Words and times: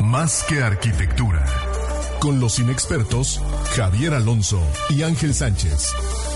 Más 0.00 0.44
que 0.48 0.62
arquitectura. 0.62 1.44
Con 2.20 2.38
los 2.40 2.58
inexpertos 2.58 3.40
Javier 3.74 4.14
Alonso 4.14 4.60
y 4.90 5.02
Ángel 5.02 5.34
Sánchez. 5.34 6.35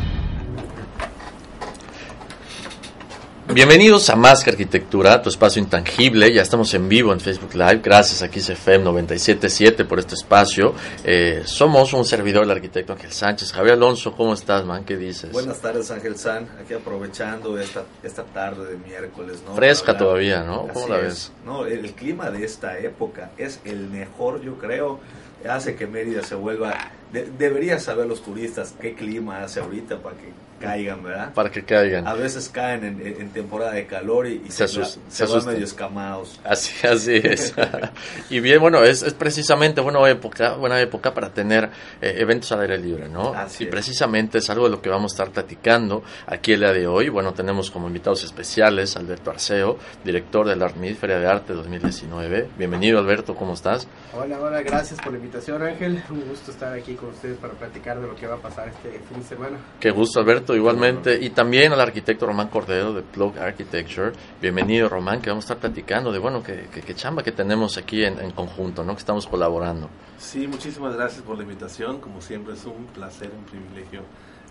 Bienvenidos 3.53 4.09
a 4.09 4.15
Más 4.15 4.45
que 4.45 4.49
Arquitectura, 4.49 5.21
tu 5.21 5.27
espacio 5.27 5.61
intangible. 5.61 6.33
Ya 6.33 6.41
estamos 6.41 6.73
en 6.73 6.87
vivo 6.87 7.11
en 7.11 7.19
Facebook 7.19 7.53
Live. 7.53 7.81
Gracias 7.83 8.21
a 8.23 8.27
XFM 8.27 8.85
977 8.85 9.83
por 9.83 9.99
este 9.99 10.15
espacio. 10.15 10.73
Eh, 11.03 11.41
somos 11.43 11.91
un 11.91 12.05
servidor 12.05 12.43
del 12.47 12.51
arquitecto 12.55 12.93
Ángel 12.93 13.11
Sánchez. 13.11 13.51
Javier 13.51 13.73
Alonso, 13.73 14.13
¿cómo 14.13 14.33
estás, 14.35 14.63
man? 14.63 14.85
¿Qué 14.85 14.95
dices? 14.95 15.33
Buenas 15.33 15.59
tardes, 15.59 15.91
Ángel 15.91 16.17
San. 16.17 16.47
Aquí 16.63 16.73
aprovechando 16.73 17.59
esta, 17.59 17.83
esta 18.03 18.23
tarde 18.23 18.71
de 18.71 18.77
miércoles, 18.77 19.43
¿no? 19.45 19.53
Fresca 19.53 19.97
todavía, 19.97 20.43
¿no? 20.43 20.67
¿Cómo 20.69 20.85
Así 20.85 20.89
la 20.89 20.97
es. 20.99 21.03
ves? 21.03 21.31
No, 21.45 21.65
el, 21.65 21.83
el 21.83 21.91
clima 21.93 22.31
de 22.31 22.45
esta 22.45 22.79
época 22.79 23.31
es 23.37 23.59
el 23.65 23.89
mejor, 23.89 24.41
yo 24.41 24.57
creo. 24.57 25.01
Hace 25.47 25.75
que 25.75 25.87
Mérida 25.87 26.23
se 26.23 26.35
vuelva. 26.35 26.73
De- 27.11 27.29
deberían 27.37 27.79
saber 27.79 28.07
los 28.07 28.21
turistas 28.23 28.73
qué 28.81 28.93
clima 28.93 29.43
hace 29.43 29.59
ahorita 29.59 29.97
para 29.99 30.15
que 30.17 30.29
caigan, 30.61 31.01
¿verdad? 31.03 31.33
Para 31.33 31.49
que 31.49 31.63
caigan. 31.65 32.05
A 32.07 32.13
veces 32.13 32.47
caen 32.47 32.83
en, 32.85 33.01
en 33.19 33.29
temporada 33.31 33.71
de 33.71 33.87
calor 33.87 34.27
y, 34.27 34.43
y 34.45 34.51
Se 34.51 34.67
se, 34.67 34.85
se 34.85 34.99
se 35.09 35.25
van 35.25 35.43
medio 35.47 35.65
escamados. 35.65 36.39
Así, 36.43 36.85
así 36.85 37.15
es. 37.23 37.55
y 38.29 38.39
bien, 38.41 38.59
bueno, 38.61 38.83
es, 38.83 39.01
es 39.01 39.15
precisamente 39.15 39.81
buena 39.81 40.07
época, 40.07 40.53
buena 40.53 40.79
época 40.79 41.15
para 41.15 41.33
tener 41.33 41.71
eh, 41.99 42.13
eventos 42.19 42.51
al 42.51 42.61
aire 42.61 42.77
libre, 42.77 43.09
¿no? 43.09 43.33
Así 43.33 43.63
y 43.63 43.67
es. 43.67 43.71
precisamente 43.71 44.37
es 44.37 44.49
algo 44.51 44.65
de 44.65 44.69
lo 44.71 44.81
que 44.83 44.89
vamos 44.89 45.13
a 45.13 45.15
estar 45.15 45.31
platicando 45.33 46.03
aquí 46.27 46.53
el 46.53 46.59
día 46.59 46.73
de 46.73 46.85
hoy. 46.85 47.09
Bueno, 47.09 47.33
tenemos 47.33 47.71
como 47.71 47.87
invitados 47.87 48.23
especiales 48.23 48.95
a 48.95 48.99
Alberto 48.99 49.31
Arceo, 49.31 49.79
director 50.05 50.47
del 50.47 50.61
Art 50.61 50.75
Meet, 50.75 50.95
Feria 50.95 51.17
de 51.17 51.25
Arte 51.25 51.53
2019. 51.53 52.49
Bienvenido, 52.59 52.99
Alberto, 52.99 53.33
¿cómo 53.35 53.55
estás? 53.55 53.87
Hola, 54.13 54.39
hola, 54.39 54.61
gracias 54.61 54.99
por 55.01 55.11
la 55.11 55.17
invitación 55.17 55.63
Ángel. 55.63 56.03
Un 56.11 56.21
gusto 56.29 56.51
estar 56.51 56.71
aquí 56.71 56.93
con 57.01 57.09
ustedes 57.09 57.37
para 57.37 57.53
platicar 57.55 57.99
de 57.99 58.07
lo 58.07 58.15
que 58.15 58.27
va 58.27 58.35
a 58.35 58.37
pasar 58.37 58.69
este 58.69 58.91
fin 58.99 59.17
de 59.17 59.23
semana. 59.23 59.57
Qué 59.79 59.91
gusto, 59.91 60.19
Alberto, 60.21 60.55
igualmente. 60.55 61.17
Y 61.21 61.31
también 61.31 61.73
al 61.73 61.81
arquitecto 61.81 62.25
Román 62.27 62.47
Cordero 62.47 62.93
de 62.93 63.01
Plug 63.01 63.37
Architecture. 63.39 64.13
Bienvenido, 64.41 64.87
Román, 64.87 65.21
que 65.21 65.29
vamos 65.29 65.43
a 65.45 65.53
estar 65.53 65.57
platicando 65.57 66.11
de, 66.11 66.19
bueno, 66.19 66.41
qué, 66.41 66.67
qué- 66.73 66.81
qué 66.81 66.95
chamba 66.95 67.23
que 67.23 67.31
tenemos 67.33 67.77
aquí 67.77 68.05
en, 68.05 68.19
en 68.19 68.31
conjunto, 68.31 68.83
¿no? 68.83 68.93
Que 68.93 68.99
estamos 68.99 69.27
colaborando. 69.27 69.89
Sí, 70.17 70.47
muchísimas 70.47 70.95
gracias 70.95 71.23
por 71.23 71.35
la 71.35 71.43
invitación. 71.43 71.99
Como 71.99 72.21
siempre 72.21 72.53
es 72.53 72.63
un 72.65 72.85
placer, 72.93 73.31
un 73.37 73.43
privilegio 73.45 74.03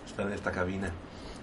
estar 0.05 0.27
en 0.27 0.33
esta 0.33 0.51
cabina. 0.51 0.91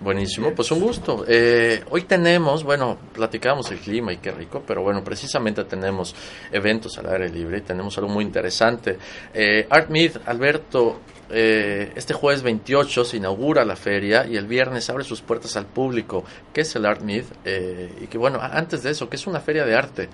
Buenísimo, 0.01 0.55
pues 0.55 0.71
un 0.71 0.81
gusto. 0.81 1.25
Eh, 1.27 1.83
hoy 1.91 2.03
tenemos, 2.03 2.63
bueno, 2.63 2.97
platicamos 3.13 3.69
el 3.73 3.79
clima 3.79 4.13
y 4.13 4.19
qué 4.19 4.31
rico, 4.31 4.63
pero 4.65 4.81
bueno, 4.83 5.03
precisamente 5.03 5.65
tenemos 5.65 6.15
eventos 6.53 6.97
al 6.99 7.09
aire 7.09 7.29
libre 7.29 7.59
y 7.59 7.63
tenemos 7.63 7.99
algo 7.99 8.09
muy 8.09 8.23
interesante. 8.25 8.97
Eh, 9.35 9.67
Art 9.69 9.91
Meet, 9.91 10.21
Alberto, 10.27 11.01
eh, 11.31 11.93
este 11.97 12.15
jueves 12.15 12.43
28 12.43 13.05
se 13.05 13.17
inaugura 13.17 13.65
la 13.65 13.75
feria 13.75 14.25
y 14.25 14.37
el 14.37 14.47
viernes 14.47 14.89
abre 14.89 15.03
sus 15.03 15.21
puertas 15.21 15.57
al 15.57 15.67
público. 15.67 16.25
¿Qué 16.53 16.61
es 16.61 16.77
el 16.77 16.87
Art 16.87 17.03
Meet? 17.03 17.27
Eh, 17.45 17.93
y 18.03 18.07
que 18.07 18.19
bueno, 18.19 18.39
antes 18.41 18.85
de 18.85 18.91
eso, 18.91 19.09
¿qué 19.09 19.17
es 19.17 19.27
una 19.27 19.41
feria 19.41 19.65
de 19.65 19.75
arte? 19.75 20.09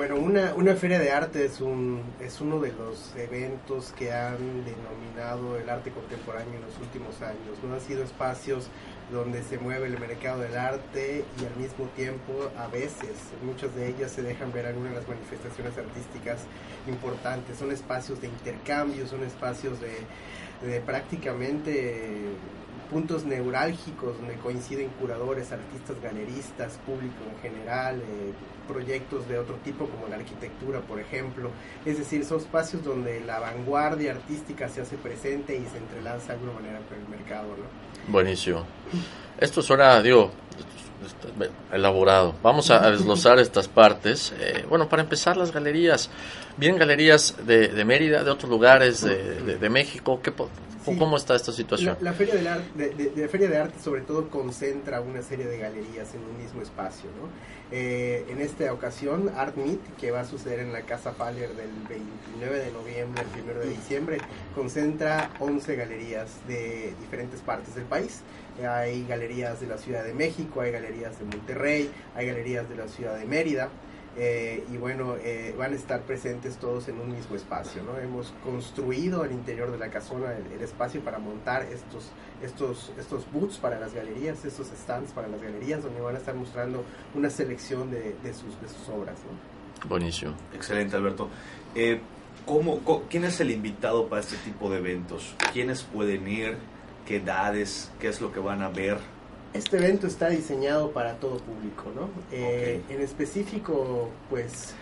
Bueno, 0.00 0.16
una, 0.16 0.54
una 0.54 0.76
feria 0.76 0.98
de 0.98 1.10
arte 1.10 1.44
es, 1.44 1.60
un, 1.60 2.02
es 2.20 2.40
uno 2.40 2.58
de 2.58 2.72
los 2.72 3.14
eventos 3.16 3.92
que 3.98 4.10
han 4.10 4.64
denominado 4.64 5.58
el 5.58 5.68
arte 5.68 5.90
contemporáneo 5.90 6.54
en 6.54 6.62
los 6.62 6.78
últimos 6.78 7.20
años. 7.20 7.58
¿no? 7.62 7.74
Han 7.74 7.82
sido 7.82 8.02
espacios 8.02 8.68
donde 9.12 9.42
se 9.42 9.58
mueve 9.58 9.88
el 9.88 10.00
mercado 10.00 10.40
del 10.40 10.56
arte 10.56 11.22
y 11.38 11.44
al 11.44 11.54
mismo 11.56 11.84
tiempo 11.96 12.32
a 12.56 12.68
veces, 12.68 13.10
muchas 13.44 13.74
de 13.74 13.88
ellas 13.90 14.10
se 14.10 14.22
dejan 14.22 14.50
ver 14.54 14.64
algunas 14.64 14.92
de 14.92 15.00
las 15.00 15.06
manifestaciones 15.06 15.76
artísticas 15.76 16.46
importantes. 16.88 17.58
Son 17.58 17.70
espacios 17.70 18.22
de 18.22 18.28
intercambio, 18.28 19.06
son 19.06 19.22
espacios 19.22 19.78
de, 19.82 19.98
de 20.66 20.80
prácticamente 20.80 22.22
puntos 22.90 23.24
neurálgicos 23.24 24.18
donde 24.18 24.34
coinciden 24.34 24.88
curadores, 25.00 25.52
artistas, 25.52 25.96
galeristas, 26.02 26.78
público 26.84 27.14
en 27.32 27.40
general, 27.40 28.00
eh, 28.00 28.32
proyectos 28.66 29.28
de 29.28 29.38
otro 29.38 29.54
tipo 29.64 29.86
como 29.86 30.08
la 30.08 30.16
arquitectura, 30.16 30.80
por 30.80 30.98
ejemplo. 30.98 31.50
Es 31.86 31.98
decir, 31.98 32.24
son 32.24 32.38
espacios 32.38 32.84
donde 32.84 33.20
la 33.20 33.38
vanguardia 33.38 34.12
artística 34.12 34.68
se 34.68 34.80
hace 34.80 34.96
presente 34.96 35.56
y 35.56 35.64
se 35.66 35.78
entrelaza 35.78 36.28
de 36.28 36.32
alguna 36.34 36.52
manera 36.54 36.80
con 36.88 36.98
el 36.98 37.08
mercado. 37.08 37.48
¿no? 37.48 38.12
Buenísimo. 38.12 38.64
Esto 39.38 39.62
suena, 39.62 40.02
digo, 40.02 40.32
elaborado. 41.72 42.34
Vamos 42.42 42.70
a 42.70 42.90
desglosar 42.90 43.38
estas 43.38 43.68
partes. 43.68 44.32
Eh, 44.38 44.64
bueno, 44.68 44.88
para 44.88 45.02
empezar, 45.02 45.36
las 45.36 45.52
galerías. 45.52 46.10
Bien, 46.56 46.76
galerías 46.76 47.36
de, 47.46 47.68
de 47.68 47.84
Mérida, 47.84 48.24
de 48.24 48.30
otros 48.30 48.50
lugares 48.50 49.02
de, 49.02 49.56
de, 49.56 49.70
México. 49.70 50.20
¿Qué, 50.22 50.32
¿Cómo 50.84 51.16
está 51.16 51.34
esta 51.34 51.52
situación? 51.52 51.96
La, 52.00 52.12
Feria 52.12 52.34
del 52.34 52.46
Arte, 52.46 52.90
de, 52.90 53.28
Feria 53.28 53.48
de 53.48 53.58
Arte 53.58 53.78
sobre 53.82 54.02
todo 54.02 54.28
concentra 54.28 55.00
una 55.00 55.22
serie 55.22 55.46
de 55.46 55.58
galerías 55.58 56.14
en 56.14 56.22
un 56.22 56.38
mismo 56.38 56.62
espacio. 56.62 57.10
¿no? 57.20 57.28
Eh, 57.70 58.26
en 58.28 58.40
esta 58.40 58.72
ocasión, 58.72 59.30
Art 59.36 59.56
Meet, 59.56 59.96
que 59.98 60.10
va 60.10 60.20
a 60.20 60.24
suceder 60.24 60.60
en 60.60 60.72
la 60.72 60.82
Casa 60.82 61.12
Faller 61.12 61.50
del 61.54 61.70
29 61.88 62.58
de 62.58 62.72
noviembre 62.72 63.22
al 63.22 63.42
1 63.42 63.60
de 63.60 63.68
diciembre, 63.68 64.18
concentra 64.54 65.30
11 65.38 65.76
galerías 65.76 66.30
de 66.48 66.94
diferentes 67.00 67.40
partes 67.40 67.74
del 67.74 67.84
país. 67.84 68.22
Hay 68.66 69.06
galerías 69.06 69.60
de 69.60 69.66
la 69.66 69.78
Ciudad 69.78 70.04
de 70.04 70.14
México, 70.14 70.60
hay 70.60 70.72
galerías 70.72 71.18
de 71.18 71.24
Monterrey, 71.24 71.90
hay 72.14 72.26
galerías 72.26 72.68
de 72.68 72.76
la 72.76 72.88
Ciudad 72.88 73.16
de 73.18 73.24
Mérida. 73.24 73.68
Eh, 74.16 74.64
y 74.72 74.76
bueno, 74.76 75.14
eh, 75.22 75.54
van 75.56 75.72
a 75.72 75.76
estar 75.76 76.02
presentes 76.02 76.56
todos 76.56 76.88
en 76.88 76.98
un 76.98 77.12
mismo 77.12 77.36
espacio. 77.36 77.82
¿no? 77.82 77.96
Hemos 77.98 78.32
construido 78.44 79.22
al 79.22 79.32
interior 79.32 79.70
de 79.70 79.78
la 79.78 79.88
casona 79.88 80.32
el, 80.32 80.60
espacio 80.60 81.00
para 81.00 81.18
montar 81.18 81.62
estos, 81.62 82.10
estos, 82.42 82.92
estos 82.98 83.30
booths 83.32 83.58
para 83.58 83.78
las 83.78 83.94
galerías, 83.94 84.44
estos 84.44 84.66
stands 84.68 85.12
para 85.12 85.28
las 85.28 85.40
galerías, 85.40 85.82
donde 85.82 86.00
van 86.00 86.16
a 86.16 86.18
estar 86.18 86.34
mostrando 86.34 86.84
una 87.14 87.30
selección 87.30 87.90
de, 87.90 88.16
de, 88.22 88.34
sus, 88.34 88.60
de 88.60 88.68
sus 88.68 88.88
obras. 88.88 89.16
¿no? 89.24 89.88
Buenísimo. 89.88 90.34
Excelente, 90.54 90.96
Alberto. 90.96 91.28
Eh, 91.74 92.00
¿cómo, 92.44 92.80
¿Quién 93.08 93.24
es 93.24 93.40
el 93.40 93.50
invitado 93.50 94.08
para 94.08 94.20
este 94.20 94.36
tipo 94.38 94.70
de 94.70 94.78
eventos? 94.78 95.34
¿Quiénes 95.52 95.82
pueden 95.82 96.26
ir? 96.28 96.58
¿Qué 97.10 97.16
edades? 97.16 97.90
¿Qué 97.98 98.06
es 98.06 98.20
lo 98.20 98.30
que 98.30 98.38
van 98.38 98.62
a 98.62 98.68
ver? 98.68 98.96
Este 99.52 99.78
evento 99.78 100.06
está 100.06 100.28
diseñado 100.28 100.92
para 100.92 101.14
todo 101.14 101.38
público, 101.38 101.90
¿no? 101.92 102.08
Eh, 102.30 102.82
en 102.88 103.00
específico, 103.00 104.10
pues 104.30 104.76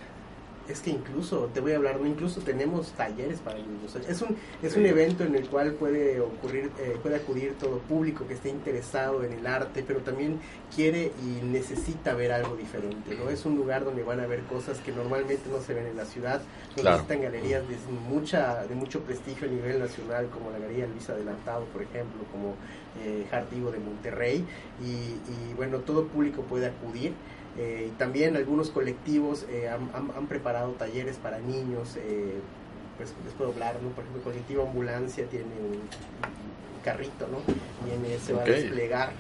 es 0.69 0.81
que 0.81 0.91
incluso, 0.91 1.49
te 1.55 1.61
voy 1.61 1.73
a 1.73 1.77
hablar, 1.77 1.99
¿no? 2.01 2.07
incluso 2.07 2.41
tenemos 2.41 2.93
talleres 2.93 3.41
para 3.41 3.59
niños. 3.59 3.97
Es 4.09 4.21
un, 4.23 4.37
es 4.63 4.77
un 4.77 4.85
evento 4.85 5.25
en 5.25 5.35
el 5.35 5.49
cual 5.49 5.73
puede 5.73 6.21
ocurrir, 6.21 6.71
eh, 6.79 6.99
puede 7.03 7.17
acudir 7.17 7.55
todo 7.59 7.79
público 7.79 8.27
que 8.27 8.35
esté 8.35 8.51
interesado 8.51 9.25
en 9.25 9.33
el 9.33 9.47
arte, 9.47 9.83
pero 9.87 10.01
también 10.01 10.41
quiere 10.75 11.13
y 11.23 11.45
necesita 11.45 12.15
ver 12.15 12.33
algo 12.33 12.57
diferente, 12.57 13.17
¿no? 13.17 13.31
Es 13.31 13.47
un 13.47 13.57
lugar 13.57 13.85
donde 13.85 14.03
van 14.03 14.21
a 14.21 14.27
ver 14.27 14.43
cosas 14.43 14.79
que 14.81 14.93
normalmente 14.93 15.49
no 15.51 15.61
se 15.61 15.73
ven 15.75 15.87
en 15.87 15.97
la 15.97 16.05
ciudad, 16.05 16.43
donde 16.77 16.97
están 16.97 17.23
galerías 17.23 17.67
de 17.67 17.77
mucha, 18.09 18.65
de 18.67 18.75
mucho 18.75 19.01
prestigio 19.01 19.49
a 19.49 19.51
nivel 19.51 19.79
nacional, 19.79 20.29
como 20.29 20.51
la 20.51 20.59
Galería 20.59 20.87
Luis 20.87 21.09
Adelantado, 21.09 21.65
por 21.67 21.83
ejemplo, 21.83 22.23
como 22.31 22.55
eh, 23.03 23.27
Jardigo 23.31 23.71
de 23.71 23.79
Monterrey, 23.79 24.45
y, 24.85 24.87
y 24.87 25.55
bueno, 25.57 25.79
todo 25.79 26.07
público 26.07 26.43
puede 26.43 26.67
acudir. 26.67 27.13
Eh, 27.59 27.91
también 27.99 28.37
algunos 28.37 28.71
colectivos 28.71 29.45
eh, 29.51 29.69
han, 29.69 30.27
preparado 30.29 30.71
talleres 30.73 31.17
para 31.17 31.41
niños, 31.41 31.97
eh, 31.97 32.35
pues 32.97 33.13
les 33.25 33.35
puedo 33.35 33.51
hablar, 33.51 33.75
¿no? 33.83 33.89
Por 33.91 34.05
ejemplo, 34.05 34.21
el 34.21 34.25
colectivo 34.25 34.63
Ambulancia 34.63 35.27
tiene 35.27 35.47
un, 35.47 35.81
carrito, 36.85 37.27
¿no? 37.27 37.39
Y 37.89 38.19
se 38.21 38.33
va 38.33 38.43
a 38.43 38.45
desplegar 38.45 39.11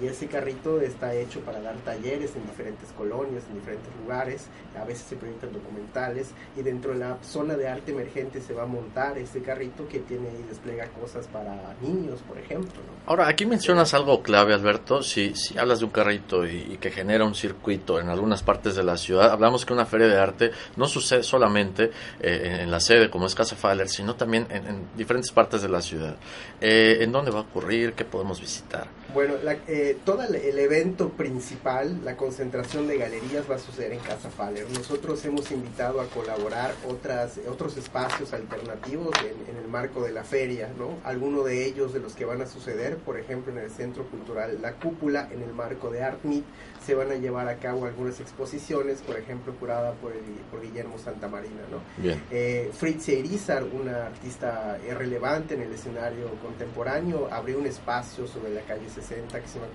y 0.00 0.06
ese 0.06 0.26
carrito 0.26 0.80
está 0.80 1.14
hecho 1.14 1.40
para 1.40 1.60
dar 1.60 1.76
talleres 1.76 2.34
en 2.36 2.46
diferentes 2.46 2.90
colonias, 2.96 3.44
en 3.48 3.54
diferentes 3.54 3.90
lugares, 4.02 4.46
a 4.80 4.84
veces 4.84 5.04
se 5.08 5.16
proyectan 5.16 5.52
documentales 5.52 6.30
y 6.56 6.62
dentro 6.62 6.92
de 6.92 6.98
la 6.98 7.18
zona 7.22 7.56
de 7.56 7.68
arte 7.68 7.92
emergente 7.92 8.40
se 8.40 8.54
va 8.54 8.62
a 8.62 8.66
montar 8.66 9.18
ese 9.18 9.42
carrito 9.42 9.86
que 9.88 10.00
tiene 10.00 10.28
y 10.38 10.48
despliega 10.48 10.86
cosas 10.88 11.26
para 11.26 11.74
niños, 11.82 12.20
por 12.26 12.38
ejemplo. 12.38 12.80
Ahora, 13.06 13.28
aquí 13.28 13.46
mencionas 13.46 13.94
algo 13.94 14.22
clave, 14.22 14.54
Alberto, 14.54 15.02
si, 15.02 15.34
si 15.34 15.58
hablas 15.58 15.80
de 15.80 15.86
un 15.86 15.90
carrito 15.90 16.46
y, 16.46 16.78
que 16.80 16.90
genera 16.90 17.24
un 17.24 17.34
circuito 17.34 18.00
en 18.00 18.08
algunas 18.08 18.42
partes 18.42 18.76
de 18.76 18.84
la 18.84 18.96
ciudad, 18.96 19.30
hablamos 19.30 19.66
que 19.66 19.72
una 19.72 19.84
feria 19.84 20.06
de 20.06 20.18
arte 20.18 20.50
no 20.76 20.86
sucede 20.86 21.22
solamente 21.22 21.90
eh, 22.20 22.60
en 22.62 22.70
la 22.70 22.80
sede 22.80 23.10
como 23.10 23.26
es 23.26 23.34
Casa 23.34 23.56
Faller, 23.56 23.88
sino 23.88 24.14
también 24.14 24.46
en, 24.50 24.88
diferentes 24.96 25.30
partes 25.30 25.62
de 25.62 25.68
la 25.68 25.82
ciudad. 25.82 26.16
Eh, 26.60 26.98
¿En 27.00 27.12
dónde 27.12 27.30
va 27.30 27.40
a 27.40 27.42
ocurrir? 27.42 27.92
¿Qué 27.92 28.04
podemos 28.04 28.40
visitar? 28.40 28.88
Bueno, 29.12 29.34
la, 29.42 29.56
eh, 29.66 29.89
todo 29.94 30.22
el, 30.22 30.58
evento 30.58 31.10
principal, 31.10 32.00
la 32.04 32.16
concentración 32.16 32.86
de 32.86 32.98
galerías 32.98 33.50
va 33.50 33.56
a 33.56 33.58
suceder 33.58 33.92
en 33.92 34.00
Casa 34.00 34.30
Faller. 34.30 34.66
Nosotros 34.70 35.24
hemos 35.24 35.50
invitado 35.50 36.00
a 36.00 36.06
colaborar 36.06 36.74
otras, 36.88 37.40
otros 37.48 37.76
espacios 37.76 38.32
alternativos 38.32 39.14
en, 39.20 39.56
el 39.56 39.68
marco 39.68 40.02
de 40.02 40.12
la 40.12 40.24
feria, 40.24 40.68
¿no? 40.76 40.98
Algunos 41.04 41.44
de 41.44 41.64
ellos 41.64 41.92
de 41.92 42.00
los 42.00 42.14
que 42.14 42.24
van 42.24 42.42
a 42.42 42.46
suceder, 42.46 42.96
por 42.96 43.18
ejemplo, 43.18 43.52
en 43.52 43.58
el 43.58 43.70
Centro 43.70 44.04
Cultural 44.04 44.60
La 44.60 44.72
Cúpula, 44.72 45.28
en 45.32 45.42
el 45.42 45.52
marco 45.52 45.90
de 45.90 46.02
Art 46.02 46.24
Meet, 46.24 46.44
se 46.84 46.94
van 46.94 47.10
a 47.12 47.14
llevar 47.14 47.46
a 47.48 47.56
cabo 47.56 47.86
algunas 47.86 48.20
exposiciones, 48.20 49.02
por 49.02 49.16
ejemplo, 49.16 49.54
curada 49.54 49.92
por, 49.92 50.12
el, 50.12 50.22
por 50.50 50.62
Guillermo 50.62 50.98
Santamarina, 50.98 51.62
¿no? 51.70 51.80
Bien. 52.02 52.20
Eh, 52.30 52.70
Fritz 52.72 53.08
Irizar, 53.08 53.64
una 53.64 54.06
artista 54.06 54.78
relevante 54.96 55.54
en 55.54 55.62
el 55.62 55.72
escenario 55.72 56.28
contemporáneo, 56.42 57.28
abrió 57.30 57.58
un 57.58 57.66
espacio 57.66 58.26
sobre 58.26 58.54
la 58.54 58.62
calle 58.62 58.88
60 58.88 59.40
que 59.40 59.46
se 59.46 59.58
llama 59.58 59.70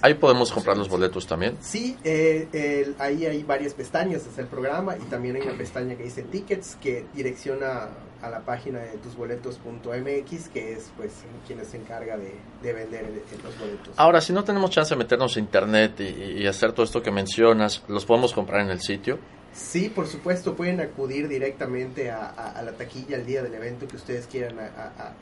Ahí 0.01 0.15
podemos 0.15 0.51
comprar 0.51 0.77
los 0.77 0.89
boletos 0.89 1.27
también. 1.27 1.57
Sí, 1.61 1.97
eh, 2.03 2.93
ahí 2.99 3.25
hay 3.25 3.43
varias 3.43 3.73
pestañas 3.73 4.25
desde 4.25 4.41
el 4.41 4.47
programa 4.47 4.97
y 4.97 5.03
también 5.03 5.35
hay 5.35 5.43
una 5.43 5.57
pestaña 5.57 5.95
que 5.95 6.03
dice 6.03 6.23
Tickets 6.23 6.77
que 6.81 7.05
direcciona 7.13 7.89
a 8.21 8.29
la 8.29 8.39
página 8.39 8.79
de 8.79 8.97
tusboletos.mx 8.97 10.49
que 10.49 10.73
es 10.73 10.91
pues 10.95 11.25
quien 11.45 11.63
se 11.65 11.77
encarga 11.77 12.17
de, 12.17 12.73
vender 12.73 13.05
los 13.43 13.59
boletos. 13.59 13.93
Ahora, 13.97 14.21
si 14.21 14.31
no 14.31 14.43
tenemos 14.43 14.71
chance 14.71 14.95
de 14.95 14.97
meternos 14.97 15.35
a 15.35 15.39
internet 15.39 15.99
y 15.99 16.47
hacer 16.47 16.71
todo 16.71 16.85
esto 16.85 17.01
que 17.01 17.11
mencionas, 17.11 17.83
¿los 17.89 18.05
podemos 18.05 18.33
comprar 18.33 18.61
en 18.61 18.69
el 18.71 18.79
sitio? 18.79 19.19
Sí, 19.53 19.89
por 19.89 20.07
supuesto, 20.07 20.55
pueden 20.55 20.81
acudir 20.81 21.27
directamente 21.27 22.09
a, 22.09 22.59
la 22.65 22.71
taquilla 22.71 23.17
el 23.17 23.25
día 23.25 23.43
del 23.43 23.53
evento 23.53 23.87
que 23.87 23.97
ustedes 23.97 24.25
quieran 24.25 24.55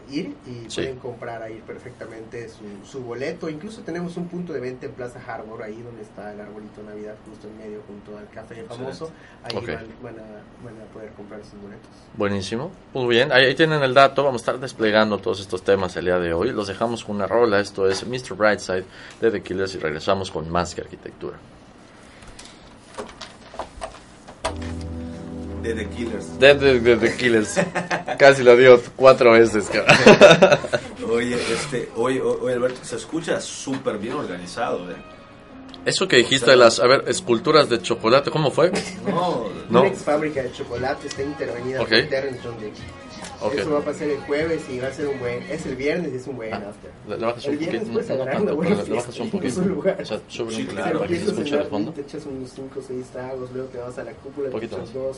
ir 0.10 0.36
y 0.46 0.74
pueden 0.74 1.00
comprar 1.00 1.44
ahí 1.44 1.62
perfectamente 1.68 2.50
su, 2.50 3.02
boleto. 3.02 3.50
Incluso 3.50 3.82
tenemos 3.82 4.16
un 4.16 4.30
punto 4.30 4.54
de 4.54 4.62
venta 4.62 4.86
en 4.86 4.94
Plaza 4.94 5.20
Harbor, 5.26 5.62
ahí 5.64 5.82
donde 5.82 6.04
está 6.04 6.32
el 6.32 6.40
arbolito 6.40 6.82
Navidad, 6.82 7.16
justo 7.30 7.48
en 7.48 7.58
medio, 7.58 7.82
junto 7.86 8.18
al 8.18 8.30
café 8.30 8.64
famoso. 8.64 9.12
Ahí 9.44 9.56
van, 10.02 10.16
a, 10.20 10.94
poder 10.94 11.12
comprar 11.12 11.44
sus 11.44 11.62
boletos. 11.62 11.90
Buenísimo, 12.16 12.72
muy 12.94 13.08
bien. 13.08 13.34
Ahí, 13.34 13.54
tienen 13.56 13.84
el 13.84 13.94
dato, 13.94 14.24
vamos 14.24 14.42
a 14.42 14.44
estar 14.44 14.60
desplegando 14.60 15.18
todos 15.18 15.42
estos 15.42 15.62
temas 15.62 15.96
el 15.98 16.06
día 16.06 16.20
de 16.20 16.34
hoy. 16.34 16.52
Los 16.52 16.68
dejamos 16.68 17.04
con 17.04 17.18
una 17.18 17.28
rola, 17.28 17.60
esto 17.60 17.86
es 17.90 18.08
Mr. 18.08 18.36
Brightside 18.36 18.86
de 19.20 19.32
The 19.32 19.42
Killers 19.42 19.76
y 19.76 19.80
regresamos 19.80 20.32
con 20.32 20.50
más 20.50 20.74
que 20.74 20.82
arquitectura. 20.82 21.38
De 25.62 25.74
The 25.74 25.90
Killers. 25.90 26.40
De, 26.40 26.56
The 26.56 27.18
Killers. 27.18 27.60
Casi 28.18 28.44
lo 28.44 28.56
dio 28.56 28.82
cuatro 28.96 29.34
veces, 29.34 29.70
Oye, 31.10 31.36
este, 31.36 31.90
oye, 31.96 32.22
oye, 32.22 32.54
Alberto, 32.54 32.80
se 32.84 32.96
escucha 32.96 33.40
súper 33.42 33.98
bien 33.98 34.14
organizado, 34.14 34.90
¿eh? 34.90 34.96
Eso 35.84 36.08
que 36.08 36.18
dijiste 36.18 36.52
de 36.52 36.58
las, 36.58 36.80
a 36.80 36.88
ver, 36.88 37.06
esculturas 37.08 37.68
de 37.68 37.82
chocolate, 37.82 38.30
¿cómo 38.30 38.52
fue? 38.52 38.72
No, 39.08 39.50
no. 39.70 39.82
Una 39.82 39.90
ex 39.90 40.04
fábrica 40.04 40.44
de 40.44 40.52
chocolate 40.52 41.08
está 41.08 41.24
intervenida 41.24 41.82
okay. 41.82 42.02
por 42.02 42.10
Terrence 42.10 42.40
John 42.44 42.56
eso 43.54 43.72
va 43.72 43.80
a 43.80 43.86
pasar 43.86 44.08
el 44.08 44.20
jueves 44.20 44.62
y 44.70 44.80
va 44.80 44.88
a 44.88 44.94
ser 44.94 45.08
un 45.08 45.20
buen. 45.20 45.44
Es 45.44 45.66
el 45.66 45.76
viernes 45.76 46.14
y 46.14 46.16
es 46.18 46.28
un 46.28 46.36
buen 46.36 46.54
ah, 46.54 46.70
after. 46.70 46.92
Le, 47.08 47.26
bajas 47.26 47.46
el 47.46 47.58
viernes 47.58 47.90
puedes 47.92 48.10
agarrar 48.10 48.42
una 48.42 48.54
buena 48.54 48.84
Le 48.84 48.94
bajas 48.94 49.20
un 49.20 49.30
poquito. 49.32 49.62
Lugar. 49.62 49.98
O 50.02 50.06
sea, 50.06 50.20
sube 50.28 50.56
un 50.56 50.66
poquito 50.66 51.00
para 51.00 51.08
que 51.08 51.20
se 51.20 51.26
escuche 51.26 51.58
de 51.58 51.64
fondo. 51.66 51.92
Te 51.92 52.02
echas 52.02 52.26
unos 52.26 52.50
5 52.52 52.80
o 52.80 52.82
6 52.82 53.06
tragos, 53.08 53.52
luego 53.52 53.70
te 53.70 53.78
vas 53.78 53.98
a 53.98 54.04
la 54.04 54.12
cúpula, 54.14 54.50
te 54.50 54.66
echas 54.66 54.94
dos. 54.94 55.18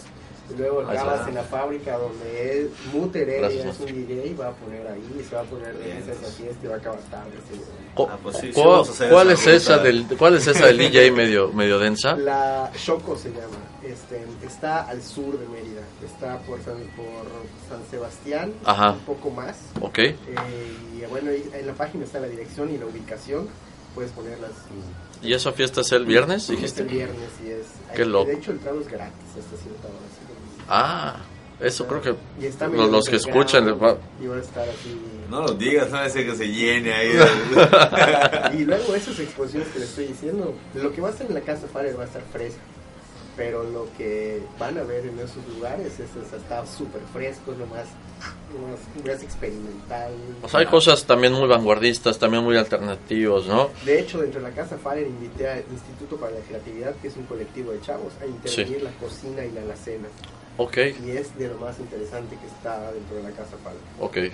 Luego 0.58 0.82
acabas 0.82 1.28
en 1.28 1.36
la 1.36 1.44
fábrica 1.44 1.98
donde 1.98 2.64
es 2.64 2.70
Muter 2.94 3.30
es 3.30 3.80
un 3.80 3.86
DJ, 3.86 4.36
va 4.36 4.50
a 4.50 4.52
poner 4.52 4.86
ahí, 4.88 5.26
se 5.28 5.36
va 5.36 5.42
a 5.42 5.46
poner 5.46 5.74
de 5.78 6.00
esa 6.00 6.14
fiesta 6.14 6.60
y 6.64 6.68
va 6.68 6.76
a 6.76 6.78
acabar 6.78 7.00
tarde. 7.10 7.32
Ah, 7.96 8.18
pues 8.22 8.38
sí, 8.38 8.52
¿Cuál, 8.52 9.32
es 9.32 9.48
esa 9.48 9.78
del, 9.78 10.06
¿Cuál 10.18 10.36
es 10.36 10.48
esa 10.48 10.68
del 10.68 10.78
DJ 10.78 11.12
medio, 11.12 11.52
medio 11.54 11.80
densa? 11.80 12.16
La 12.18 12.72
Choco 12.76 13.16
se 13.16 13.30
llama. 13.30 13.58
Este, 13.84 14.24
está 14.46 14.88
al 14.88 15.02
sur 15.02 15.38
de 15.38 15.48
Mérida, 15.48 15.82
está 16.04 16.38
por 16.40 16.62
San, 16.62 16.78
por 16.96 17.26
San 17.70 17.84
Sebastián, 17.90 18.13
un 18.26 19.00
poco 19.06 19.30
más. 19.30 19.58
Ok. 19.82 20.00
Eh, 20.00 20.16
y 20.98 21.06
bueno, 21.10 21.32
en 21.32 21.68
la 21.68 21.74
página 21.74 22.06
está 22.06 22.20
la 22.20 22.28
dirección 22.28 22.74
y 22.74 22.78
la 22.78 22.86
ubicación, 22.86 23.48
puedes 23.96 24.12
ponerlas. 24.12 24.52
¿Y 25.22 25.34
esa 25.34 25.52
fiesta 25.52 25.82
es 25.82 25.92
el 25.92 26.06
viernes, 26.06 26.48
dijiste? 26.48 26.84
Es 26.84 26.88
el 26.88 26.96
viernes, 26.96 27.30
y 27.44 27.50
es. 27.50 27.66
Qué 27.96 28.06
loco. 28.06 28.26
De 28.26 28.36
hecho, 28.36 28.52
el 28.52 28.60
trago 28.60 28.82
es 28.82 28.88
gratis 28.88 29.30
hasta 29.30 29.58
cierta 29.58 29.88
hora. 29.88 29.98
Ah, 30.70 31.18
eso 31.60 31.88
creo 31.88 32.02
que 32.02 32.16
los, 32.76 33.06
que 33.08 33.16
escuchan 33.16 33.66
va... 33.82 33.92
a 33.92 34.40
estar 34.40 34.68
así... 34.68 35.00
No 35.30 35.42
lo 35.42 35.54
digas, 35.54 35.90
no 35.92 36.02
decir 36.02 36.30
que 36.30 36.36
se 36.36 36.48
llene 36.48 36.94
ahí. 36.94 37.12
y 38.60 38.66
luego 38.66 38.94
esas 38.96 39.18
exposiciones 39.20 39.70
que 39.70 39.80
le 39.80 39.86
estoy 39.86 40.08
diciendo, 40.08 40.54
lo 40.74 40.92
que 40.92 41.02
va 41.02 41.10
a 41.10 41.12
estar 41.12 41.28
en 41.28 41.34
la 41.34 41.42
casa 41.42 41.68
Fares 41.68 41.98
va 41.98 42.04
a 42.04 42.06
estar 42.06 42.22
fresco 42.32 42.60
pero 43.36 43.64
lo 43.64 43.88
que 43.98 44.42
van 44.60 44.78
a 44.78 44.84
ver 44.84 45.06
en 45.06 45.18
esos 45.20 45.46
lugares 45.56 46.00
es, 46.00 46.34
está 46.34 46.66
súper 46.66 47.02
fresco, 47.12 47.52
lo 47.58 47.66
más, 47.68 47.86
más, 49.06 49.24
experimental. 49.24 50.14
O 50.42 50.50
sea, 50.50 50.60
hay 50.60 50.66
cosas 50.68 51.04
también 51.06 51.34
muy 51.34 51.48
vanguardistas, 51.48 52.20
también 52.20 52.44
muy 52.44 52.58
alternativos, 52.58 53.48
¿no? 53.48 53.70
De 53.86 54.00
hecho, 54.00 54.22
dentro 54.22 54.42
de 54.42 54.50
la 54.50 54.56
Casa 54.56 54.78
Farer 54.78 55.08
invité 55.08 55.50
al 55.50 55.64
Instituto 55.72 56.18
para 56.18 56.34
la 56.34 56.42
Creatividad, 56.42 56.96
que 57.02 57.08
es 57.08 57.18
un 57.18 57.24
colectivo 57.24 57.72
de 57.72 57.82
chavos, 57.82 58.14
a 58.22 58.26
intervenir 58.26 58.84
la 58.84 58.92
cocina 58.92 59.44
y 59.44 59.52
la 59.52 59.62
alacena. 59.62 60.08
Ok. 60.58 60.78
Y 61.04 61.12
es 61.12 61.36
de 61.38 61.48
lo 61.48 61.58
más 61.58 61.80
interesante 61.80 62.38
que 62.38 62.46
está 62.48 62.92
dentro 62.92 63.18
de 63.18 63.24
la 63.24 63.32
Casa 63.32 63.58
Farer. 63.64 63.80
Ok. 64.00 64.34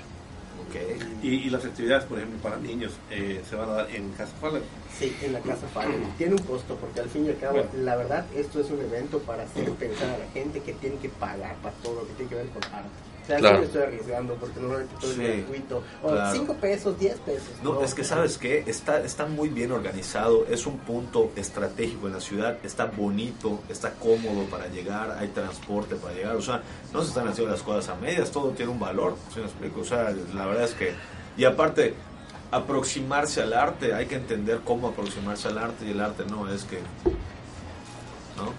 Y, 1.21 1.49
las 1.49 1.65
actividades, 1.65 2.05
por 2.05 2.17
ejemplo, 2.17 2.39
para 2.41 2.57
niños, 2.57 2.93
eh, 3.11 3.41
¿se 3.47 3.55
van 3.55 3.69
a 3.69 3.73
dar 3.73 3.91
en 3.91 4.11
Casa 4.11 4.33
Faller? 4.39 4.61
Sí, 4.97 5.15
en 5.21 5.33
la 5.33 5.39
Casa 5.39 5.67
Faller. 5.67 5.99
Tiene 6.17 6.35
un 6.35 6.43
costo, 6.43 6.75
porque 6.75 7.01
al 7.01 7.09
fin 7.09 7.25
y 7.25 7.29
al 7.29 7.37
cabo, 7.37 7.65
la 7.75 7.95
verdad, 7.95 8.25
esto 8.35 8.61
es 8.61 8.69
un 8.69 8.79
evento 8.79 9.19
para 9.19 9.43
hacer 9.43 9.69
pensar 9.71 10.09
a 10.09 10.17
la 10.17 10.27
gente 10.31 10.61
que 10.61 10.73
tiene 10.73 10.97
que 10.97 11.09
pagar 11.09 11.55
para 11.57 11.75
todo 11.75 12.01
lo 12.01 12.07
que 12.07 12.13
tiene 12.13 12.29
que 12.29 12.35
ver 12.35 12.49
con 12.49 12.63
arte 12.73 13.08
claro. 13.37 13.59
me 13.59 13.65
estoy 13.65 13.81
arriesgando 13.83 14.33
porque 14.35 14.59
normalmente 14.59 14.95
todo 14.99 15.11
es 15.11 15.17
gratuito. 15.17 15.83
O 16.03 16.31
5 16.31 16.53
pesos, 16.55 16.99
10 16.99 17.17
pesos. 17.19 17.49
No, 17.63 17.83
es 17.83 17.93
que 17.93 18.03
sabes 18.03 18.37
que 18.37 18.63
está, 18.67 19.01
está 19.01 19.25
muy 19.25 19.49
bien 19.49 19.71
organizado, 19.71 20.45
es 20.49 20.65
un 20.65 20.77
punto 20.79 21.31
estratégico 21.35 22.07
en 22.07 22.13
la 22.13 22.21
ciudad, 22.21 22.57
está 22.63 22.85
bonito, 22.85 23.61
está 23.69 23.93
cómodo 23.93 24.45
para 24.45 24.67
llegar, 24.67 25.17
hay 25.19 25.27
transporte 25.29 25.95
para 25.95 26.13
llegar, 26.13 26.35
o 26.35 26.41
sea, 26.41 26.61
no 26.93 27.01
se 27.01 27.09
están 27.09 27.27
haciendo 27.27 27.51
las 27.51 27.61
cosas 27.61 27.89
a 27.89 27.95
medias, 27.95 28.31
todo 28.31 28.49
tiene 28.51 28.71
un 28.71 28.79
valor, 28.79 29.15
¿sí 29.33 29.39
me 29.39 29.45
explico? 29.45 29.81
O 29.81 29.85
sea, 29.85 30.13
la 30.33 30.45
verdad 30.45 30.63
es 30.63 30.73
que, 30.73 30.93
y 31.37 31.45
aparte, 31.45 31.93
aproximarse 32.51 33.41
al 33.41 33.53
arte, 33.53 33.93
hay 33.93 34.07
que 34.07 34.15
entender 34.15 34.61
cómo 34.63 34.87
aproximarse 34.87 35.47
al 35.47 35.57
arte 35.57 35.85
y 35.85 35.91
el 35.91 36.01
arte 36.01 36.23
no 36.25 36.51
es 36.51 36.63
que, 36.63 36.79
¿no? 38.37 38.53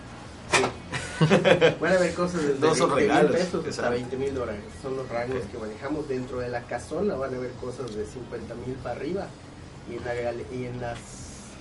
Van 1.80 1.92
a 1.92 1.96
haber 1.96 2.14
cosas 2.14 2.42
desde 2.42 2.60
no 2.60 2.94
20 2.94 3.14
mil 3.14 3.32
pesos 3.32 3.66
hasta 3.66 3.90
20 3.90 4.16
mil 4.16 4.34
dólares. 4.34 4.62
Son 4.82 4.96
los 4.96 5.08
rangos 5.08 5.44
que 5.50 5.58
manejamos 5.58 6.08
dentro 6.08 6.40
de 6.40 6.48
la 6.48 6.62
casona. 6.62 7.14
Van 7.14 7.34
a 7.34 7.36
haber 7.36 7.52
cosas 7.52 7.94
de 7.94 8.04
50 8.04 8.54
mil 8.66 8.74
para 8.76 8.96
arriba. 8.96 9.26
Y 9.90 9.96
en, 9.96 10.04
la, 10.04 10.32
y 10.52 10.64
en 10.66 10.80
las 10.80 10.98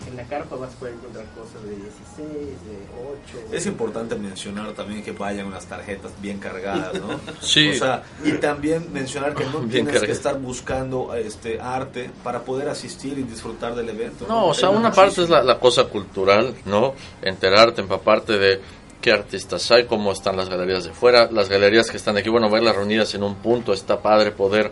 en 0.08 0.16
la 0.16 0.24
carpa 0.24 0.56
vas 0.56 0.74
a 0.74 0.78
poder 0.78 0.94
encontrar 0.96 1.26
cosas 1.36 1.62
de 1.64 1.76
16, 1.76 2.28
de 2.28 3.48
8. 3.50 3.56
Es 3.56 3.66
importante 3.66 4.16
mencionar 4.16 4.72
también 4.72 5.04
que 5.04 5.12
vayan 5.12 5.48
unas 5.48 5.66
tarjetas 5.66 6.12
bien 6.22 6.40
cargadas, 6.40 6.94
¿no? 6.94 7.20
sí. 7.42 7.70
O 7.70 7.76
sea, 7.76 8.04
y 8.24 8.32
también 8.34 8.92
mencionar 8.94 9.36
que 9.36 9.46
no 9.46 9.60
tienes 9.68 10.02
que 10.02 10.12
estar 10.12 10.40
buscando 10.40 11.14
este 11.14 11.60
arte 11.60 12.10
para 12.24 12.42
poder 12.42 12.70
asistir 12.70 13.18
y 13.18 13.24
disfrutar 13.24 13.76
del 13.76 13.90
evento. 13.90 14.26
No, 14.28 14.48
o 14.48 14.54
sea, 14.54 14.70
una 14.70 14.92
parte 14.92 15.24
es 15.24 15.30
la, 15.30 15.44
la, 15.44 15.60
cosa 15.60 15.86
cultural, 15.86 16.56
¿no? 16.66 16.94
Enterarte, 17.22 17.82
empaparte 17.82 18.38
de 18.38 18.62
qué 19.02 19.12
artistas 19.12 19.70
hay, 19.72 19.86
cómo 19.86 20.12
están 20.12 20.38
las 20.38 20.50
galerías 20.50 20.84
de 20.84 20.92
fuera, 20.92 21.30
las 21.32 21.50
galerías 21.50 21.90
que 21.90 21.98
están 21.98 22.18
aquí, 22.18 22.30
bueno, 22.30 22.50
verlas 22.50 22.76
reunidas 22.76 23.14
en 23.16 23.24
un 23.24 23.36
punto, 23.36 23.74
está 23.74 24.02
padre 24.02 24.32
poder 24.32 24.72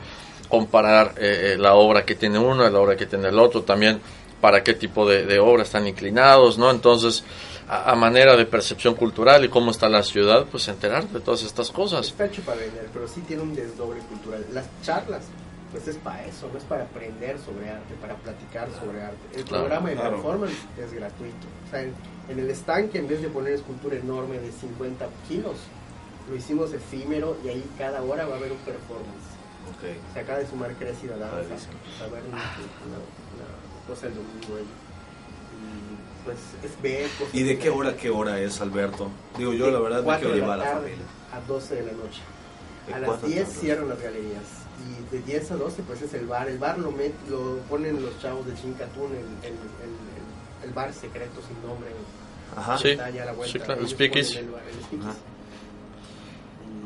comparar 0.49 1.13
eh, 1.17 1.53
eh, 1.53 1.57
la 1.57 1.75
obra 1.75 2.05
que 2.05 2.15
tiene 2.15 2.39
uno 2.39 2.67
y 2.67 2.71
la 2.71 2.79
obra 2.79 2.95
que 2.95 3.05
tiene 3.05 3.29
el 3.29 3.39
otro, 3.39 3.63
también 3.63 3.99
para 4.41 4.63
qué 4.63 4.73
tipo 4.73 5.07
de, 5.07 5.25
de 5.25 5.39
obra 5.39 5.63
están 5.63 5.87
inclinados, 5.87 6.57
¿no? 6.57 6.69
Entonces, 6.69 7.23
a, 7.67 7.95
manera 7.95 8.35
de 8.35 8.45
percepción 8.45 8.95
cultural 8.95 9.43
y 9.43 9.49
cómo 9.49 9.71
está 9.71 9.89
la 9.89 10.03
ciudad, 10.03 10.45
pues 10.49 10.67
enterarte 10.67 11.15
de 11.15 11.19
todas 11.19 11.43
estas 11.43 11.69
cosas. 11.71 12.07
Está 12.07 12.25
hecho 12.25 12.41
para 12.43 12.57
vender, 12.59 12.87
pero 12.93 13.07
sí 13.07 13.21
tiene 13.21 13.43
un 13.43 13.53
desdoble 13.53 13.99
cultural. 14.01 14.45
Las 14.53 14.67
charlas, 14.83 15.23
pues 15.71 15.87
es 15.87 15.97
para 15.97 16.25
eso, 16.25 16.49
no 16.51 16.57
es 16.57 16.63
para 16.63 16.83
aprender 16.83 17.37
sobre 17.39 17.69
arte, 17.69 17.93
para 17.99 18.15
platicar 18.15 18.69
sobre 18.79 19.01
arte. 19.01 19.17
El 19.35 19.43
programa 19.43 19.89
de 19.89 19.95
performance 19.97 20.55
es 20.77 20.93
gratuito. 20.93 21.47
O 21.67 21.69
sea, 21.69 21.85
en 22.29 22.39
el 22.39 22.49
estanque, 22.49 22.99
en 22.99 23.07
vez 23.07 23.21
de 23.21 23.29
poner 23.29 23.53
escultura 23.53 23.95
enorme 23.95 24.39
de 24.39 24.51
50 24.51 25.07
kilos, 25.27 25.57
lo 26.29 26.35
hicimos 26.35 26.73
efímero 26.73 27.37
y 27.43 27.49
ahí 27.49 27.65
cada 27.77 28.01
hora 28.03 28.25
va 28.25 28.35
a 28.35 28.37
haber 28.37 28.51
un 28.51 28.57
performance. 28.59 29.37
Okay. 29.77 29.99
Se 30.13 30.19
acaba 30.19 30.39
de 30.39 30.47
sumar 30.47 30.73
Crecida 30.73 31.17
Danza. 31.17 31.55
Va 32.01 32.05
a 32.05 32.09
haber 32.09 32.23
una, 32.25 32.41
cosa 33.87 34.07
el 34.07 34.15
domingo 34.15 34.57
ahí. 34.57 34.67
Y 35.57 36.25
pues 36.25 36.37
es 36.63 36.81
ver. 36.81 37.09
¿Y 37.33 37.43
de 37.43 37.57
qué 37.57 37.69
hora 37.69 37.95
qué 37.95 38.09
hora 38.09 38.39
es, 38.39 38.59
Alberto? 38.61 39.09
Digo, 39.37 39.53
yo 39.53 39.71
la 39.71 39.79
verdad 39.79 40.03
me 40.03 40.17
quiero 40.19 40.35
llevar 40.35 40.59
a 40.59 40.65
la 40.65 40.71
familia. 40.79 41.05
A 41.33 41.39
12 41.41 41.75
de 41.75 41.83
la 41.83 41.91
noche. 41.93 42.21
A 42.93 42.99
las 42.99 43.25
10 43.25 43.47
cierran 43.47 43.89
las 43.89 44.01
galerías. 44.01 44.43
Y 44.87 45.15
de 45.15 45.21
10 45.23 45.51
a 45.51 45.55
12 45.55 45.83
pues 45.83 46.01
es 46.01 46.13
el 46.13 46.27
bar. 46.27 46.47
El 46.47 46.57
bar 46.57 46.77
lo, 46.79 46.91
met, 46.91 47.13
lo 47.29 47.57
ponen 47.69 48.01
los 48.01 48.19
chavos 48.21 48.45
de 48.45 48.53
Chincatún, 48.55 49.11
el, 49.11 49.47
el, 49.47 49.53
el, 49.53 50.67
el 50.67 50.73
bar 50.73 50.93
secreto 50.93 51.41
sin 51.47 51.61
nombre 51.67 51.89
Ajá. 52.55 52.77
Sí, 52.77 52.97
sí, 53.45 53.59
claro, 53.59 53.81
el 53.81 53.87
speakeasy. 53.87 54.39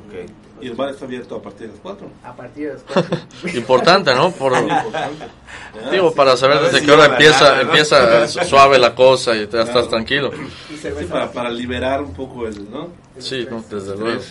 Okay. 0.08 0.26
¿Y 0.62 0.68
el 0.68 0.76
bar 0.76 0.90
está 0.90 1.06
abierto 1.06 1.36
a 1.36 1.42
partir 1.42 1.68
de 1.68 1.74
las 1.74 1.80
4? 1.82 2.08
A 2.24 2.36
partir 2.36 2.68
de 2.68 2.74
las 2.74 2.84
4. 2.84 3.18
Importante, 3.58 4.14
¿no? 4.14 4.32
Por, 4.32 4.54
digo, 5.92 6.14
para 6.14 6.38
saber 6.38 6.60
desde 6.62 6.86
qué 6.86 6.92
hora 6.92 7.06
empieza, 7.06 7.62
empieza 7.62 8.28
suave 8.46 8.78
la 8.78 8.94
cosa 8.94 9.36
y 9.36 9.48
ya 9.48 9.62
estás 9.62 9.90
tranquilo. 9.90 10.32
Sí, 10.70 10.90
para, 11.10 11.32
para 11.32 11.50
liberar 11.50 12.02
un 12.02 12.14
poco 12.14 12.48
el, 12.48 12.70
¿no? 12.70 12.90
sí, 13.18 13.48
no, 13.50 13.64
desde 13.70 13.98
luego. 13.98 14.22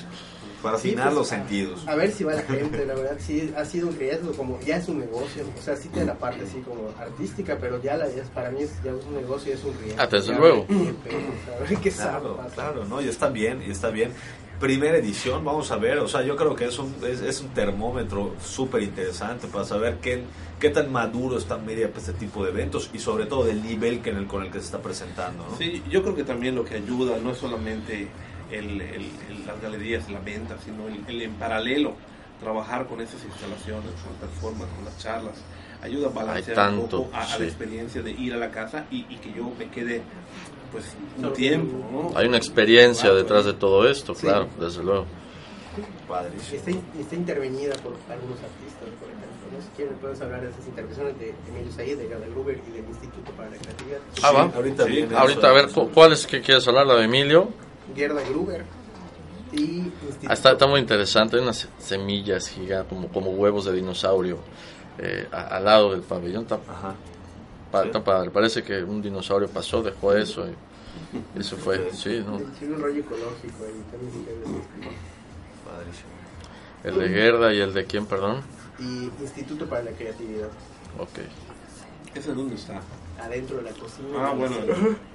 Para 0.62 0.76
afinar 0.76 1.06
pues, 1.06 1.16
los 1.16 1.28
sentidos. 1.28 1.86
A 1.86 1.94
ver 1.94 2.12
si 2.12 2.24
va 2.24 2.34
la 2.34 2.42
gente, 2.42 2.84
la 2.86 2.94
verdad, 2.94 3.16
sí, 3.18 3.52
ha 3.56 3.64
sido 3.64 3.88
un 3.88 3.98
riesgo, 3.98 4.32
como 4.32 4.60
ya 4.60 4.76
es 4.76 4.88
un 4.88 4.98
negocio, 4.98 5.44
o 5.58 5.62
sea, 5.62 5.76
sí 5.76 5.88
tiene 5.88 6.06
la 6.06 6.14
parte 6.14 6.44
así 6.44 6.60
como 6.60 6.90
artística, 6.98 7.56
pero 7.60 7.82
ya 7.82 7.96
la 7.96 8.06
es, 8.06 8.28
para 8.28 8.50
mí 8.50 8.62
es 8.62 8.70
ya 8.82 8.92
un 8.92 9.14
negocio, 9.14 9.54
es 9.54 9.64
un 9.64 9.76
riesgo. 9.78 10.00
Ah, 10.00 10.06
desde 10.06 10.34
luego. 10.34 10.66
qué 11.82 11.90
claro, 11.90 12.38
claro, 12.54 12.84
¿no? 12.84 13.00
Y 13.00 13.08
está 13.08 13.28
bien, 13.28 13.62
y 13.66 13.70
está 13.70 13.90
bien. 13.90 14.12
Primera 14.58 14.98
edición, 14.98 15.42
vamos 15.42 15.70
a 15.70 15.76
ver, 15.76 15.98
o 16.00 16.08
sea, 16.08 16.22
yo 16.22 16.36
creo 16.36 16.54
que 16.54 16.66
es 16.66 16.78
un, 16.78 16.94
es, 17.02 17.22
es 17.22 17.40
un 17.40 17.48
termómetro 17.54 18.34
súper 18.44 18.82
interesante 18.82 19.46
para 19.46 19.64
saber 19.64 19.98
qué, 20.02 20.22
qué 20.58 20.68
tan 20.68 20.92
maduro 20.92 21.38
está 21.38 21.56
media 21.56 21.88
para 21.88 22.00
este 22.00 22.12
tipo 22.12 22.44
de 22.44 22.50
eventos 22.50 22.90
y 22.92 22.98
sobre 22.98 23.24
todo 23.24 23.44
del 23.44 23.62
nivel 23.62 24.02
que 24.02 24.10
en 24.10 24.18
el, 24.18 24.26
con 24.26 24.42
el 24.42 24.50
que 24.50 24.58
se 24.58 24.66
está 24.66 24.82
presentando. 24.82 25.46
¿no? 25.48 25.56
Sí, 25.56 25.82
yo 25.88 26.02
creo 26.02 26.14
que 26.14 26.24
también 26.24 26.54
lo 26.54 26.64
que 26.66 26.74
ayuda 26.74 27.16
no 27.16 27.30
es 27.30 27.38
solamente 27.38 28.08
el, 28.50 28.78
las 29.46 29.60
galerías, 29.60 30.10
la 30.10 30.20
venta, 30.20 30.56
sino 30.64 30.86
el, 30.88 31.22
en 31.22 31.34
paralelo 31.34 31.94
trabajar 32.40 32.86
con 32.86 33.00
esas 33.00 33.22
instalaciones, 33.24 33.90
con 34.02 34.14
performance, 34.14 34.72
con 34.74 34.84
las 34.84 34.98
charlas, 34.98 35.34
ayuda 35.82 36.08
a 36.08 36.10
balancear 36.10 36.72
un 36.72 36.88
poco 36.88 37.10
a, 37.12 37.38
la 37.38 37.44
experiencia 37.44 38.02
de 38.02 38.12
ir 38.12 38.34
a 38.34 38.38
la 38.38 38.50
casa 38.50 38.86
y, 38.90 39.04
que 39.16 39.32
yo 39.32 39.50
me 39.58 39.68
quede 39.68 40.02
pues 40.72 40.84
un 41.18 41.32
tiempo. 41.32 42.12
Hay 42.16 42.26
una 42.28 42.38
experiencia 42.38 43.12
detrás 43.12 43.44
de 43.44 43.52
todo 43.52 43.88
esto, 43.88 44.14
claro, 44.14 44.48
desde 44.58 44.82
luego. 44.82 45.06
Está, 46.52 46.70
está, 46.70 47.14
intervenida 47.14 47.74
por 47.76 47.94
algunos 48.10 48.38
artistas, 48.42 48.88
por 48.98 49.08
ejemplo. 49.08 49.30
¿no? 49.52 49.62
Si 49.62 49.68
quieren, 49.76 49.94
podemos 49.96 50.20
hablar 50.20 50.40
de 50.42 50.50
esas 50.50 50.66
intervenciones 50.66 51.18
de 51.18 51.34
Emilio 51.48 51.72
Said, 51.72 51.98
de 51.98 52.08
Gabriel 52.08 52.32
Gruber 52.32 52.60
y 52.68 52.70
del 52.72 52.84
Instituto 52.86 53.30
para 53.32 53.50
la 53.50 53.56
Creatividad. 53.56 53.98
Ah, 54.22 54.32
va. 54.32 54.42
ahorita, 54.54 54.84
ahorita 55.16 55.48
a 55.48 55.52
ver, 55.52 55.68
¿cuál 55.94 56.12
es 56.12 56.26
que 56.26 56.40
quieres 56.40 56.66
hablar? 56.66 56.86
¿La 56.86 56.96
de 56.96 57.04
Emilio? 57.04 57.50
Gerda 57.94 58.22
Gruber. 58.28 58.64
Y 59.52 59.92
ah, 60.28 60.34
está, 60.34 60.52
está, 60.52 60.66
muy 60.66 60.80
interesante, 60.80 61.36
hay 61.36 61.42
unas 61.42 61.68
semillas 61.78 62.48
gigantes, 62.48 62.88
como, 62.88 63.08
como 63.08 63.30
huevos 63.32 63.64
de 63.64 63.72
dinosaurio, 63.72 64.38
eh, 64.98 65.26
al 65.32 65.64
lado 65.64 65.90
del 65.90 66.02
pabellón. 66.02 66.42
Está, 66.42 66.58
padre. 68.04 68.30
Parece 68.30 68.62
que 68.62 68.82
un 68.82 69.02
dinosaurio 69.02 69.48
pasó, 69.48 69.82
dejó 69.82 70.12
eso. 70.14 70.46
Y 70.48 71.40
eso 71.40 71.56
fue, 71.56 71.90
sí, 71.92 72.22
¿no? 72.24 72.36
un 72.36 72.80
rollo 72.80 73.00
ecológico 73.00 73.64
ahí, 73.64 73.82
El 76.84 76.98
de 76.98 77.08
Gerda 77.08 77.54
y 77.54 77.60
el 77.60 77.72
de 77.72 77.84
quién, 77.84 78.06
perdón? 78.06 78.42
Y 78.78 79.10
Instituto 79.22 79.66
para 79.66 79.82
la 79.84 79.90
Creatividad. 79.92 80.48
Ok. 80.98 81.18
¿Ese 82.14 82.32
dónde 82.34 82.54
está? 82.56 82.80
Adentro 83.20 83.58
de 83.58 83.62
la 83.64 83.70
cocina. 83.70 84.08
Ah, 84.16 84.32
bueno. 84.32 84.56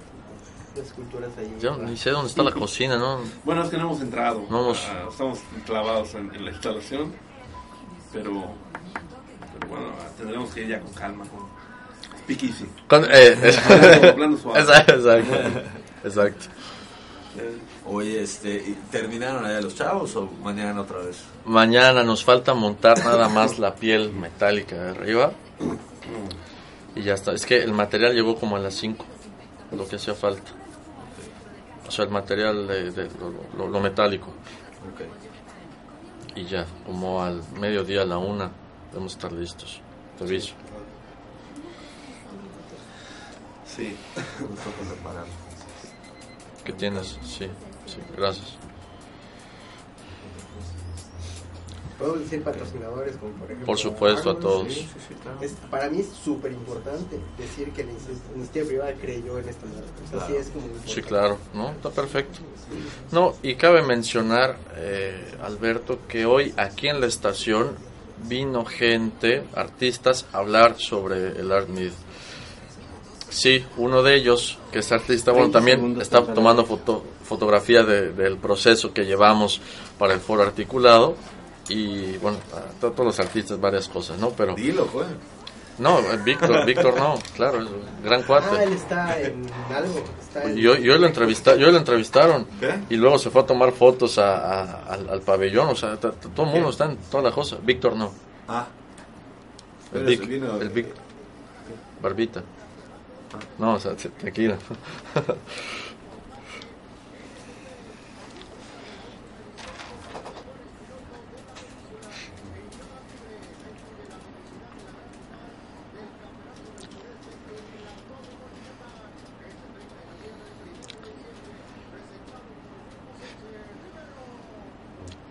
esculturas 0.81 1.31
ahí. 1.37 1.55
Yo 1.59 1.77
ni 1.77 1.97
sé 1.97 2.11
dónde 2.11 2.29
está 2.29 2.43
la 2.43 2.51
cocina, 2.53 2.97
¿no? 2.97 3.19
Bueno, 3.43 3.63
es 3.63 3.69
que 3.69 3.77
no 3.77 3.83
hemos 3.83 4.01
entrado. 4.01 4.45
No 4.49 4.71
ah, 4.71 5.07
estamos 5.09 5.39
clavados 5.65 6.13
en, 6.15 6.43
la 6.43 6.51
instalación, 6.51 7.13
pero, 8.11 8.43
pero 9.53 9.67
bueno, 9.67 9.87
tendremos 10.17 10.53
que 10.53 10.61
ir 10.61 10.67
ya 10.69 10.79
con 10.81 10.93
calma, 10.93 11.25
con 11.25 11.47
piquisi. 12.25 12.65
Eh, 12.91 13.37
exacto, 14.55 15.17
exacto. 16.03 16.45
Oye, 17.87 18.23
este, 18.23 18.75
¿terminaron 18.91 19.45
allá 19.45 19.61
los 19.61 19.75
chavos 19.75 20.15
o 20.15 20.29
mañana 20.43 20.81
otra 20.81 20.99
vez? 20.99 21.17
Mañana 21.45 22.03
nos 22.03 22.23
falta 22.23 22.53
montar 22.53 22.97
nada 22.99 23.29
más 23.29 23.59
la 23.59 23.75
piel 23.75 24.11
metálica 24.11 24.75
de 24.75 24.89
arriba. 24.89 25.33
Y 26.95 27.03
ya 27.03 27.13
está. 27.13 27.33
Es 27.33 27.45
que 27.45 27.61
el 27.61 27.73
material 27.73 28.13
llegó 28.15 28.37
como 28.37 28.55
a 28.55 28.59
las 28.59 28.73
5, 28.75 29.05
lo 29.71 29.87
que 29.87 29.95
hacía 29.95 30.13
falta. 30.13 30.51
O 31.87 31.91
sea, 31.91 32.05
el 32.05 32.11
material 32.11 32.67
de, 32.67 33.09
lo, 33.57 33.79
metálico. 33.79 34.27
Y 36.35 36.45
ya, 36.45 36.65
como 36.85 37.21
al 37.21 37.41
mediodía, 37.59 38.01
a 38.01 38.05
la 38.05 38.17
una, 38.17 38.51
debemos 38.91 39.13
estar 39.13 39.31
listos. 39.31 39.81
Te 40.17 40.23
aviso. 40.23 40.53
Sí, 43.65 43.95
¿Qué 46.65 46.73
tienes? 46.73 47.19
Sí, 47.23 47.47
sí, 47.85 47.99
gracias. 48.17 48.57
¿Puedo 52.05 52.19
decir 52.19 52.43
patrocinadores 52.43 53.17
como 53.17 53.31
por 53.31 53.45
ejemplo? 53.45 53.65
Por 53.65 53.77
supuesto, 53.79 54.29
a 54.29 54.39
todos. 54.39 54.67
para 55.71 55.89
mí 55.89 56.01
es 56.01 56.09
súper 56.23 56.51
importante 56.51 57.19
decir 57.35 57.71
que 57.71 57.83
la 57.83 57.91
iniciativa 58.35 58.67
privada 58.67 58.93
creyó 58.93 59.39
en 59.39 59.49
esta 59.49 59.65
marca. 59.65 60.33
es 60.37 60.49
como 60.49 60.67
sí, 60.85 61.01
claro, 61.01 61.39
¿no? 61.55 61.71
Está 61.71 61.89
perfecto. 61.89 62.39
No, 63.11 63.33
y 63.41 63.55
cabe 63.55 63.81
mencionar, 63.81 64.55
eh, 64.75 65.35
Alberto, 65.41 65.97
que 66.07 66.27
hoy 66.27 66.53
aquí 66.57 66.89
en 66.89 67.01
la 67.01 67.07
estación 67.07 67.71
vino 68.27 68.65
gente, 68.65 69.43
artistas, 69.55 70.27
a 70.31 70.37
hablar 70.37 70.75
sobre 70.77 71.39
el 71.39 71.51
Art. 71.51 71.69
Sí, 73.29 73.65
uno 73.77 74.03
de 74.03 74.15
ellos, 74.15 74.59
que 74.71 74.79
es 74.79 74.91
artista, 74.91 75.31
bueno, 75.31 75.49
también 75.49 75.99
está 75.99 76.23
tomando 76.23 76.65
foto, 76.65 77.03
fotografía 77.23 77.83
del 77.83 78.37
proceso 78.37 78.93
que 78.93 79.05
llevamos 79.05 79.59
para 79.97 80.13
el 80.13 80.19
foro 80.19 80.43
articulado 80.43 81.15
y 81.69 82.17
bueno, 82.17 82.37
todos 82.79 82.99
los 82.99 83.19
artistas 83.19 83.59
varias 83.59 83.87
cosas, 83.87 84.17
¿no? 84.19 84.29
Pero 84.29 84.55
Dilo, 84.55 84.85
pues. 84.87 85.07
No, 85.77 85.99
Víctor, 86.23 86.65
Víctor 86.65 86.95
no, 86.97 87.19
claro, 87.35 87.61
es 87.61 87.67
un 87.67 88.03
gran 88.03 88.23
cuate. 88.23 88.47
Ah, 88.49 88.63
él 88.63 88.73
está 88.73 89.19
en 89.19 89.45
algo. 89.73 90.03
Está 90.21 90.49
Yo, 90.53 90.77
yo, 90.77 90.97
lo 90.97 91.05
entrevista, 91.05 91.55
yo 91.57 91.69
lo 91.69 91.77
entrevistaron 91.77 92.47
y 92.89 92.95
luego 92.95 93.19
se 93.19 93.29
fue 93.29 93.41
a 93.41 93.45
tomar 93.45 93.73
fotos 93.73 94.17
a, 94.17 94.83
al, 94.85 95.21
pabellón, 95.21 95.69
o 95.69 95.75
sea, 95.75 95.97
todo 95.97 96.45
el 96.45 96.51
mundo 96.51 96.69
está 96.69 96.85
en 96.85 96.97
toda 97.11 97.23
la 97.23 97.31
cosa. 97.31 97.57
Víctor 97.61 97.95
no. 97.95 98.11
Ah. 98.47 98.67
El, 99.93 100.05
Vic, 100.05 100.21
el 100.29 100.69
Vic, 100.69 100.87
Barbita. 102.01 102.39
Ah. 103.33 103.39
No, 103.57 103.73
o 103.73 103.79
sea, 103.79 103.95
tranquila. 103.95 104.57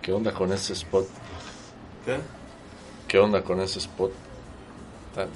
¿Qué 0.04 0.12
onda 0.12 0.34
con 0.34 0.52
ese 0.52 0.74
spot? 0.74 1.06
¿Qué? 2.04 2.18
¿Qué 3.08 3.18
onda 3.18 3.42
con 3.42 3.58
ese 3.60 3.78
spot? 3.78 4.12
Está, 5.08 5.26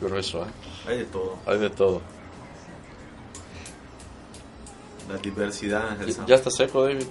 grueso, 0.00 0.42
¿eh? 0.42 0.48
Hay 0.88 0.98
de 0.98 1.04
todo. 1.04 1.36
Hay 1.46 1.58
de 1.58 1.70
todo. 1.70 2.02
La 5.08 5.16
diversidad. 5.18 5.96
¿Ya 6.26 6.34
está 6.34 6.50
seco, 6.50 6.82
David? 6.82 7.06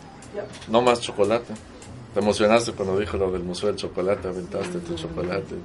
No 0.67 0.81
más 0.81 0.99
chocolate. 0.99 1.53
Te 2.13 2.19
emocionaste 2.19 2.73
cuando 2.73 2.99
dijo 2.99 3.15
lo 3.15 3.31
del 3.31 3.43
Museo 3.43 3.69
del 3.69 3.77
Chocolate, 3.77 4.27
aventaste 4.27 4.79
tu 4.79 4.95
chocolate. 4.95 5.55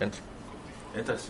Entra. 0.00 0.20
Entras. 0.96 1.28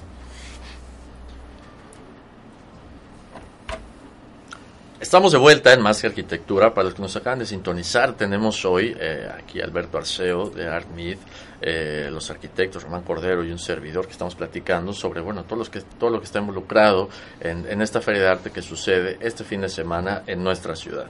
Estamos 5.02 5.32
de 5.32 5.38
vuelta 5.38 5.72
en 5.72 5.82
Más 5.82 6.00
que 6.00 6.06
Arquitectura. 6.06 6.72
Para 6.72 6.84
los 6.84 6.94
que 6.94 7.02
nos 7.02 7.16
acaban 7.16 7.40
de 7.40 7.44
sintonizar, 7.44 8.12
tenemos 8.12 8.64
hoy 8.64 8.96
eh, 8.96 9.28
aquí 9.36 9.60
Alberto 9.60 9.98
Arceo 9.98 10.48
de 10.48 10.68
ArtMeet, 10.68 11.18
eh, 11.60 12.08
los 12.08 12.30
arquitectos 12.30 12.84
Román 12.84 13.02
Cordero 13.02 13.44
y 13.44 13.50
un 13.50 13.58
servidor 13.58 14.06
que 14.06 14.12
estamos 14.12 14.36
platicando 14.36 14.92
sobre 14.92 15.20
bueno 15.20 15.42
todo, 15.42 15.58
los 15.58 15.70
que, 15.70 15.80
todo 15.80 16.08
lo 16.08 16.20
que 16.20 16.26
está 16.26 16.38
involucrado 16.38 17.08
en, 17.40 17.82
esta 17.82 18.00
feria 18.00 18.22
de 18.22 18.28
arte 18.28 18.50
que 18.52 18.62
sucede 18.62 19.18
este 19.20 19.42
fin 19.42 19.62
de 19.62 19.68
semana 19.68 20.22
en 20.24 20.40
nuestra 20.40 20.76
ciudad. 20.76 21.06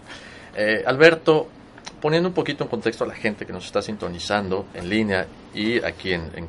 Eh, 0.56 0.82
Alberto, 0.86 1.48
poniendo 2.00 2.30
un 2.30 2.34
poquito 2.34 2.64
en 2.64 2.70
contexto 2.70 3.04
a 3.04 3.08
la 3.08 3.14
gente 3.14 3.44
que 3.44 3.52
nos 3.52 3.66
está 3.66 3.82
sintonizando 3.82 4.68
en 4.72 4.88
línea 4.88 5.26
y 5.52 5.84
aquí 5.84 6.14
en, 6.14 6.30
en 6.34 6.48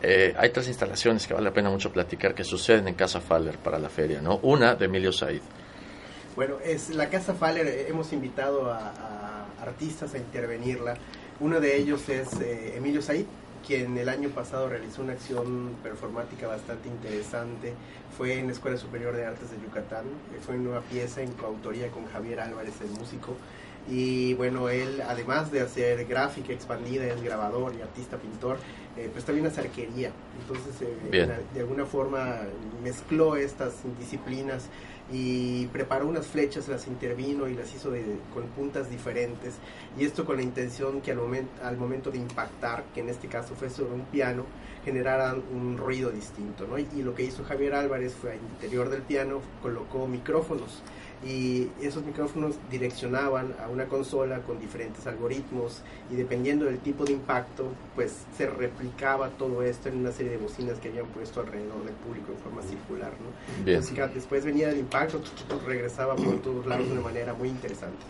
eh, 0.00 0.32
hay 0.38 0.50
tres 0.50 0.68
instalaciones 0.68 1.26
que 1.26 1.34
vale 1.34 1.46
la 1.46 1.52
pena 1.52 1.70
mucho 1.70 1.90
platicar 1.90 2.36
que 2.36 2.44
suceden 2.44 2.86
en 2.86 2.94
Casa 2.94 3.20
Faller 3.20 3.58
para 3.58 3.80
la 3.80 3.88
feria. 3.88 4.20
¿no? 4.20 4.38
Una 4.44 4.76
de 4.76 4.84
Emilio 4.84 5.10
Said 5.10 5.42
bueno, 6.34 6.56
es 6.64 6.90
la 6.90 7.10
Casa 7.10 7.34
Faller, 7.34 7.66
eh, 7.66 7.86
hemos 7.88 8.12
invitado 8.12 8.72
a, 8.72 9.46
artistas 9.60 10.14
a 10.14 10.18
intervenirla. 10.18 10.96
Uno 11.40 11.60
de 11.60 11.76
ellos 11.76 12.08
es 12.08 12.40
eh, 12.40 12.76
Emilio 12.76 13.02
Said, 13.02 13.26
quien 13.66 13.96
el 13.96 14.08
año 14.08 14.28
pasado 14.30 14.68
realizó 14.68 15.02
una 15.02 15.12
acción 15.12 15.76
performática 15.82 16.48
bastante 16.48 16.88
interesante. 16.88 17.74
Fue 18.16 18.38
en 18.38 18.46
la 18.46 18.52
Escuela 18.52 18.76
Superior 18.76 19.14
de 19.14 19.24
Artes 19.24 19.50
de 19.50 19.56
Yucatán. 19.62 20.04
Eh, 20.34 20.40
fue 20.44 20.56
una 20.56 20.80
pieza 20.80 21.22
en 21.22 21.32
coautoría 21.32 21.88
con 21.88 22.06
Javier 22.06 22.40
Álvarez, 22.40 22.74
el 22.80 22.90
músico. 22.90 23.36
Y 23.88 24.34
bueno, 24.34 24.68
él, 24.68 25.02
además 25.08 25.50
de 25.50 25.60
hacer 25.60 26.04
gráfica 26.06 26.52
expandida, 26.52 27.04
es 27.06 27.20
grabador 27.20 27.74
y 27.76 27.82
artista 27.82 28.16
pintor, 28.16 28.58
eh, 28.96 29.08
pues 29.12 29.24
también 29.24 29.46
hace 29.46 29.60
arquería. 29.60 30.12
Entonces, 30.40 30.80
eh, 30.82 31.42
de 31.52 31.60
alguna 31.60 31.84
forma 31.84 32.42
mezcló 32.82 33.34
estas 33.36 33.74
disciplinas 33.98 34.68
y 35.10 35.66
preparó 35.66 36.06
unas 36.06 36.26
flechas, 36.26 36.68
las 36.68 36.86
intervino 36.86 37.48
y 37.48 37.54
las 37.54 37.74
hizo 37.74 37.90
con 38.32 38.44
puntas 38.48 38.90
diferentes. 38.90 39.54
Y 39.98 40.04
esto 40.04 40.24
con 40.24 40.36
la 40.36 40.42
intención 40.42 41.00
que 41.00 41.10
al 41.10 41.18
momento, 41.18 41.50
al 41.62 41.76
momento 41.76 42.10
de 42.10 42.18
impactar, 42.18 42.84
que 42.94 43.00
en 43.00 43.08
este 43.08 43.28
caso 43.28 43.54
fue 43.54 43.68
sobre 43.68 43.94
un 43.94 44.04
piano, 44.06 44.44
generaran 44.84 45.42
un 45.52 45.76
ruido 45.76 46.10
distinto. 46.10 46.66
¿no? 46.66 46.78
Y, 46.78 47.02
lo 47.02 47.14
que 47.14 47.24
hizo 47.24 47.44
Javier 47.44 47.74
Álvarez 47.74 48.14
fue 48.14 48.32
al 48.32 48.38
interior 48.38 48.88
del 48.88 49.02
piano, 49.02 49.40
colocó 49.60 50.06
micrófonos 50.06 50.82
y 51.24 51.68
esos 51.80 52.04
micrófonos 52.04 52.56
direccionaban 52.70 53.54
a 53.62 53.68
una 53.68 53.86
consola 53.86 54.40
con 54.40 54.58
diferentes 54.58 55.06
algoritmos 55.06 55.82
y 56.10 56.16
dependiendo 56.16 56.64
del 56.64 56.78
tipo 56.78 57.04
de 57.04 57.12
impacto, 57.12 57.66
pues 57.94 58.24
se 58.36 58.46
replicaba 58.46 59.28
todo 59.30 59.62
esto 59.62 59.88
en 59.88 59.98
una 59.98 60.12
serie 60.12 60.32
de 60.32 60.38
bocinas 60.38 60.78
que 60.78 60.88
habían 60.88 61.06
puesto 61.06 61.40
alrededor 61.40 61.84
del 61.84 61.94
público 61.94 62.32
en 62.32 62.38
forma 62.38 62.62
circular. 62.62 63.12
¿no? 63.20 63.66
Entonces, 63.70 64.14
después 64.14 64.44
venía 64.44 64.70
el 64.70 64.78
impacto, 64.78 65.20
regresaba 65.66 66.16
por 66.16 66.42
todos 66.42 66.66
lados 66.66 66.86
de 66.86 66.92
una 66.92 67.02
manera 67.02 67.34
muy 67.34 67.48
interesante. 67.48 68.04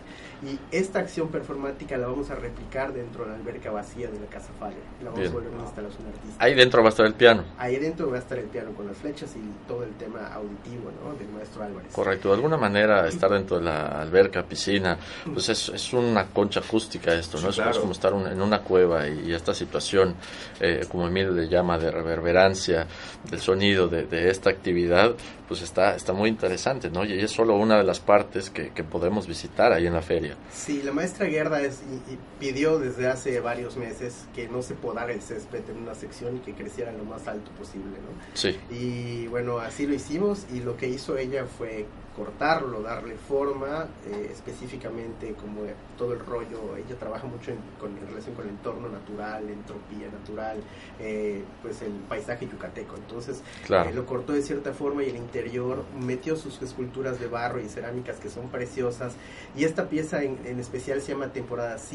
Y 0.45 0.59
esta 0.71 0.99
acción 0.99 1.29
performática 1.29 1.97
la 1.97 2.07
vamos 2.07 2.29
a 2.29 2.35
replicar 2.35 2.93
dentro 2.93 3.23
de 3.23 3.31
la 3.31 3.37
alberca 3.37 3.71
vacía 3.71 4.09
de 4.09 4.19
la 4.19 4.25
Casa 4.27 4.51
Faller. 4.59 4.77
La 5.03 5.11
vamos 5.11 5.27
a 5.27 5.31
volver 5.31 5.49
una 5.51 5.63
instalación 5.63 6.07
artística. 6.07 6.43
Ahí 6.43 6.53
dentro 6.53 6.81
va 6.81 6.89
a 6.89 6.91
estar 6.91 7.05
el 7.05 7.13
piano. 7.13 7.43
Ahí 7.57 7.77
dentro 7.77 8.09
va 8.09 8.17
a 8.17 8.19
estar 8.19 8.37
el 8.37 8.45
piano 8.45 8.71
con 8.73 8.87
las 8.87 8.97
flechas 8.97 9.33
y 9.35 9.67
todo 9.67 9.83
el 9.83 9.91
tema 9.91 10.33
auditivo 10.33 10.91
¿no? 11.03 11.13
del 11.15 11.29
maestro 11.29 11.63
Álvarez. 11.63 11.93
Correcto. 11.93 12.29
De 12.29 12.35
alguna 12.35 12.57
manera 12.57 13.07
estar 13.07 13.31
dentro 13.31 13.57
de 13.57 13.63
la 13.63 14.01
alberca, 14.01 14.43
piscina, 14.43 14.97
pues 15.31 15.49
es, 15.49 15.69
es 15.69 15.93
una 15.93 16.25
concha 16.27 16.59
acústica 16.59 17.13
esto, 17.13 17.39
¿no? 17.41 17.49
es, 17.49 17.77
como 17.77 17.93
estar 17.93 18.13
en 18.13 18.41
una 18.41 18.59
cueva 18.59 19.07
y, 19.07 19.33
esta 19.33 19.53
situación, 19.53 20.15
eh, 20.59 20.85
como 20.89 21.07
Emilio 21.07 21.31
le 21.31 21.47
llama, 21.47 21.77
de 21.77 21.89
reverberancia 21.89 22.85
del 23.29 23.39
sonido 23.39 23.87
de, 23.87 24.03
de 24.03 24.29
esta 24.29 24.49
actividad, 24.49 25.15
pues 25.47 25.61
está, 25.61 25.95
está 25.95 26.13
muy 26.13 26.29
interesante, 26.29 26.89
¿no? 26.89 27.03
Y 27.05 27.19
es 27.19 27.31
solo 27.31 27.55
una 27.55 27.77
de 27.77 27.83
las 27.83 27.99
partes 27.99 28.49
que, 28.49 28.71
que 28.71 28.83
podemos 28.83 29.27
visitar 29.27 29.73
ahí 29.73 29.87
en 29.87 29.93
la 29.93 30.01
feria. 30.01 30.35
Sí, 30.51 30.81
la 30.81 30.91
maestra 30.91 31.27
Gerda 31.27 31.61
es, 31.61 31.81
y, 32.09 32.17
pidió 32.39 32.79
desde 32.79 33.07
hace 33.07 33.39
varios 33.39 33.77
meses 33.77 34.25
que 34.35 34.47
no 34.47 34.61
se 34.61 34.75
podara 34.75 35.13
el 35.13 35.21
césped 35.21 35.69
en 35.69 35.77
una 35.77 35.95
sección 35.95 36.37
y 36.37 36.39
que 36.39 36.53
creciera 36.53 36.91
lo 36.91 37.03
más 37.03 37.27
alto 37.27 37.51
posible, 37.51 37.91
¿no? 37.91 38.23
Sí. 38.33 38.57
Y 38.69 39.27
bueno, 39.27 39.59
así 39.59 39.85
lo 39.85 39.93
hicimos 39.93 40.45
y 40.53 40.59
lo 40.59 40.77
que 40.77 40.87
hizo 40.87 41.17
ella 41.17 41.45
fue 41.45 41.85
cortarlo, 42.15 42.81
darle 42.81 43.15
forma, 43.15 43.87
eh, 44.05 44.29
específicamente 44.31 45.33
como 45.33 45.61
todo 45.97 46.13
el 46.13 46.19
rollo, 46.19 46.77
ella 46.77 46.95
trabaja 46.97 47.25
mucho 47.25 47.51
en, 47.51 47.57
con, 47.79 47.95
relación 48.07 48.35
con 48.35 48.45
el 48.45 48.51
entorno 48.51 48.87
natural, 48.87 49.49
entropía 49.49 50.09
natural, 50.11 50.61
eh, 50.99 51.43
pues 51.61 51.81
el 51.81 51.91
paisaje 52.07 52.47
yucateco, 52.47 52.95
entonces 52.95 53.41
eh, 53.69 53.91
lo 53.93 54.05
cortó 54.05 54.33
de 54.33 54.43
cierta 54.43 54.73
forma 54.73 55.03
y 55.03 55.09
el 55.09 55.17
interior 55.17 55.83
metió 55.99 56.35
sus 56.35 56.61
esculturas 56.61 57.19
de 57.19 57.27
barro 57.27 57.59
y 57.59 57.67
cerámicas 57.67 58.17
que 58.17 58.29
son 58.29 58.49
preciosas. 58.49 59.15
Y 59.55 59.63
esta 59.63 59.89
pieza 59.89 60.23
en, 60.23 60.39
en 60.45 60.59
especial 60.59 61.01
se 61.01 61.13
llama 61.13 61.33
temporadas 61.33 61.89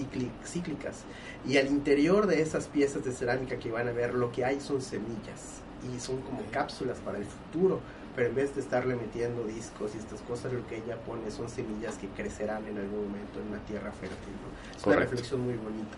cíclicas. 0.45 1.05
Y 1.47 1.57
al 1.59 1.69
interior 1.69 2.27
de 2.27 2.43
esas 2.43 2.67
piezas 2.67 3.05
de 3.05 3.13
cerámica 3.13 3.59
que 3.59 3.71
van 3.71 3.89
a 3.89 3.93
ver 3.93 4.15
lo 4.15 4.33
que 4.33 4.45
hay 4.45 4.61
son 4.61 4.81
semillas 4.83 5.63
y 5.83 6.01
son 6.01 6.21
como 6.23 6.43
cápsulas 6.51 6.99
para 6.99 7.19
el 7.19 7.25
futuro 7.25 7.81
pero 8.19 8.31
en 8.31 8.35
vez 8.35 8.53
de 8.57 8.61
estarle 8.63 8.97
metiendo 8.97 9.45
discos 9.45 9.95
y 9.95 9.99
estas 9.99 10.21
cosas, 10.23 10.53
lo 10.53 10.67
que 10.67 10.79
ella 10.79 10.97
pone 10.97 11.31
son 11.31 11.49
semillas 11.49 11.97
que 11.99 12.09
crecerán 12.09 12.67
en 12.67 12.77
algún 12.77 13.05
momento 13.07 13.39
en 13.39 13.47
una 13.47 13.61
tierra 13.61 13.93
fértil. 13.93 14.35
Es 14.77 14.85
una 14.85 14.97
reflexión 14.97 15.41
muy 15.41 15.55
bonita. 15.55 15.97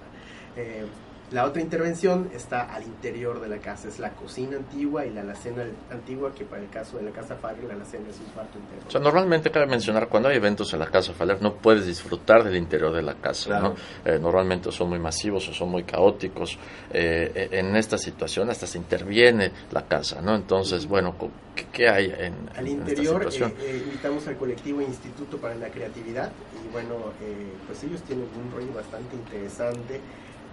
Eh, 0.54 0.85
la 1.30 1.44
otra 1.44 1.62
intervención 1.62 2.28
está 2.34 2.62
al 2.62 2.82
interior 2.82 3.40
de 3.40 3.48
la 3.48 3.58
casa, 3.58 3.86
es 3.88 4.00
la 4.00 4.10
cocina 4.10 4.56
antigua 4.56 5.06
y 5.06 5.10
la 5.10 5.20
alacena 5.20 5.64
antigua, 5.90 6.34
que 6.34 6.44
para 6.44 6.62
el 6.62 6.68
caso 6.70 6.96
de 6.96 7.04
la 7.04 7.12
casa 7.12 7.36
Faller, 7.36 7.64
la 7.64 7.74
alacena 7.74 8.08
es 8.08 8.18
un 8.18 8.26
cuarto 8.26 8.58
entero. 8.58 8.82
O 8.88 8.90
sea, 8.90 9.00
normalmente 9.00 9.50
cabe 9.50 9.66
mencionar, 9.66 10.08
cuando 10.08 10.28
hay 10.28 10.36
eventos 10.36 10.72
en 10.72 10.80
la 10.80 10.86
casa 10.86 11.12
Faller, 11.12 11.40
no 11.40 11.54
puedes 11.54 11.86
disfrutar 11.86 12.42
del 12.42 12.56
interior 12.56 12.92
de 12.92 13.02
la 13.02 13.14
casa, 13.14 13.60
¿no? 13.60 13.74
Eh, 14.04 14.18
normalmente 14.20 14.72
son 14.72 14.88
muy 14.88 14.98
masivos 14.98 15.48
o 15.48 15.52
son 15.52 15.68
muy 15.68 15.84
caóticos. 15.84 16.58
Eh, 16.92 17.48
en 17.52 17.76
esta 17.76 17.96
situación 17.96 18.50
hasta 18.50 18.66
se 18.66 18.78
interviene 18.78 19.52
la 19.70 19.86
casa, 19.86 20.20
¿no? 20.20 20.34
Entonces, 20.34 20.86
bueno, 20.86 21.14
¿qué, 21.72 21.88
hay 21.88 22.06
en, 22.06 22.50
Al 22.56 22.66
interior 22.66 23.28
eh, 23.30 23.82
invitamos 23.84 24.26
al 24.26 24.36
colectivo 24.36 24.80
Instituto 24.80 25.36
para 25.36 25.54
la 25.54 25.68
Creatividad 25.68 26.32
y 26.64 26.72
bueno, 26.72 27.12
pues 27.66 27.84
ellos 27.84 28.02
tienen 28.02 28.26
un 28.36 28.50
rollo 28.50 28.72
bastante 28.74 29.14
interesante 29.14 30.00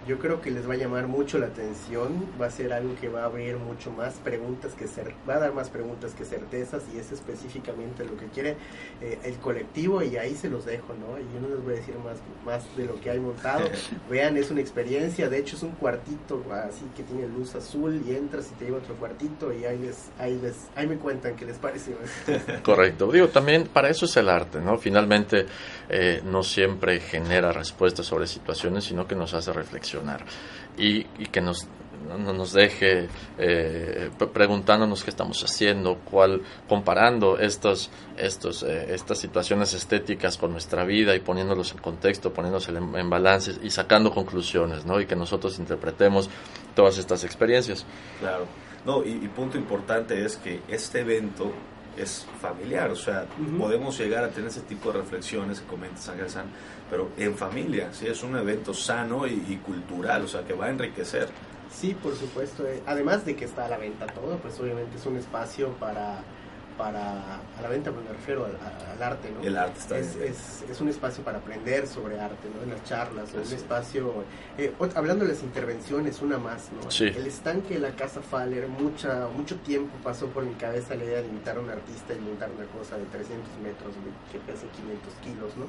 yo 0.06 0.18
creo 0.18 0.40
que 0.40 0.50
les 0.50 0.68
va 0.68 0.74
a 0.74 0.76
llamar 0.76 1.06
mucho 1.06 1.38
la 1.38 1.46
atención, 1.46 2.26
va 2.40 2.46
a 2.46 2.50
ser 2.50 2.72
algo 2.72 2.94
que 2.96 3.08
va 3.08 3.22
a 3.22 3.24
abrir 3.26 3.56
mucho 3.56 3.90
más 3.90 4.14
preguntas 4.14 4.72
que 4.74 4.86
ser, 4.86 5.14
va 5.28 5.34
a 5.34 5.38
dar 5.38 5.52
más 5.52 5.68
preguntas 5.68 6.14
que 6.14 6.24
certezas 6.24 6.82
y 6.94 6.98
es 6.98 7.12
específicamente 7.12 8.04
lo 8.04 8.16
que 8.16 8.26
quiere 8.26 8.56
eh, 9.02 9.18
el 9.24 9.36
colectivo 9.36 10.02
y 10.02 10.16
ahí 10.16 10.34
se 10.34 10.48
los 10.48 10.64
dejo, 10.64 10.94
¿no? 10.94 11.18
Y 11.18 11.24
yo 11.34 11.40
no 11.40 11.54
les 11.54 11.62
voy 11.62 11.74
a 11.74 11.76
decir 11.76 11.94
más, 11.98 12.18
más 12.44 12.76
de 12.76 12.86
lo 12.86 13.00
que 13.00 13.10
hay 13.10 13.20
montado. 13.20 13.68
Vean, 14.10 14.36
es 14.36 14.50
una 14.50 14.60
experiencia, 14.60 15.28
de 15.28 15.38
hecho 15.38 15.56
es 15.56 15.62
un 15.62 15.72
cuartito 15.72 16.42
así 16.52 16.84
que 16.96 17.02
tiene 17.02 17.26
luz 17.28 17.54
azul 17.54 18.02
y 18.06 18.14
entras 18.14 18.50
y 18.52 18.54
te 18.54 18.64
lleva 18.66 18.78
otro 18.78 18.94
cuartito 18.94 19.52
y 19.52 19.64
ahí 19.64 19.78
les, 19.78 20.10
ahí 20.18 20.38
les, 20.40 20.68
ahí 20.74 20.86
me 20.86 20.96
cuentan 20.96 21.36
qué 21.36 21.44
les 21.44 21.58
pareció. 21.58 21.96
Correcto, 22.62 23.10
digo, 23.10 23.28
también 23.28 23.66
para 23.66 23.90
eso 23.90 24.06
es 24.06 24.16
el 24.16 24.28
arte, 24.28 24.60
¿no? 24.60 24.78
Finalmente 24.78 25.46
eh, 25.88 26.22
no 26.24 26.42
siempre 26.42 27.00
genera 27.00 27.52
respuestas 27.52 28.06
sobre 28.06 28.26
situaciones, 28.26 28.84
sino 28.84 29.06
que 29.06 29.14
nos 29.14 29.34
hace 29.34 29.52
reflexionar 29.98 30.24
y, 30.76 31.04
que 31.26 31.40
nos, 31.40 31.66
no 32.08 32.32
nos 32.32 32.52
deje 32.52 33.08
eh, 33.38 34.10
preguntándonos 34.32 35.02
qué 35.02 35.10
estamos 35.10 35.42
haciendo, 35.42 35.98
cuál, 36.04 36.42
comparando 36.68 37.38
estos, 37.38 37.90
estos, 38.16 38.62
eh, 38.62 38.94
estas 38.94 39.18
situaciones 39.18 39.74
estéticas 39.74 40.36
con 40.38 40.52
nuestra 40.52 40.84
vida 40.84 41.16
y 41.16 41.20
poniéndolos 41.20 41.72
en 41.72 41.78
contexto, 41.78 42.32
poniéndolos 42.32 42.68
en, 42.68 42.76
en 42.96 43.10
balance 43.10 43.54
y 43.62 43.70
sacando 43.70 44.12
conclusiones, 44.12 44.84
¿no? 44.86 45.00
Y 45.00 45.06
que 45.06 45.16
nosotros 45.16 45.58
interpretemos 45.58 46.30
todas 46.74 46.98
estas 46.98 47.24
experiencias. 47.24 47.84
Claro. 48.20 48.46
No, 48.84 49.04
y, 49.04 49.28
punto 49.28 49.58
importante 49.58 50.24
es 50.24 50.36
que 50.36 50.62
este 50.68 51.00
evento 51.00 51.52
es 51.96 52.24
familiar, 52.40 52.90
o 52.90 52.96
sea, 52.96 53.26
podemos 53.58 53.98
llegar 53.98 54.22
a 54.22 54.28
tener 54.28 54.48
ese 54.48 54.60
tipo 54.60 54.92
de 54.92 55.00
reflexiones 55.00 55.60
que 55.60 55.66
comenta 55.66 56.00
San, 56.00 56.16
pero 56.90 57.10
en 57.16 57.34
familia, 57.34 57.92
sí, 57.92 58.06
es 58.06 58.22
un 58.22 58.36
evento 58.36 58.74
sano 58.74 59.26
y, 59.26 59.60
cultural, 59.64 60.24
o 60.24 60.28
sea, 60.28 60.42
que 60.42 60.52
va 60.52 60.66
a 60.66 60.70
enriquecer. 60.70 61.28
Sí, 61.70 61.94
por 61.94 62.14
supuesto. 62.14 62.66
Eh, 62.66 62.82
además 62.86 63.24
de 63.24 63.36
que 63.36 63.44
está 63.44 63.66
a 63.66 63.68
la 63.68 63.76
venta 63.76 64.06
todo, 64.06 64.36
pues 64.38 64.58
obviamente 64.58 64.96
es 64.96 65.06
un 65.06 65.16
espacio 65.16 65.68
para 65.74 66.20
para 66.78 67.34
a 67.34 67.62
la 67.62 67.68
venta, 67.68 67.90
me 67.90 68.08
refiero 68.12 68.46
al, 68.46 69.02
arte, 69.02 69.30
¿no? 69.30 69.46
El 69.46 69.56
arte 69.56 69.78
está 69.78 69.98
es, 69.98 70.14
es, 70.16 70.64
es, 70.70 70.80
un 70.80 70.88
espacio 70.88 71.24
para 71.24 71.38
aprender 71.38 71.86
sobre 71.88 72.18
arte, 72.18 72.48
¿no? 72.54 72.62
En 72.62 72.70
las 72.70 72.84
charlas, 72.84 73.34
es 73.34 73.48
un 73.48 73.56
espacio, 73.56 74.24
eh, 74.56 74.72
hablando 74.94 75.24
de 75.24 75.32
las 75.32 75.42
intervenciones, 75.42 76.22
una 76.22 76.38
más, 76.38 76.70
¿no? 76.72 76.88
Sí. 76.90 77.06
El 77.06 77.26
estanque 77.26 77.74
de 77.74 77.80
la 77.80 77.90
Casa 77.90 78.22
Faller, 78.22 78.68
mucha, 78.68 79.26
mucho 79.36 79.56
tiempo 79.56 79.90
pasó 80.04 80.28
por 80.28 80.44
mi 80.44 80.54
cabeza 80.54 80.94
la 80.94 81.04
idea 81.04 81.20
de 81.20 81.26
invitar 81.26 81.56
a 81.56 81.60
un 81.60 81.68
artista 81.68 82.14
y 82.14 82.20
montar 82.20 82.48
una 82.56 82.66
cosa 82.66 82.96
de 82.96 83.04
300 83.06 83.58
metros 83.62 83.94
que 84.30 84.38
pese 84.38 84.66
500 84.68 85.12
kilos, 85.24 85.56
¿no? 85.56 85.66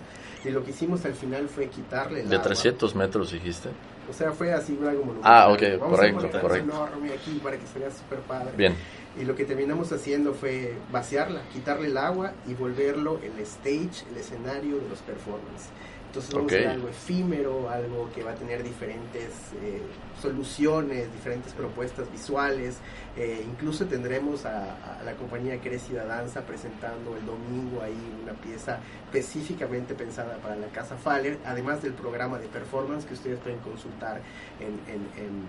Y 0.48 0.54
lo 0.54 0.64
que 0.64 0.70
hicimos 0.70 1.04
al 1.06 1.16
final 1.16 1.50
fue 1.50 1.68
quitarle 1.68 2.24
¿De 2.24 2.38
300 2.38 2.96
metros 2.96 3.32
dijiste? 3.32 3.70
O 4.08 4.14
sea, 4.14 4.32
fue 4.32 4.54
así 4.54 4.74
algo 4.74 5.06
monumental. 5.06 5.32
Ah, 5.32 5.50
ok, 5.50 5.80
correcto, 5.80 6.30
correcto. 6.40 6.72
enorme 6.72 7.14
aquí 7.14 7.40
para 7.44 7.58
que 7.58 7.68
se 7.68 7.80
vea 7.80 7.92
súper 7.92 8.20
padre. 8.20 8.52
Bien 8.56 8.76
y 9.18 9.26
lo 9.26 9.36
que 9.36 9.46
terminamos 9.46 9.92
haciendo 9.92 10.34
fue 10.34 10.74
vaciarla, 10.92 11.42
quitarle 11.52 11.88
el 11.88 11.98
agua 11.98 12.34
y 12.48 12.54
volverlo 12.54 13.20
el 13.24 13.40
stage, 13.40 14.06
el 14.12 14.18
escenario 14.18 14.78
de 14.78 14.90
los 14.90 15.00
performances. 15.00 15.70
Entonces 16.10 16.34
vamos 16.34 16.52
a 16.52 16.56
hacer 16.56 16.68
algo 16.70 16.88
efímero, 16.88 17.70
algo 17.70 18.10
que 18.16 18.24
va 18.24 18.32
a 18.32 18.36
tener 18.36 18.64
diferentes 18.64 19.30
eh, 19.62 19.80
soluciones, 20.20 21.14
diferentes 21.14 21.54
propuestas 21.54 22.12
visuales. 22.12 22.78
Eh, 23.16 23.46
incluso 23.48 23.86
tendremos 23.86 24.44
a, 24.46 25.04
la 25.06 25.14
compañía 25.14 25.60
Crecida 25.62 26.06
Danza 26.06 26.42
presentando 26.42 27.16
el 27.16 27.24
domingo 27.28 27.84
ahí 27.84 27.94
una 28.24 28.34
pieza 28.34 28.80
específicamente 29.06 29.94
pensada 29.94 30.38
para 30.38 30.56
la 30.56 30.68
Casa 30.68 30.98
Faller, 30.98 31.38
además 31.46 31.84
del 31.84 31.94
programa 31.94 32.40
de 32.40 32.48
performance 32.48 33.06
que 33.06 33.14
ustedes 33.14 33.38
pueden 33.40 33.60
consultar 33.60 34.20
en 34.60 34.80
en, 34.92 35.46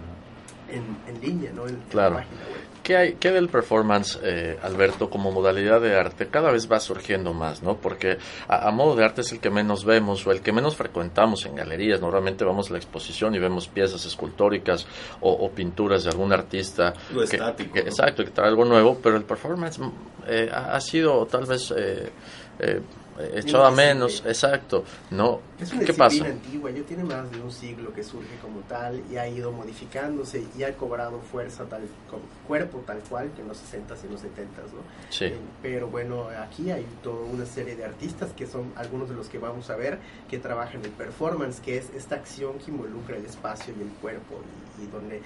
línea, 1.21 1.53
¿no? 1.53 1.67
En, 1.67 1.77
claro. 1.91 2.15
la 2.15 2.21
página 2.23 2.41
web. 2.43 2.71
¿Qué 2.83 2.97
hay 2.97 3.15
qué 3.15 3.31
del 3.31 3.49
performance, 3.49 4.19
eh, 4.23 4.59
Alberto, 4.63 5.11
como 5.11 5.31
modalidad 5.31 5.81
de 5.81 5.95
arte? 5.97 6.29
Cada 6.29 6.51
vez 6.51 6.71
va 6.71 6.81
surgiendo 6.81 7.35
más, 7.35 7.63
¿no? 7.63 7.77
Porque 7.77 8.17
a, 8.49 8.71
modo 8.71 8.97
de 8.97 9.05
arte 9.05 9.21
es 9.21 9.33
el 9.33 9.41
que 9.41 9.51
menos 9.51 9.85
vemos 9.85 10.27
o 10.27 10.33
el 10.33 10.41
que 10.41 10.53
menos 10.53 10.77
frecuentamos 10.77 11.45
en 11.45 11.57
galerías. 11.57 12.01
Normalmente 12.01 12.45
vamos 12.45 12.71
a 12.71 12.73
la 12.73 12.79
exposición 12.79 13.35
y 13.35 13.39
vemos 13.39 13.69
piezas 13.69 14.05
escultóricas 14.07 14.87
o, 15.21 15.51
pinturas 15.51 16.05
de 16.05 16.11
algún 16.11 16.33
artista. 16.33 16.95
Lo 17.13 17.23
estático. 17.23 17.77
Exacto, 17.79 18.25
que 18.25 18.31
trae 18.31 18.49
algo 18.49 18.65
nuevo, 18.65 18.99
pero 19.03 19.17
el 19.17 19.25
performance 19.25 19.79
eh, 20.27 20.51
ha, 20.53 20.81
sido 20.81 21.27
tal 21.27 21.47
vez... 21.47 21.73
Eh, 21.77 22.11
echaba 23.35 23.71
menos, 23.71 24.23
exacto, 24.27 24.85
¿no? 25.11 25.41
Es 25.59 25.73
una 25.73 25.85
¿Qué 25.85 25.93
disciplina 25.93 26.29
antigua, 26.29 26.71
ya 26.71 26.83
tiene 26.83 27.05
más 27.05 27.31
de 27.31 27.41
un 27.41 27.53
siglo 27.53 27.93
que 27.93 28.03
surge 28.03 28.37
como 28.41 28.61
tal 28.61 29.03
y 29.11 29.17
ha 29.17 29.29
ido 29.29 29.53
modificándose 29.53 30.45
y 30.57 30.63
ha 30.63 30.77
cobrado 30.77 31.21
fuerza 31.21 31.65
tal, 31.65 31.83
con 32.09 32.21
cuerpo 32.47 32.83
tal 32.87 33.01
cual 33.01 33.31
que 33.33 33.43
en 33.43 33.49
los 33.49 33.59
60s 33.59 33.99
y 34.03 34.07
en 34.07 34.13
los 34.13 34.23
70s, 34.23 34.73
¿no? 34.73 34.83
Sí. 35.11 35.27
Eh, 35.27 35.39
pero 35.63 35.89
bueno, 35.89 36.29
aquí 36.43 36.71
hay 36.71 36.87
toda 37.03 37.25
una 37.25 37.45
serie 37.45 37.77
de 37.77 37.85
artistas 37.85 38.33
que 38.33 38.47
son 38.47 38.73
algunos 38.77 39.09
de 39.09 39.15
los 39.15 39.29
que 39.29 39.39
vamos 39.39 39.71
a 39.71 39.77
ver 39.77 39.99
que 40.29 40.39
trabajan 40.39 40.85
el 40.85 40.91
performance, 40.91 41.61
que 41.61 41.79
es 41.79 41.91
esta 41.95 42.15
acción 42.15 42.59
que 42.59 42.71
involucra 42.71 43.17
el 43.17 43.27
espacio 43.27 43.75
y 43.79 43.83
el 43.83 43.91
cuerpo 44.01 44.41
y, 44.83 44.87
donde 44.87 45.23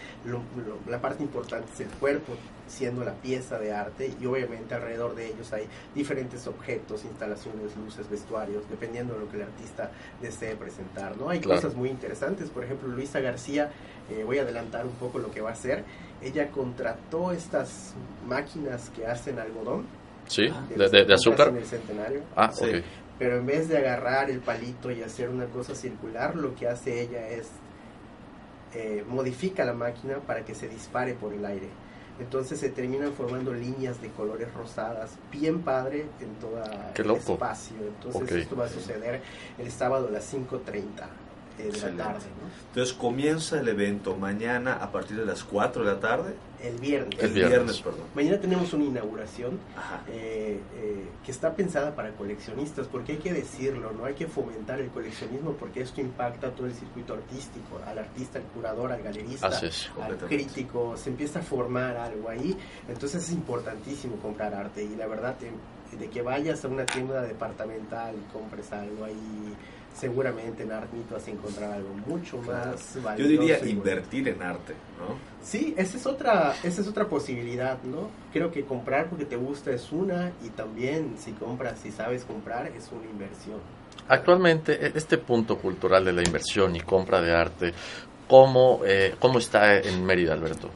la 0.89 1.01
parte 1.01 1.23
importante 1.23 1.69
es 1.73 1.81
el 1.81 1.89
cuerpo 1.89 2.35
siendo 2.67 3.05
la 3.05 3.15
pieza 3.15 3.59
de 3.59 3.73
arte 3.73 4.13
y 4.21 4.27
obviamente 4.27 4.75
alrededor 4.75 5.15
de 5.15 5.29
ellos 5.29 5.53
hay 5.53 5.67
diferentes 5.95 6.47
objetos, 6.47 7.05
instalaciones, 7.05 7.77
luces, 7.77 8.09
vestuarios, 8.09 8.69
dependiendo 8.69 9.15
de 9.15 9.21
lo 9.21 9.31
que 9.31 9.37
el 9.37 9.43
artista 9.43 9.91
desee 10.21 10.57
presentar, 10.57 11.17
¿no? 11.17 11.29
Hay 11.29 11.41
cosas 11.41 11.75
muy 11.75 11.89
interesantes, 11.89 12.51
por 12.51 12.65
ejemplo, 12.65 12.89
Luisa 12.89 13.21
García, 13.21 13.71
eh, 14.11 14.25
voy 14.25 14.39
a 14.39 14.43
adelantar 14.43 14.87
un 14.87 14.95
poco 14.95 15.19
lo 15.19 15.31
que 15.31 15.41
va 15.41 15.51
a 15.51 15.53
hacer, 15.53 15.85
ella 16.23 16.51
contrató 16.51 17.33
estas 17.33 17.95
máquinas 18.27 18.91
que 18.91 19.07
hacen 19.07 19.39
algodón. 19.39 19.87
Sí, 20.27 20.49
de, 20.75 21.13
azúcar. 21.13 21.49
En 21.49 21.57
el 21.59 21.67
centenario. 21.67 22.23
Ah, 22.35 22.51
Pero 23.19 23.37
en 23.37 23.45
vez 23.45 23.69
de 23.69 23.77
agarrar 23.77 24.31
el 24.31 24.41
palito 24.41 24.91
y 24.91 25.03
hacer 25.03 25.29
una 25.29 25.45
cosa 25.47 25.75
circular, 25.75 26.35
lo 26.35 26.55
que 26.55 26.67
hace 26.67 27.03
ella 27.03 27.29
es 27.29 27.51
eh, 28.75 29.05
modifica 29.07 29.65
la 29.65 29.73
máquina 29.73 30.19
para 30.19 30.45
que 30.45 30.55
se 30.55 30.69
dispare 30.69 31.15
por 31.15 31.33
el 31.33 31.45
aire. 31.45 31.69
Entonces 32.21 32.61
se 32.61 32.69
terminan 32.69 33.13
formando 33.13 33.53
líneas 33.53 34.01
de 34.01 34.09
colores 34.11 34.53
rosadas, 34.55 35.13
bien 35.33 35.63
padre 35.63 36.07
en 36.21 36.35
todo 36.37 36.63
el 36.95 37.11
espacio. 37.17 37.77
Entonces 37.81 38.43
esto 38.43 38.57
va 38.57 38.67
a 38.67 38.69
suceder 38.69 39.21
el 39.59 39.71
sábado 39.73 40.09
a 40.09 40.11
las 40.11 40.33
5.30 40.33 40.85
de 41.59 41.73
la 41.73 42.05
tarde. 42.05 42.27
Entonces 42.69 42.95
comienza 42.95 43.59
el 43.59 43.69
evento 43.69 44.17
mañana 44.17 44.75
a 44.75 44.93
partir 44.93 45.17
de 45.17 45.27
las 45.27 45.43
4 45.43 45.85
de 45.85 45.93
la 45.93 46.01
tarde 46.01 46.35
el 46.69 46.79
viernes. 46.79 47.23
El 47.23 47.33
viernes, 47.33 47.81
perdón. 47.81 48.05
Mañana 48.15 48.41
tenemos 48.41 48.73
una 48.73 48.85
inauguración 48.85 49.59
eh, 50.09 50.61
eh, 50.77 51.05
que 51.25 51.31
está 51.31 51.55
pensada 51.55 51.95
para 51.95 52.13
coleccionistas, 52.13 52.87
porque 52.87 53.13
hay 53.13 53.19
que 53.19 53.33
decirlo, 53.33 53.93
no 53.93 54.05
hay 54.05 54.15
que 54.15 54.27
fomentar 54.27 54.81
el 54.81 54.89
coleccionismo 54.89 55.53
porque 55.53 55.83
esto 55.83 56.01
impacta 56.01 56.51
todo 56.51 56.67
el 56.67 56.75
circuito 56.75 57.15
artístico, 57.15 57.81
al 57.87 57.99
artista, 57.99 58.39
al 58.39 58.45
curador, 58.47 58.93
al 58.93 59.03
galerista, 59.03 59.49
al 59.49 60.17
crítico, 60.19 60.97
se 60.97 61.11
empieza 61.11 61.41
a 61.41 61.43
formar 61.43 61.97
algo 61.97 62.29
ahí, 62.29 62.57
entonces 62.89 63.23
es 63.23 63.33
importantísimo 63.33 64.17
comprar 64.17 64.55
arte 64.55 64.83
y 64.83 64.97
la 64.97 65.07
verdad 65.07 65.37
de, 65.39 65.97
de 65.97 66.11
que 66.11 66.23
vayas 66.23 66.65
a 66.65 66.69
una 66.69 66.87
tienda 66.87 67.23
departamental 67.23 68.15
y 68.15 68.33
compres 68.33 68.73
algo 68.73 69.05
ahí 69.05 69.55
seguramente 69.95 70.65
en 70.65 70.73
Artmit 70.73 71.09
vas 71.11 71.27
a 71.27 71.31
encontrar 71.31 71.73
algo 71.73 71.95
mucho 72.07 72.39
más 72.39 73.03
valioso. 73.03 73.17
Yo 73.17 73.41
diría 73.41 73.65
invertir 73.67 74.29
en 74.29 74.43
arte, 74.43 74.75
¿no? 74.99 75.17
Sí, 75.43 75.75
esa 75.77 75.97
es 75.97 76.07
otra, 76.07 76.55
esa 76.63 76.81
es 76.81 76.89
otra 76.89 77.09
posibilidad, 77.09 77.81
¿no? 77.83 78.11
Creo 78.33 78.51
que 78.51 78.65
comprar 78.65 79.09
porque 79.09 79.25
te 79.25 79.37
gusta 79.37 79.71
es 79.71 79.93
una 79.93 80.33
y 80.45 80.51
también 80.51 81.15
si 81.19 81.33
compras, 81.33 81.79
si 81.81 81.91
sabes 81.91 82.25
comprar, 82.25 82.67
es 82.69 82.91
una 82.93 83.09
inversión. 83.09 83.61
Actualmente, 84.09 84.87
e, 84.87 84.93
este 84.95 85.19
punto 85.19 85.59
cultural 85.59 86.05
de 86.05 86.13
la 86.13 86.23
inversión 86.23 86.75
y 86.77 86.81
compra 86.81 87.21
de 87.21 87.33
arte, 87.33 87.73
¿cómo, 88.29 88.81
eh, 88.85 89.15
cómo 89.19 89.39
está 89.39 89.79
en 89.79 90.05
Mérida, 90.05 90.33
Alberto? 90.33 90.71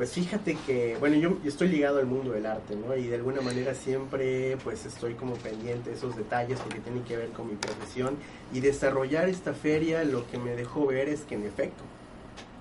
Pues 0.00 0.12
fíjate 0.12 0.56
que, 0.66 0.96
bueno, 0.98 1.16
yo 1.16 1.36
estoy 1.44 1.68
ligado 1.68 1.98
al 1.98 2.06
mundo 2.06 2.32
del 2.32 2.46
arte, 2.46 2.74
¿no? 2.74 2.96
Y 2.96 3.08
de 3.08 3.16
alguna 3.16 3.42
manera 3.42 3.74
siempre 3.74 4.56
pues 4.64 4.86
estoy 4.86 5.12
como 5.12 5.34
pendiente 5.34 5.90
de 5.90 5.96
esos 5.96 6.16
detalles 6.16 6.58
porque 6.58 6.80
tienen 6.80 7.04
que 7.04 7.18
ver 7.18 7.28
con 7.32 7.48
mi 7.48 7.54
profesión 7.56 8.16
y 8.50 8.60
desarrollar 8.60 9.28
esta 9.28 9.52
feria 9.52 10.02
lo 10.04 10.26
que 10.26 10.38
me 10.38 10.56
dejó 10.56 10.86
ver 10.86 11.10
es 11.10 11.24
que 11.24 11.34
en 11.34 11.44
efecto 11.44 11.84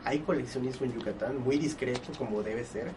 hay 0.03 0.19
coleccionismo 0.19 0.85
en 0.85 0.95
Yucatán 0.95 1.39
muy 1.41 1.57
discreto 1.57 2.11
como 2.17 2.43
debe 2.43 2.65
ser 2.65 2.91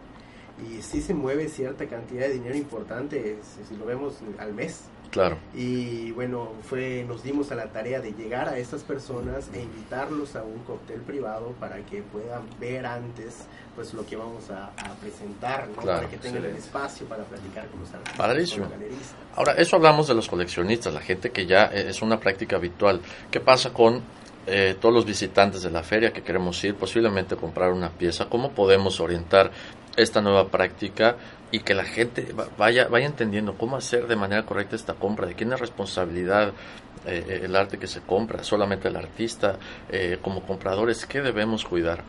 y 0.69 0.81
sí 0.81 1.01
se 1.01 1.13
mueve 1.13 1.47
cierta 1.47 1.87
cantidad 1.87 2.27
de 2.27 2.33
dinero 2.33 2.57
importante 2.57 3.37
si 3.65 3.77
lo 3.77 3.85
vemos 3.85 4.15
al 4.39 4.53
mes 4.53 4.81
Claro. 5.13 5.37
Y 5.53 6.11
bueno, 6.13 6.53
fue, 6.63 7.05
nos 7.07 7.21
dimos 7.21 7.51
a 7.51 7.55
la 7.55 7.67
tarea 7.67 8.01
de 8.01 8.13
llegar 8.13 8.49
a 8.49 8.57
esas 8.57 8.81
personas 8.81 9.47
e 9.53 9.61
invitarlos 9.61 10.35
a 10.35 10.41
un 10.41 10.57
cóctel 10.63 11.01
privado 11.01 11.53
para 11.59 11.77
que 11.85 12.01
puedan 12.01 12.41
ver 12.59 12.87
antes 12.87 13.45
pues 13.75 13.93
lo 13.93 14.03
que 14.07 14.15
vamos 14.15 14.49
a, 14.49 14.71
presentar, 14.99 15.67
para 15.69 16.09
que 16.09 16.17
tengan 16.17 16.45
el 16.45 16.55
espacio 16.55 17.05
para 17.05 17.23
platicar 17.25 17.67
con 17.67 17.81
los 17.81 17.93
artistas. 17.93 18.57
Con 18.57 18.71
Ahora, 19.35 19.53
eso 19.53 19.75
hablamos 19.75 20.07
de 20.07 20.15
los 20.15 20.27
coleccionistas, 20.27 20.91
la 20.91 21.01
gente 21.01 21.29
que 21.29 21.45
ya 21.45 21.69
e, 21.71 21.89
es 21.89 22.01
una 22.01 22.19
práctica 22.19 22.55
habitual. 22.55 22.99
¿Qué 23.29 23.39
pasa 23.39 23.71
con 23.71 24.01
eh, 24.47 24.75
todos 24.81 24.95
los 24.95 25.05
visitantes 25.05 25.61
de 25.61 25.69
la 25.69 25.83
feria 25.83 26.11
que 26.11 26.23
queremos 26.23 26.63
ir, 26.63 26.73
posiblemente 26.73 27.35
comprar 27.35 27.71
una 27.71 27.91
pieza? 27.91 28.25
¿Cómo 28.29 28.51
podemos 28.51 28.99
orientar 28.99 29.51
esta 29.95 30.21
nueva 30.21 30.49
práctica 30.49 31.17
y 31.51 31.59
que 31.59 31.75
la 31.75 31.83
gente 31.83 32.33
vaya, 32.57 32.87
vaya 32.87 33.05
entendiendo 33.05 33.55
cómo 33.57 33.77
hacer 33.77 34.07
de 34.07 34.15
manera 34.15 34.45
correcta 34.45 34.75
esta 34.75 34.95
compra, 34.95 35.27
de 35.27 35.35
quién 35.35 35.53
es 35.53 35.59
responsabilidad 35.59 36.53
eh, 37.05 37.23
eh, 37.27 37.41
el 37.43 37.55
arte 37.55 37.77
que 37.77 37.87
se 37.87 38.01
compra, 38.01 38.43
solamente 38.43 38.87
el 38.87 38.95
artista, 38.95 39.59
eh, 39.89 40.17
como 40.21 40.41
compradores, 40.43 41.05
¿qué 41.05 41.21
debemos 41.21 41.65
cuidar? 41.65 42.03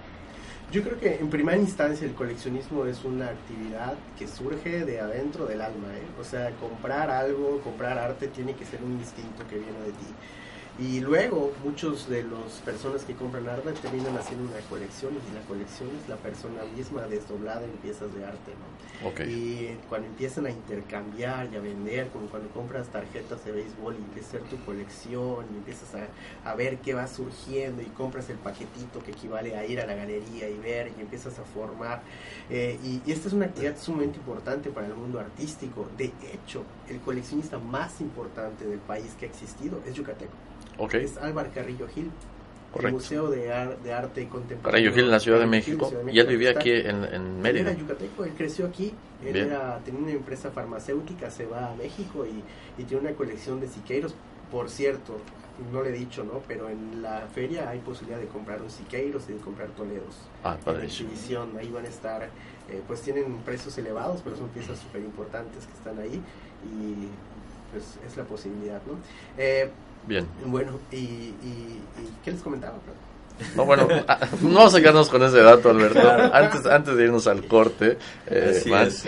Yo 0.73 0.83
creo 0.83 0.99
que 0.99 1.16
en 1.16 1.29
primera 1.29 1.59
instancia 1.59 2.07
el 2.07 2.14
coleccionismo 2.14 2.87
es 2.87 3.05
una 3.05 3.27
actividad 3.27 3.94
que 4.18 4.27
surge 4.27 4.85
de 4.85 5.01
adentro 5.01 5.47
del 5.47 5.61
alma, 5.61 5.88
o 6.18 6.25
sea, 6.25 6.51
comprar 6.53 7.11
algo, 7.11 7.61
comprar 7.62 7.99
arte 7.99 8.29
tiene 8.29 8.55
que 8.55 8.64
ser 8.64 8.83
un 8.83 8.92
instinto 8.92 9.47
que 9.49 9.57
viene 9.57 9.79
de 9.81 9.92
ti. 9.92 10.07
Y 10.76 10.98
luego 10.98 11.52
muchos 11.62 12.08
de 12.08 12.24
las 12.24 12.54
personas 12.64 13.04
que 13.04 13.14
compran 13.14 13.48
arte 13.48 13.70
terminan 13.74 14.16
haciendo 14.18 14.50
una 14.50 14.60
colección 14.68 15.12
y 15.12 15.32
la 15.32 15.40
colección 15.42 15.88
es 16.02 16.08
la 16.08 16.16
persona 16.16 16.64
misma 16.76 17.02
desdoblada 17.02 17.62
en 17.64 17.70
piezas 17.72 18.12
de 18.12 18.24
arte. 18.24 18.50
¿no? 18.50 19.24
Y 19.24 19.78
cuando 19.88 20.08
empiezan 20.08 20.46
a 20.46 20.50
intercambiar 20.50 21.48
y 21.52 21.56
a 21.56 21.60
vender, 21.60 22.08
como 22.08 22.26
cuando 22.26 22.48
compras 22.50 22.88
tarjetas 22.88 23.44
de 23.44 23.52
béisbol 23.52 23.94
y 23.94 23.98
empieza 23.98 24.28
a 24.28 24.30
ser 24.32 24.42
tu 24.42 24.58
colección 24.64 25.46
y 25.52 25.58
empiezas 25.58 25.94
a, 25.94 26.50
a, 26.50 26.54
ver 26.56 26.78
qué 26.78 26.92
va 26.92 27.06
surgiendo 27.06 27.80
y 27.80 27.87
compras 27.87 28.28
el 28.30 28.38
paquetito 28.38 29.00
que 29.04 29.12
equivale 29.12 29.56
a 29.56 29.64
ir 29.64 29.80
a 29.80 29.87
la 29.87 29.94
galería 29.94 30.48
y 30.48 30.58
ver 30.58 30.90
y 30.98 31.02
empiezas 31.02 31.38
a 31.38 31.44
formar. 31.44 32.02
Eh, 32.50 32.80
y, 32.82 33.00
y 33.06 33.12
esta 33.12 33.28
es 33.28 33.34
una 33.34 33.46
actividad 33.46 33.76
sumamente 33.78 34.18
importante 34.18 34.70
para 34.70 34.88
el 34.88 34.94
mundo 34.94 35.20
artístico. 35.20 35.88
De 35.96 36.12
hecho, 36.32 36.64
el 36.88 36.98
coleccionista 37.00 37.58
más 37.58 38.00
importante 38.00 38.66
del 38.66 38.80
país 38.80 39.14
que 39.18 39.26
ha 39.26 39.28
existido 39.28 39.80
es 39.87 39.94
yucateco. 39.94 40.32
Es 40.92 41.16
Álvaro 41.18 41.50
Carrillo 41.54 41.87
Gil. 41.88 42.10
El 42.80 42.92
Museo 42.92 43.30
de, 43.30 43.52
Arte 43.52 44.28
Contemporáneo. 44.28 44.62
Carrillo 44.62 44.92
Gil 44.92 45.04
en 45.04 45.10
la 45.12 45.20
Ciudad 45.20 45.38
de 45.38 45.46
México. 45.46 45.92
y 46.10 46.18
él 46.18 46.26
vivía 46.26 46.50
aquí 46.50 46.72
en, 46.72 47.04
en 47.04 47.40
Mérida. 47.40 47.70
Él 47.70 47.76
era 47.76 47.78
yucateco, 47.78 48.24
él 48.24 48.32
creció 48.37 48.66
aquí. 48.66 48.92
Él 49.24 49.37
era, 49.37 49.78
tenía 49.84 50.00
una 50.00 50.10
empresa 50.10 50.50
farmacéutica, 50.50 51.30
se 51.30 51.46
va 51.46 51.70
a 51.70 51.74
México 51.76 52.26
y, 52.26 52.42
y 52.82 52.84
tiene 52.84 53.06
una 53.08 53.16
colección 53.16 53.60
de 53.60 53.68
siqueiros. 53.68 54.14
Por 54.50 54.68
cierto, 54.68 55.18
no 55.72 55.82
le 55.82 55.90
he 55.90 55.92
dicho, 55.92 56.24
¿no? 56.24 56.42
Pero 56.48 56.68
en 56.68 57.00
la 57.02 57.28
feria 57.32 57.68
hay 57.68 57.78
posibilidad 57.78 58.18
de 58.18 58.26
comprar 58.26 58.60
un 58.60 58.70
siqueiros 58.70 59.28
y 59.28 59.34
de 59.34 59.38
comprar 59.38 59.68
toledos. 59.70 60.16
Ah, 60.42 60.56
En 60.66 60.78
la 60.78 60.84
exhibición, 60.84 61.56
ahí 61.58 61.70
van 61.70 61.84
a 61.84 61.88
estar, 61.88 62.24
eh, 62.24 62.82
pues 62.87 63.02
tienen 63.02 63.37
precios 63.38 63.76
elevados, 63.78 64.20
pero 64.22 64.37
son 64.37 64.48
piezas 64.48 64.78
súper 64.78 65.02
importantes 65.02 65.66
que 65.66 65.72
están 65.72 65.98
ahí 65.98 66.20
y 66.64 67.08
pues 67.70 67.98
es 68.06 68.16
la 68.16 68.24
posibilidad, 68.24 68.80
¿no? 68.87 68.94
Eh, 69.38 69.70
Bien. 70.07 70.27
Bueno, 70.47 70.73
¿y, 70.93 70.97
y, 70.97 71.81
qué 72.25 72.33
les 72.33 72.43
comentaba? 72.43 72.75
No, 73.57 73.64
bueno, 73.64 73.88
ah, 74.09 74.21
no 74.43 74.55
vamos 74.55 74.75
a 74.75 74.81
quedarnos 74.81 75.09
con 75.09 75.23
ese 75.25 75.40
dato, 75.40 75.71
Alberto. 75.71 76.01
Antes, 76.33 76.67
antes 76.67 76.97
de 76.97 77.05
irnos 77.05 77.27
al 77.27 77.45
corte, 77.47 77.99
eh, 78.27 78.62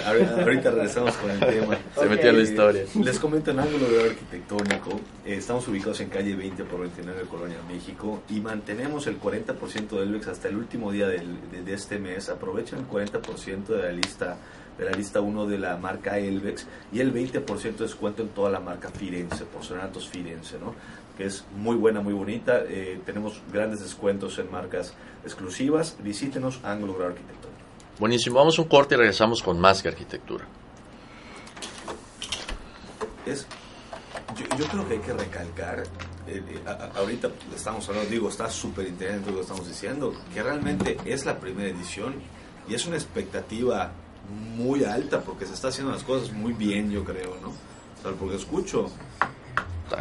ahorita 0.05 0.71
regresamos 0.71 1.15
con 1.17 1.31
el 1.31 1.39
tema. 1.39 1.79
Se 1.97 2.07
metió 2.07 2.31
en 2.31 2.37
la 2.37 2.43
historia. 2.43 2.85
Les 3.03 3.19
comento 3.21 3.53
en 3.53 3.61
ángulo 3.61 3.89
de 3.89 4.11
arquitectónico. 4.11 5.01
Eh, 5.25 5.37
estamos 5.37 5.69
ubicados 5.69 6.01
en 6.01 6.09
calle 6.09 6.35
20 6.35 6.65
por 6.65 6.81
29 6.81 7.21
de 7.21 7.27
Colonia, 7.27 7.59
México, 7.69 8.23
y 8.29 8.41
mantenemos 8.41 9.07
el 9.07 9.21
40% 9.21 9.91
del 9.91 10.13
VEX 10.13 10.29
hasta 10.29 10.49
el 10.49 10.57
último 10.57 10.91
día 10.91 11.07
del, 11.07 11.37
de, 11.65 11.73
este 11.73 11.99
mes. 11.99 12.29
Aprovechen 12.29 12.81
el 12.81 12.89
40% 12.89 13.67
de 13.67 13.83
la 13.83 13.93
lista 13.93 14.37
de 14.79 14.85
la 14.85 14.93
lista 14.93 15.21
1 15.21 15.47
de 15.47 15.59
la 15.59 15.77
marca 15.77 16.19
Elvex 16.19 16.67
y 16.93 17.01
el 17.01 17.13
20% 17.13 17.77
de 17.77 17.85
descuento 17.85 18.23
en 18.23 18.29
toda 18.29 18.51
la 18.51 18.61
marca 18.61 18.89
Firenze, 18.91 19.45
Porcelanatos 19.45 20.09
Firenze, 20.09 20.59
¿no? 20.59 20.75
que 21.17 21.25
es 21.25 21.45
muy 21.57 21.77
buena, 21.77 22.01
muy 22.01 22.13
bonita. 22.13 22.63
Eh, 22.69 23.01
tenemos 23.05 23.41
grandes 23.53 23.81
descuentos 23.81 24.39
en 24.39 24.51
marcas 24.51 24.93
exclusivas. 25.25 25.97
Visítenos 26.01 26.61
Ángulo 26.63 26.95
Grado 26.95 27.13
Arquitectura. 27.13 27.55
Buenísimo, 27.99 28.37
vamos 28.37 28.59
a 28.59 28.63
un 28.63 28.69
corte 28.69 28.95
y 28.95 28.99
regresamos 28.99 29.43
con 29.43 29.59
más 29.59 29.83
que 29.83 29.89
arquitectura. 29.89 30.45
Es, 33.25 33.47
yo, 34.59 34.67
creo 34.67 34.87
que 34.87 34.95
hay 34.95 35.01
que 35.01 35.13
recalcar, 35.15 35.83
eh, 36.29 36.43
eh, 36.47 36.61
ahorita 36.95 37.31
estamos 37.55 37.89
hablando, 37.89 38.11
digo, 38.11 38.29
está 38.29 38.51
súper 38.51 38.87
interesante 38.87 39.31
lo 39.31 39.37
que 39.37 39.43
estamos 39.43 39.67
diciendo, 39.67 40.13
que 40.33 40.43
realmente 40.43 40.99
es 41.07 41.25
la 41.25 41.39
primera 41.39 41.71
edición 41.71 42.15
y 42.69 42.75
es 42.75 42.87
una 42.87 42.97
expectativa 42.97 43.93
muy 44.57 44.85
alta 44.85 45.21
porque 45.21 45.47
se 45.47 45.55
está 45.55 45.69
haciendo 45.69 45.93
las 45.93 46.03
cosas 46.03 46.33
muy 46.33 46.53
bien, 46.53 46.91
yo 46.91 47.05
creo, 47.05 47.37
¿no? 47.43 47.49
O 47.49 48.03
sea, 48.03 48.13
porque 48.19 48.37
escucho 48.37 48.87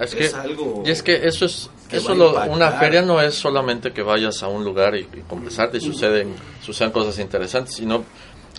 Es, 0.01 0.15
que, 0.15 0.27
algo 0.27 0.83
y 0.85 0.89
es 0.89 1.03
que 1.03 1.27
eso 1.27 1.45
es 1.45 1.69
eso 1.91 2.15
lo, 2.15 2.43
una 2.45 2.71
feria 2.71 3.03
no 3.03 3.21
es 3.21 3.35
solamente 3.35 3.93
que 3.93 4.01
vayas 4.01 4.41
a 4.41 4.47
un 4.47 4.63
lugar 4.63 4.95
y, 4.95 5.01
y 5.01 5.21
conversarte 5.27 5.77
y 5.77 5.81
suceden 5.81 6.33
sucedan 6.61 6.91
cosas 6.91 7.19
interesantes, 7.19 7.75
sino 7.75 8.03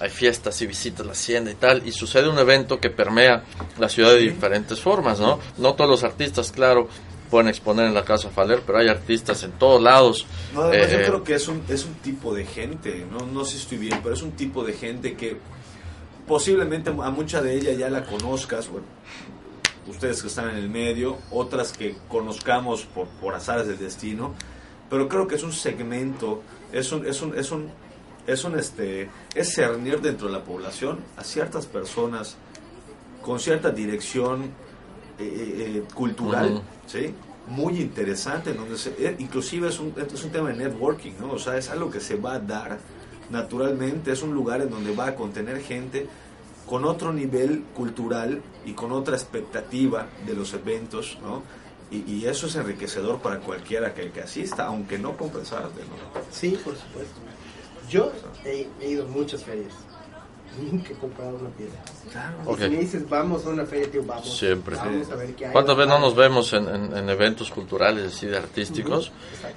hay 0.00 0.10
fiestas 0.10 0.60
y 0.62 0.66
visitas 0.66 1.06
la 1.06 1.12
hacienda 1.12 1.50
y 1.50 1.54
tal, 1.54 1.86
y 1.86 1.92
sucede 1.92 2.28
un 2.28 2.38
evento 2.38 2.78
que 2.78 2.90
permea 2.90 3.44
la 3.78 3.88
ciudad 3.88 4.10
de 4.10 4.18
diferentes 4.18 4.80
formas, 4.80 5.20
¿no? 5.20 5.38
No 5.56 5.74
todos 5.74 5.88
los 5.88 6.04
artistas, 6.04 6.52
claro, 6.52 6.88
pueden 7.30 7.48
exponer 7.48 7.86
en 7.86 7.94
la 7.94 8.04
Casa 8.04 8.28
Faler, 8.28 8.60
pero 8.66 8.78
hay 8.78 8.88
artistas 8.88 9.42
en 9.42 9.52
todos 9.52 9.82
lados. 9.82 10.26
No, 10.54 10.62
además 10.62 10.90
yo 10.90 10.98
eh, 10.98 11.04
creo 11.06 11.24
que 11.24 11.34
es 11.34 11.48
un, 11.48 11.62
es 11.68 11.84
un 11.84 11.94
tipo 11.94 12.34
de 12.34 12.44
gente, 12.44 13.06
no, 13.10 13.26
no 13.26 13.44
sé 13.44 13.52
si 13.52 13.62
estoy 13.62 13.78
bien, 13.78 14.00
pero 14.02 14.14
es 14.14 14.22
un 14.22 14.32
tipo 14.32 14.64
de 14.64 14.74
gente 14.74 15.16
que 15.16 15.38
posiblemente 16.26 16.90
a 16.90 17.10
mucha 17.10 17.40
de 17.40 17.54
ella 17.54 17.72
ya 17.72 17.88
la 17.88 18.04
conozcas, 18.04 18.68
bueno, 18.68 18.86
ustedes 19.88 20.20
que 20.22 20.28
están 20.28 20.50
en 20.50 20.56
el 20.56 20.68
medio, 20.68 21.18
otras 21.30 21.72
que 21.72 21.96
conozcamos 22.08 22.84
por, 22.84 23.06
por 23.20 23.34
azares 23.34 23.66
del 23.68 23.78
destino, 23.78 24.34
pero 24.90 25.08
creo 25.08 25.26
que 25.26 25.36
es 25.36 25.42
un 25.42 25.52
segmento, 25.52 26.42
es 26.72 26.92
un, 26.92 27.06
es 27.06 27.22
un, 27.22 27.36
es 27.36 27.50
un, 27.50 27.70
es 28.26 28.44
un 28.44 28.58
este, 28.58 29.08
es 29.34 29.54
cernir 29.54 30.00
dentro 30.00 30.26
de 30.26 30.32
la 30.32 30.44
población 30.44 30.98
a 31.16 31.24
ciertas 31.24 31.66
personas 31.66 32.36
con 33.22 33.38
cierta 33.40 33.70
dirección 33.70 34.44
eh, 35.18 35.22
eh, 35.78 35.82
cultural, 35.94 36.62
¿sí? 36.86 37.14
muy 37.48 37.80
interesante, 37.80 38.52
donde 38.52 38.76
se, 38.76 39.16
inclusive 39.18 39.68
es 39.68 39.78
un, 39.78 39.94
es 39.96 40.24
un 40.24 40.30
tema 40.30 40.50
de 40.50 40.56
networking, 40.56 41.12
¿no? 41.20 41.32
O 41.32 41.38
sea, 41.38 41.56
es 41.56 41.70
algo 41.70 41.90
que 41.90 42.00
se 42.00 42.16
va 42.16 42.34
a 42.34 42.38
dar 42.40 42.78
naturalmente, 43.30 44.12
es 44.12 44.22
un 44.22 44.34
lugar 44.34 44.60
en 44.60 44.70
donde 44.70 44.94
va 44.94 45.06
a 45.08 45.14
contener 45.14 45.60
gente 45.60 46.06
con 46.66 46.84
otro 46.84 47.12
nivel 47.12 47.62
cultural 47.74 48.42
y 48.64 48.72
con 48.72 48.92
otra 48.92 49.16
expectativa 49.16 50.08
de 50.26 50.34
los 50.34 50.52
eventos, 50.54 51.18
¿no? 51.22 51.42
Y, 51.88 52.26
eso 52.26 52.48
es 52.48 52.56
enriquecedor 52.56 53.20
para 53.20 53.38
cualquiera 53.38 53.94
que, 53.94 54.10
que 54.10 54.20
asista, 54.20 54.66
aunque 54.66 54.98
no 54.98 55.16
compre 55.16 55.42
¿no? 55.42 56.20
Sí, 56.32 56.58
por 56.64 56.76
supuesto. 56.76 57.20
Yo 57.88 58.10
he, 58.44 58.66
ido 58.84 59.06
muchas 59.06 59.44
ferias. 59.44 59.72
Nunca 60.58 60.92
he 60.92 60.96
comprado 60.96 61.36
una 61.36 61.50
piedra. 61.50 61.82
Claro. 62.10 62.56
Si 62.56 62.68
me 62.68 62.76
dices, 62.78 63.08
vamos 63.08 63.44
a 63.44 63.50
una 63.50 63.66
feria, 63.66 63.90
tío, 63.90 64.04
vamos. 64.04 64.38
Siempre. 64.38 64.76
Vamos 64.76 65.10
a 65.10 65.16
ver 65.16 65.34
qué 65.34 65.46
hay. 65.46 65.52
¿Cuántas 65.52 65.76
veces 65.76 65.90
no 65.90 65.98
nos 65.98 66.16
vemos 66.16 66.52
en, 66.52 66.68
en, 66.68 67.08
eventos 67.10 67.50
culturales 67.50 68.14
así 68.14 68.26
de 68.26 68.38
artísticos? 68.38 69.12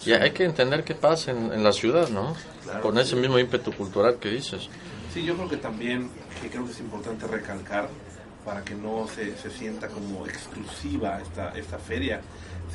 Y 0.06 0.12
hay 0.12 0.32
que 0.32 0.46
entender 0.46 0.84
qué 0.84 0.96
pasa 0.96 1.32
en, 1.32 1.54
en 1.54 1.64
la 1.64 1.72
ciudad, 1.72 2.10
¿no? 2.10 2.36
Con 2.82 2.98
ese 2.98 3.16
mismo 3.16 3.40
ímpetu 3.40 3.72
cultural 3.72 4.18
que 4.20 4.30
dices. 4.30 4.70
Sí, 5.14 5.24
yo 5.24 5.36
creo 5.36 5.50
que 5.50 5.58
también, 5.58 6.10
que 6.42 6.50
creo 6.50 6.66
que 6.66 6.72
es 6.72 6.80
importante 6.80 7.26
recalcar 7.28 7.90
para 8.46 8.64
que 8.64 8.76
no 8.76 9.08
se, 9.08 9.36
se 9.38 9.50
sienta 9.50 9.88
como 9.88 10.26
exclusiva 10.26 11.20
esta, 11.22 11.50
esta 11.52 11.78
feria, 11.78 12.22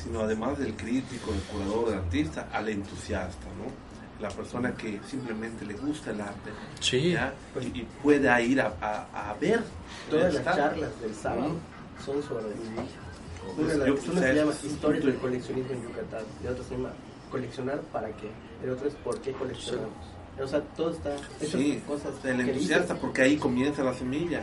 sino 0.02 0.20
además 0.20 0.58
del 0.58 0.74
crítico, 0.74 1.32
del 1.32 1.40
curador, 1.42 1.90
del 1.90 1.98
artista, 1.98 2.48
al 2.52 2.68
entusiasta, 2.68 3.46
¿no? 3.58 3.83
La 4.20 4.28
persona 4.28 4.72
que 4.74 5.00
simplemente 5.06 5.66
le 5.66 5.74
gusta 5.74 6.12
el 6.12 6.20
arte 6.20 6.50
sí. 6.80 7.16
Y, 7.60 7.82
pueda 8.02 8.40
ir 8.40 8.60
a, 8.60 8.72
a, 8.80 9.34
ver. 9.40 9.60
Todas 10.08 10.32
las 10.34 10.44
charlas 10.44 11.00
del 11.00 11.14
sábado 11.14 11.56
son 12.04 12.22
sobre 12.22 12.46
una, 12.46 13.68
de 13.68 13.76
las, 13.76 14.08
una 14.08 14.20
se 14.20 14.34
llama 14.34 14.52
Historia 14.62 15.00
del 15.00 15.16
coleccionismo 15.16 15.72
en 15.72 15.82
Yucatán 15.82 16.22
y 16.42 16.46
otra 16.46 16.64
se 16.64 16.76
llama 16.76 16.92
Coleccionar 17.30 17.80
para 17.92 18.08
qué, 18.08 18.30
el 18.62 18.70
otro 18.70 18.86
es 18.88 18.94
¿Por 18.94 19.20
qué 19.20 19.32
coleccionamos? 19.32 20.14
O 20.40 20.46
sea, 20.46 20.60
todo 20.76 20.90
está. 20.90 21.16
Sí, 21.40 21.82
cosas. 21.86 22.12
El 22.24 22.40
entusiasta, 22.40 22.96
porque 22.96 23.22
ahí 23.22 23.36
comienza 23.36 23.84
la 23.84 23.94
semilla. 23.94 24.42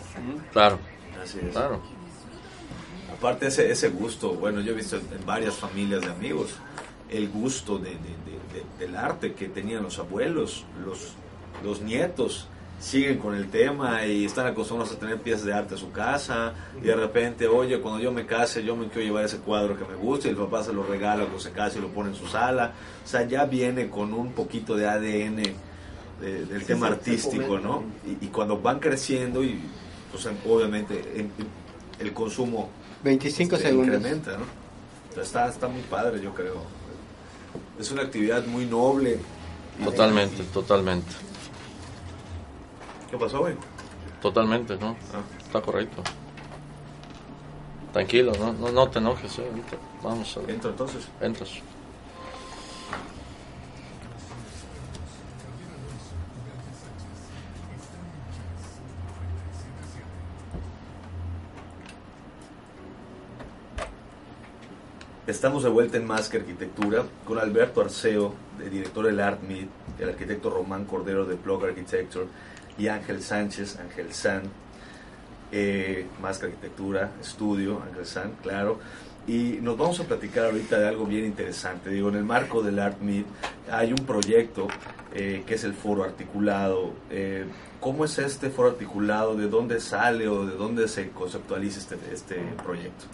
Claro. 0.54 0.80
Así 1.22 1.40
es. 1.40 1.52
Claro. 1.52 1.82
Aparte, 3.12 3.48
ese, 3.48 3.70
ese 3.70 3.90
gusto, 3.90 4.34
bueno, 4.34 4.62
yo 4.62 4.72
he 4.72 4.76
visto 4.76 4.96
en 4.98 5.26
varias 5.26 5.56
familias 5.56 6.02
de 6.02 6.12
amigos 6.12 6.56
el 7.12 7.30
gusto 7.30 7.78
de, 7.78 7.98
del 8.80 8.96
arte 8.96 9.34
que 9.34 9.48
tenían 9.48 9.84
los 9.84 10.00
abuelos, 10.00 10.66
los, 10.84 11.14
los 11.64 11.82
nietos 11.82 12.48
siguen 12.80 13.20
con 13.20 13.36
el 13.36 13.50
tema 13.50 14.06
y 14.08 14.26
están 14.26 14.48
acostumbrados 14.48 14.96
a 14.96 15.00
tener 15.00 15.20
piezas 15.20 15.46
de 15.46 15.54
arte 15.54 15.76
en 15.76 15.80
su 15.80 15.92
casa 15.92 16.54
y 16.82 16.88
de 16.88 16.96
repente, 16.96 17.48
oye, 17.48 17.80
cuando 17.80 18.02
yo 18.02 18.12
me 18.12 18.26
case 18.26 18.64
yo 18.64 18.76
me 18.76 18.88
quiero 18.88 19.04
llevar 19.04 19.26
ese 19.26 19.38
cuadro 19.38 19.78
que 19.78 19.86
me 19.86 19.96
gusta 19.96 20.28
y 20.28 20.32
el 20.32 20.38
papá 20.38 20.64
se 20.64 20.74
lo 20.74 20.84
regala 20.84 21.24
cuando 21.24 21.40
se 21.40 21.52
casa 21.52 21.78
y 21.78 21.82
lo 21.82 21.90
pone 21.90 22.10
en 22.10 22.16
su 22.16 22.28
sala. 22.28 22.74
O 23.06 23.08
sea, 23.08 23.28
ya 23.28 23.46
viene 23.46 23.90
con 23.90 24.14
un 24.14 24.32
poquito 24.32 24.76
de 24.76 24.88
ADN 24.88 25.44
del 26.22 26.66
tema 26.66 26.88
artístico, 26.88 27.60
¿no? 27.60 27.84
Y, 28.22 28.28
cuando 28.28 28.60
van 28.60 28.80
creciendo 28.80 29.44
y 29.44 29.60
pues 30.12 30.28
obviamente 30.48 31.30
el 32.00 32.14
consumo 32.14 32.70
25 33.04 33.56
este, 33.56 33.68
segundos. 33.68 33.96
incrementa, 33.96 34.38
¿no? 34.38 35.22
Está, 35.22 35.48
está 35.50 35.68
muy 35.68 35.82
padre, 35.84 36.22
yo 36.22 36.34
creo. 36.34 36.81
Es 37.82 37.92
una 37.92 38.04
actividad 38.04 38.46
muy 38.46 38.68
noble. 38.68 39.18
Totalmente, 39.84 40.44
totalmente. 40.54 41.12
¿Qué 43.10 43.18
pasó, 43.18 43.40
güey? 43.40 43.56
Totalmente, 44.22 44.78
¿no? 44.78 44.96
Ah. 45.12 45.24
Está 45.44 45.62
correcto. 45.64 46.04
Tranquilo, 47.92 48.34
no, 48.40 48.54
no, 48.54 48.72
no 48.72 48.88
te 48.88 49.00
enojes, 49.00 49.40
¿eh? 49.40 49.50
Vamos 50.04 50.38
a 50.38 50.42
ver. 50.42 50.52
¿Entro 50.52 50.70
entonces? 50.70 51.08
Entras. 51.20 51.50
Estamos 65.32 65.64
de 65.64 65.70
vuelta 65.70 65.96
en 65.96 66.06
Más 66.06 66.30
Arquitectura 66.34 67.06
con 67.26 67.40
Alberto 67.40 67.80
Arceo, 67.80 68.34
director 68.70 69.06
del 69.06 69.22
ArtMeet, 69.22 69.70
el 69.98 70.10
arquitecto 70.10 70.50
Román 70.50 70.84
Cordero 70.84 71.24
de 71.24 71.36
Blog 71.36 71.64
Architecture 71.64 72.26
y 72.78 72.90
Ángel 72.90 73.24
Sánchez, 73.24 73.80
Ángel 73.80 74.14
San, 74.14 74.42
eh, 75.54 76.06
Arquitectura, 76.22 77.12
Estudio, 77.22 77.82
Ángel 77.82 78.06
San, 78.06 78.34
claro. 78.44 78.80
Y 79.26 79.60
nos 79.62 79.78
vamos 79.78 80.02
a 80.02 80.04
platicar 80.04 80.48
ahorita 80.48 80.78
de 80.78 80.90
algo 80.90 81.06
bien 81.06 81.24
interesante. 81.24 81.92
Digo, 81.92 82.10
en 82.10 82.16
el 82.16 82.26
marco 82.26 82.62
del 82.62 82.78
ArtMeet 82.78 83.26
hay 83.72 83.94
un 83.94 84.06
proyecto 84.06 84.68
eh, 85.14 85.44
que 85.48 85.54
es 85.54 85.64
el 85.64 85.74
foro 85.74 86.04
articulado. 86.04 86.92
Eh, 87.10 87.46
¿Cómo 87.80 88.04
es 88.04 88.20
este 88.20 88.50
foro 88.50 88.72
articulado? 88.72 89.38
¿De 89.38 89.48
dónde 89.48 89.80
sale 89.80 90.28
o 90.28 90.46
de 90.46 90.58
dónde 90.58 90.90
se 90.90 91.12
conceptualiza 91.12 91.80
este, 91.80 91.96
este 92.12 92.36
proyecto? 92.66 93.06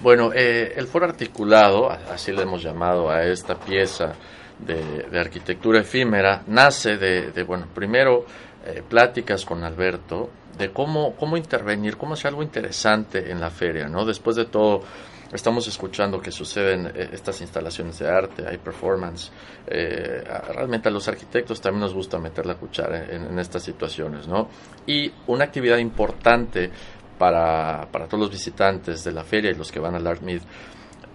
Bueno, 0.00 0.30
eh, 0.32 0.74
el 0.76 0.86
foro 0.86 1.06
articulado, 1.06 1.90
así 1.90 2.30
le 2.30 2.42
hemos 2.42 2.62
llamado 2.62 3.10
a 3.10 3.24
esta 3.24 3.56
pieza 3.56 4.14
de, 4.60 5.18
arquitectura 5.18 5.80
efímera, 5.80 6.44
nace 6.46 6.96
de, 6.96 7.42
bueno, 7.42 7.66
primero 7.74 8.24
eh, 8.64 8.82
pláticas 8.88 9.44
con 9.44 9.64
Alberto 9.64 10.30
de 10.56 10.70
cómo, 10.72 11.16
cómo 11.16 11.36
intervenir, 11.36 11.96
cómo 11.96 12.14
hacer 12.14 12.28
algo 12.28 12.44
interesante 12.44 13.28
en 13.30 13.40
la 13.40 13.50
feria, 13.50 13.88
¿no? 13.88 14.04
Después 14.04 14.36
de 14.36 14.44
todo, 14.44 14.82
estamos 15.32 15.66
escuchando 15.66 16.20
que 16.20 16.30
suceden 16.30 16.86
eh, 16.94 17.10
estas 17.12 17.40
instalaciones 17.40 17.98
de 17.98 18.08
arte, 18.08 18.46
hay 18.46 18.58
performance. 18.58 19.32
realmente 19.66 20.88
a 20.88 20.92
los 20.92 21.08
arquitectos 21.08 21.60
también 21.60 21.80
nos 21.80 21.94
gusta 21.94 22.18
meter 22.18 22.46
la 22.46 22.54
cuchara 22.54 23.04
en, 23.04 23.24
en, 23.24 23.38
estas 23.40 23.64
situaciones, 23.64 24.28
¿no? 24.28 24.48
Y 24.86 25.12
una 25.26 25.44
actividad 25.44 25.78
importante 25.78 26.70
para, 27.18 27.88
para 27.90 28.06
todos 28.06 28.20
los 28.20 28.30
visitantes 28.30 29.04
de 29.04 29.12
la 29.12 29.24
feria 29.24 29.50
y 29.50 29.54
los 29.54 29.72
que 29.72 29.80
van 29.80 29.94
al 29.94 30.06
Art 30.06 30.22
Meet 30.22 30.42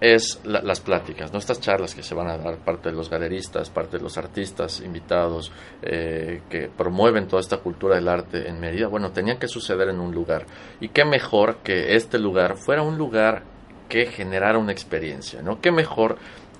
es 0.04 0.42
las 0.44 0.82
pláticas, 0.82 1.32
¿no? 1.32 1.40
estas 1.40 1.62
charlas 1.62 1.96
que 1.96 2.04
se 2.04 2.14
van 2.14 2.28
a 2.28 2.38
dar 2.38 2.58
parte 2.58 2.90
de 2.90 2.96
los 2.96 3.10
galeristas, 3.10 3.70
parte 3.70 3.98
de 3.98 4.04
los 4.04 4.18
artistas 4.18 4.82
invitados 4.82 5.50
eh, 5.82 6.42
que 6.50 6.68
promueven 6.68 7.26
toda 7.26 7.40
esta 7.40 7.58
cultura 7.58 7.96
del 7.96 8.10
arte 8.10 8.50
en 8.50 8.60
Mérida, 8.60 8.88
bueno, 8.88 9.12
tenían 9.12 9.40
que 9.40 9.48
suceder 9.48 9.88
en 9.88 10.02
un 10.02 10.14
lugar. 10.14 10.46
Y 10.82 10.90
qué 10.90 11.06
mejor 11.06 11.60
que 11.64 11.96
este 11.96 12.20
lugar 12.20 12.58
fuera 12.58 12.82
un 12.82 12.98
lugar 12.98 13.44
que 13.88 14.08
generara 14.08 14.58
una 14.58 14.74
experiencia, 14.74 15.42
¿no? 15.42 15.62
Qué 15.62 15.72
mejor 15.72 16.18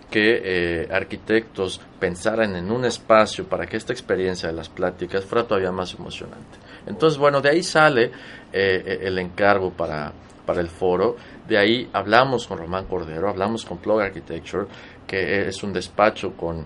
que 0.10 0.42
eh, 0.44 0.88
arquitectos 0.92 1.82
pensaran 2.00 2.56
en 2.56 2.72
un 2.72 2.86
espacio 2.86 3.46
para 3.46 3.66
que 3.66 3.78
esta 3.78 3.92
experiencia 3.92 4.48
de 4.48 4.56
las 4.56 4.70
pláticas 4.70 5.26
fuera 5.26 5.48
todavía 5.48 5.72
más 5.72 5.96
emocionante. 5.96 6.60
Entonces, 6.86 7.18
bueno, 7.18 7.42
de 7.42 7.50
ahí 7.50 7.64
sale 7.64 8.12
eh, 8.54 9.00
el 9.02 9.18
encargo 9.20 9.72
para, 9.72 10.14
para 10.46 10.62
el 10.62 10.70
foro. 10.70 11.16
De 11.48 11.58
ahí 11.58 11.90
hablamos 11.94 12.48
con 12.48 12.60
Román 12.60 12.86
Cordero, 12.86 13.30
hablamos 13.30 13.66
con 13.66 13.80
Plug 13.80 14.02
Architecture, 14.02 14.68
que 15.08 15.48
es 15.48 15.64
un 15.64 15.74
despacho 15.74 16.34
con, 16.34 16.66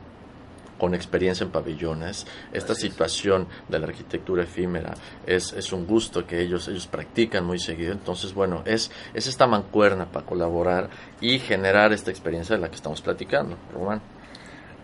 con 0.78 0.94
experiencia 0.94 1.44
en 1.44 1.52
pabellones. 1.52 2.28
Esta 2.52 2.76
situación 2.76 3.48
de 3.68 3.80
la 3.80 3.88
arquitectura 3.88 4.44
efímera 4.44 4.94
es, 5.26 5.54
es, 5.54 5.72
un 5.74 5.86
gusto 5.86 6.26
que 6.26 6.42
ellos, 6.42 6.68
ellos 6.68 6.88
practican 6.88 7.46
muy 7.46 7.60
seguido. 7.60 7.92
Entonces, 7.92 8.34
bueno, 8.34 8.64
es, 8.66 8.92
es 9.14 9.28
esta 9.28 9.48
mancuerna 9.48 10.06
para 10.06 10.26
colaborar 10.26 10.90
y 11.22 11.40
generar 11.40 11.94
esta 11.94 12.12
experiencia 12.12 12.56
de 12.56 12.62
la 12.62 12.70
que 12.70 12.76
estamos 12.76 13.02
platicando. 13.02 13.58
Román. 13.74 14.02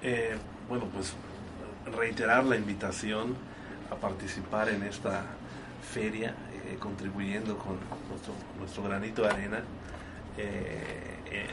Eh, 0.02 0.36
bueno, 0.68 0.88
pues 0.94 1.14
reiterar 1.96 2.46
la 2.46 2.56
invitación 2.56 3.36
a 3.92 3.96
participar 3.96 4.70
en 4.70 4.84
esta 4.84 5.26
feria, 5.94 6.36
eh, 6.66 6.78
contribuyendo 6.80 7.58
con 7.58 7.78
nuestro, 8.10 8.34
nuestro, 8.60 8.84
granito 8.84 9.24
de 9.24 9.30
arena. 9.30 9.64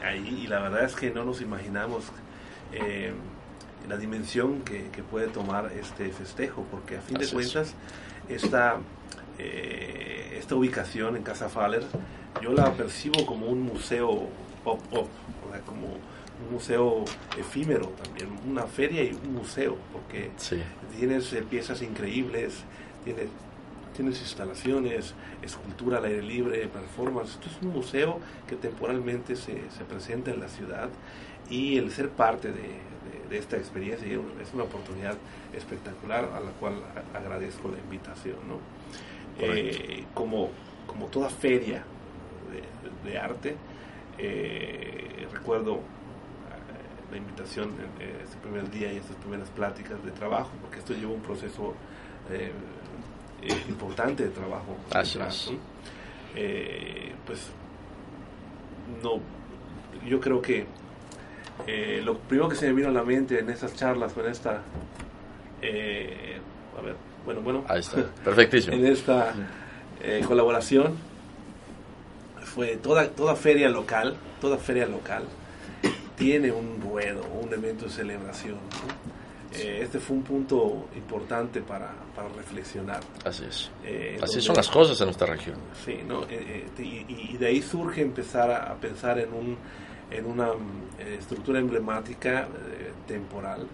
ahí 0.03 0.43
y 0.43 0.47
la 0.47 0.59
verdad 0.59 0.83
es 0.85 0.95
que 0.95 1.11
no 1.11 1.23
nos 1.23 1.41
imaginamos 1.41 2.05
la 3.87 3.97
dimensión 3.97 4.61
que, 4.61 5.03
puede 5.09 5.27
tomar 5.27 5.71
este 5.79 6.09
festejo, 6.11 6.65
porque 6.71 6.97
a 6.97 7.01
fin 7.01 7.17
de 7.17 7.27
cuentas 7.27 7.73
esta, 8.29 8.77
esta 9.37 10.55
ubicación 10.55 11.15
en 11.17 11.23
Casa 11.23 11.49
Faller 11.49 11.83
yo 12.41 12.53
la 12.53 12.71
percibo 12.73 13.25
como 13.25 13.47
un 13.47 13.61
museo 13.61 14.29
pop-pop, 14.63 15.07
como 15.65 15.87
un 15.87 16.53
museo 16.53 17.03
efímero 17.37 17.87
también, 18.03 18.29
una 18.47 18.63
feria 18.63 19.03
y 19.03 19.11
un 19.13 19.35
museo, 19.35 19.77
porque 19.91 20.31
tienes 20.97 21.31
eh, 21.33 21.43
piezas 21.47 21.81
increíbles, 21.81 22.63
tienes, 23.03 23.27
tienes 23.95 24.19
instalaciones, 24.21 25.13
escultura 25.41 25.97
al 25.97 26.05
aire 26.05 26.21
libre, 26.21 26.67
performance. 26.67 27.31
Esto 27.31 27.49
es 27.49 27.61
un 27.61 27.73
museo 27.73 28.19
que 28.47 28.55
temporalmente 28.55 29.35
se, 29.35 29.69
se 29.71 29.83
presenta 29.87 30.31
en 30.31 30.39
la 30.39 30.47
ciudad 30.47 30.89
y 31.49 31.77
el 31.77 31.91
ser 31.91 32.09
parte 32.09 32.51
de, 32.51 32.91
esta 33.31 33.55
experiencia 33.55 34.05
es 34.07 34.53
una 34.53 34.63
oportunidad 34.63 35.15
espectacular 35.53 36.25
a 36.35 36.41
la 36.41 36.51
cual 36.51 36.75
agradezco 37.13 37.69
la 37.69 37.77
invitación. 37.79 38.35
¿no? 38.45 38.59
Eh, 39.39 40.03
como, 40.13 40.49
como 40.85 41.05
toda 41.07 41.29
feria 41.29 41.83
de, 43.05 43.17
arte, 43.17 43.55
eh, 44.17 45.27
recuerdo 45.31 45.79
la 47.09 47.17
invitación 47.17 47.71
este 48.23 48.37
primer 48.37 48.69
día 48.69 48.91
y 48.91 48.97
estas 48.97 49.15
primeras 49.17 49.49
pláticas 49.49 50.03
de 50.03 50.11
trabajo, 50.11 50.51
porque 50.61 50.79
esto 50.79 50.93
lleva 50.93 51.11
un 51.11 51.21
proceso 51.21 51.73
eh, 52.29 52.51
eh, 53.41 53.63
importante 53.69 54.23
de 54.23 54.29
trabajo. 54.29 54.77
Eh, 56.35 57.13
pues 57.25 57.47
no, 59.03 59.19
yo 60.07 60.19
creo 60.19 60.41
que 60.41 60.65
lo 62.03 62.17
primero 62.17 62.49
que 62.49 62.55
se 62.55 62.67
me 62.67 62.73
vino 62.73 62.89
a 62.89 62.91
la 62.91 63.03
mente 63.03 63.39
en 63.39 63.49
estas 63.49 63.75
charlas, 63.75 64.15
en 64.17 64.25
esta, 64.25 64.51
a 64.51 66.81
ver, 66.81 66.95
bueno, 67.25 67.41
bueno, 67.41 67.63
perfectísimo. 68.23 68.75
en 68.75 68.87
esta 68.87 69.33
colaboración 70.25 70.95
fue 72.43 72.77
toda, 72.77 73.09
toda 73.09 73.35
feria 73.35 73.69
local, 73.69 74.15
toda 74.39 74.57
feria 74.57 74.87
local 74.87 75.25
tiene 76.21 76.51
un 76.51 76.79
ruedo, 76.79 77.23
un 77.41 77.51
evento 77.51 77.85
de 77.85 77.91
celebración. 77.91 78.57
Eh, 79.53 79.79
este 79.83 79.99
fue 79.99 80.15
un 80.15 80.23
punto 80.23 80.87
importante 80.95 81.61
para, 81.61 81.91
para 82.15 82.29
reflexionar. 82.29 83.01
Así 83.25 83.43
es. 83.45 83.69
Eh, 83.83 84.17
Así 84.21 84.39
son 84.39 84.55
las 84.55 84.69
cosas 84.69 84.99
en 85.01 85.07
nuestra 85.07 85.27
región. 85.27 85.57
Sí, 85.83 85.99
¿no? 86.07 86.23
Eh, 86.29 86.67
y, 86.77 87.37
de 87.37 87.47
ahí 87.47 87.61
surge 87.61 88.01
empezar 88.01 88.49
a, 88.49 88.73
pensar 88.75 89.19
en, 89.19 89.33
un, 89.33 89.57
en 90.09 90.25
una 90.25 90.51
estructura 90.99 91.59
emblemática 91.59 92.47
temporal 93.07 93.67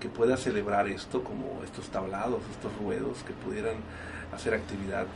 que 0.00 0.08
pueda 0.08 0.36
celebrar 0.36 0.88
esto, 0.88 1.22
como 1.22 1.62
estos 1.64 1.88
tablados, 1.88 2.40
estos 2.50 2.76
ruedos, 2.82 3.22
que 3.22 3.32
pudieran 3.32 3.76
hacer 4.34 4.52
actividad. 4.54 5.06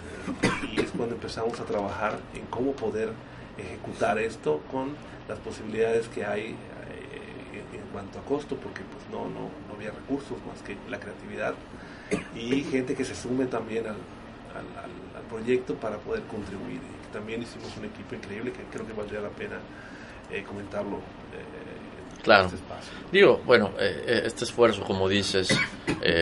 y 0.73 0.81
es 0.81 0.91
cuando 0.93 1.15
empezamos 1.15 1.59
a 1.61 1.65
trabajar 1.65 2.19
en 2.35 2.47
cómo 2.47 2.73
poder 2.73 3.11
ejecutar 3.59 4.19
esto 4.19 4.61
con 4.71 4.95
las 5.29 5.39
posibilidades 5.41 6.09
que 6.09 6.25
hay 6.25 6.57
en 7.53 7.87
cuanto 7.93 8.19
a 8.19 8.23
costo, 8.23 8.57
porque 8.57 8.83
pues 8.83 9.05
no, 9.11 9.29
no 9.29 9.51
había 9.77 9.91
recursos 9.91 10.39
más 10.47 10.63
que 10.63 10.77
la 10.89 10.99
creatividad 10.99 11.55
y 12.35 12.63
gente 12.65 12.95
que 12.95 13.05
se 13.05 13.15
sume 13.15 13.47
también 13.47 13.87
al, 13.87 13.97
proyecto 15.31 15.75
para 15.75 15.99
poder 15.99 16.23
contribuir. 16.23 16.81
También 17.13 17.43
hicimos 17.43 17.77
un 17.77 17.85
equipo 17.87 18.15
increíble 18.15 18.53
que 18.53 18.63
creo 18.71 18.87
que 18.87 18.93
valdría 18.93 19.21
la 19.21 19.31
pena 19.31 19.57
eh, 20.31 20.45
comentarlo. 20.45 21.01
Eh, 22.19 22.23
claro. 22.23 22.47
Este 22.47 22.59
Digo, 23.13 23.41
bueno, 23.47 23.71
eh, 23.79 24.23
este 24.27 24.45
esfuerzo, 24.45 24.83
como 24.83 25.09
dices, 25.09 25.49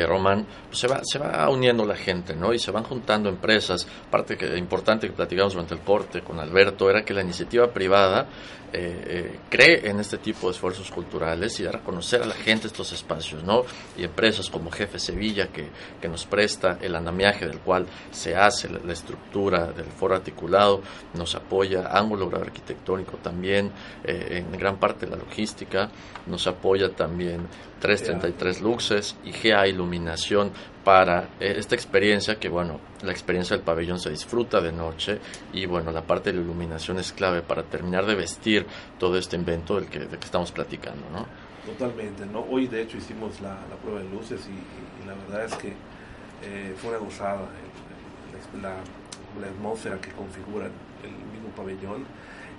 Román, 0.07 0.47
pues 0.69 0.79
se, 0.79 0.87
va, 0.87 1.01
se 1.03 1.19
va 1.19 1.49
uniendo 1.49 1.85
la 1.85 1.97
gente, 1.97 2.35
¿no? 2.37 2.53
Y 2.53 2.59
se 2.59 2.71
van 2.71 2.85
juntando 2.85 3.29
empresas. 3.29 3.87
Parte 4.11 4.37
que 4.37 4.57
importante 4.57 5.07
que 5.07 5.15
platicamos 5.15 5.55
durante 5.55 5.75
el 5.75 5.81
corte 5.81 6.21
con 6.21 6.39
Alberto 6.39 6.91
era 6.91 7.05
que 7.05 7.15
la 7.15 7.23
iniciativa 7.23 7.73
privada 7.73 8.29
eh, 8.77 9.05
eh, 9.07 9.39
cree 9.49 9.89
en 9.89 10.01
este 10.01 10.19
tipo 10.19 10.49
de 10.49 10.53
esfuerzos 10.53 10.91
culturales 10.91 11.61
y 11.61 11.63
dar 11.63 11.77
a 11.77 11.79
conocer 11.79 12.23
a 12.23 12.27
la 12.27 12.35
gente 12.35 12.67
estos 12.67 12.93
espacios, 12.93 13.45
¿no? 13.45 13.63
Y 13.97 14.03
empresas 14.03 14.51
como 14.51 14.69
Jefe 14.73 14.99
Sevilla, 14.99 15.47
que, 15.47 15.69
que 16.01 16.09
nos 16.09 16.27
presta 16.27 16.79
el 16.81 16.97
andamiaje 16.97 17.47
del 17.47 17.61
cual 17.61 17.87
se 18.11 18.35
hace 18.35 18.69
la, 18.69 18.93
estructura 18.93 19.71
del 19.71 19.87
foro 19.87 20.17
articulado, 20.17 20.83
nos 21.15 21.37
apoya 21.37 21.87
Ángulo 21.97 22.29
Arquitectónico 22.35 23.19
también, 23.19 23.71
eh, 24.03 24.43
en 24.45 24.59
gran 24.59 24.79
parte 24.79 25.07
la 25.07 25.15
logística, 25.15 25.84
nos 26.27 26.47
apoya 26.47 26.91
también 26.91 27.47
333 27.81 28.61
Luxes 28.63 29.17
y 29.25 29.33
GA 29.33 29.67
Iluminación 29.67 30.53
para 30.85 31.31
eh, 31.41 31.55
esta 31.57 31.75
experiencia 31.75 32.37
que 32.37 32.49
bueno, 32.49 32.81
la 33.03 33.13
experiencia 33.13 33.57
del 33.57 33.65
pabellón 33.65 33.99
se 33.99 34.11
disfruta 34.11 34.61
de 34.61 34.73
noche 34.73 35.19
y 35.53 35.67
bueno, 35.67 35.93
la 35.93 36.03
parte 36.03 36.31
de 36.31 36.39
la 36.39 36.45
iluminación 36.45 36.99
es 36.99 37.13
clave 37.13 37.43
para 37.43 37.63
terminar 37.63 38.07
de 38.07 38.15
vestir 38.15 38.67
todo 38.99 39.19
este 39.19 39.37
invento 39.37 39.77
del 39.77 39.87
que, 39.87 40.07
que 40.07 40.15
estamos 40.17 40.53
platicando, 40.53 41.05
¿no? 41.11 41.27
Totalmente, 41.67 42.27
¿no? 42.27 42.41
Hoy 42.51 42.67
de 42.67 42.83
hecho 42.83 42.99
hicimos 42.99 43.41
la, 43.41 43.57
prueba 43.83 44.01
de 44.01 44.09
luces 44.11 44.47
y, 44.49 45.07
la 45.07 45.15
verdad 45.15 45.45
es 45.45 45.55
que 45.55 45.69
eh, 45.69 46.75
fue 46.77 46.91
una 46.91 46.99
gozada 46.99 47.49
la, 48.61 48.77
la, 49.41 49.47
atmósfera 49.47 50.01
que 50.01 50.11
configura 50.11 50.67
el 50.67 51.11
mismo 51.33 51.49
pabellón. 51.57 52.05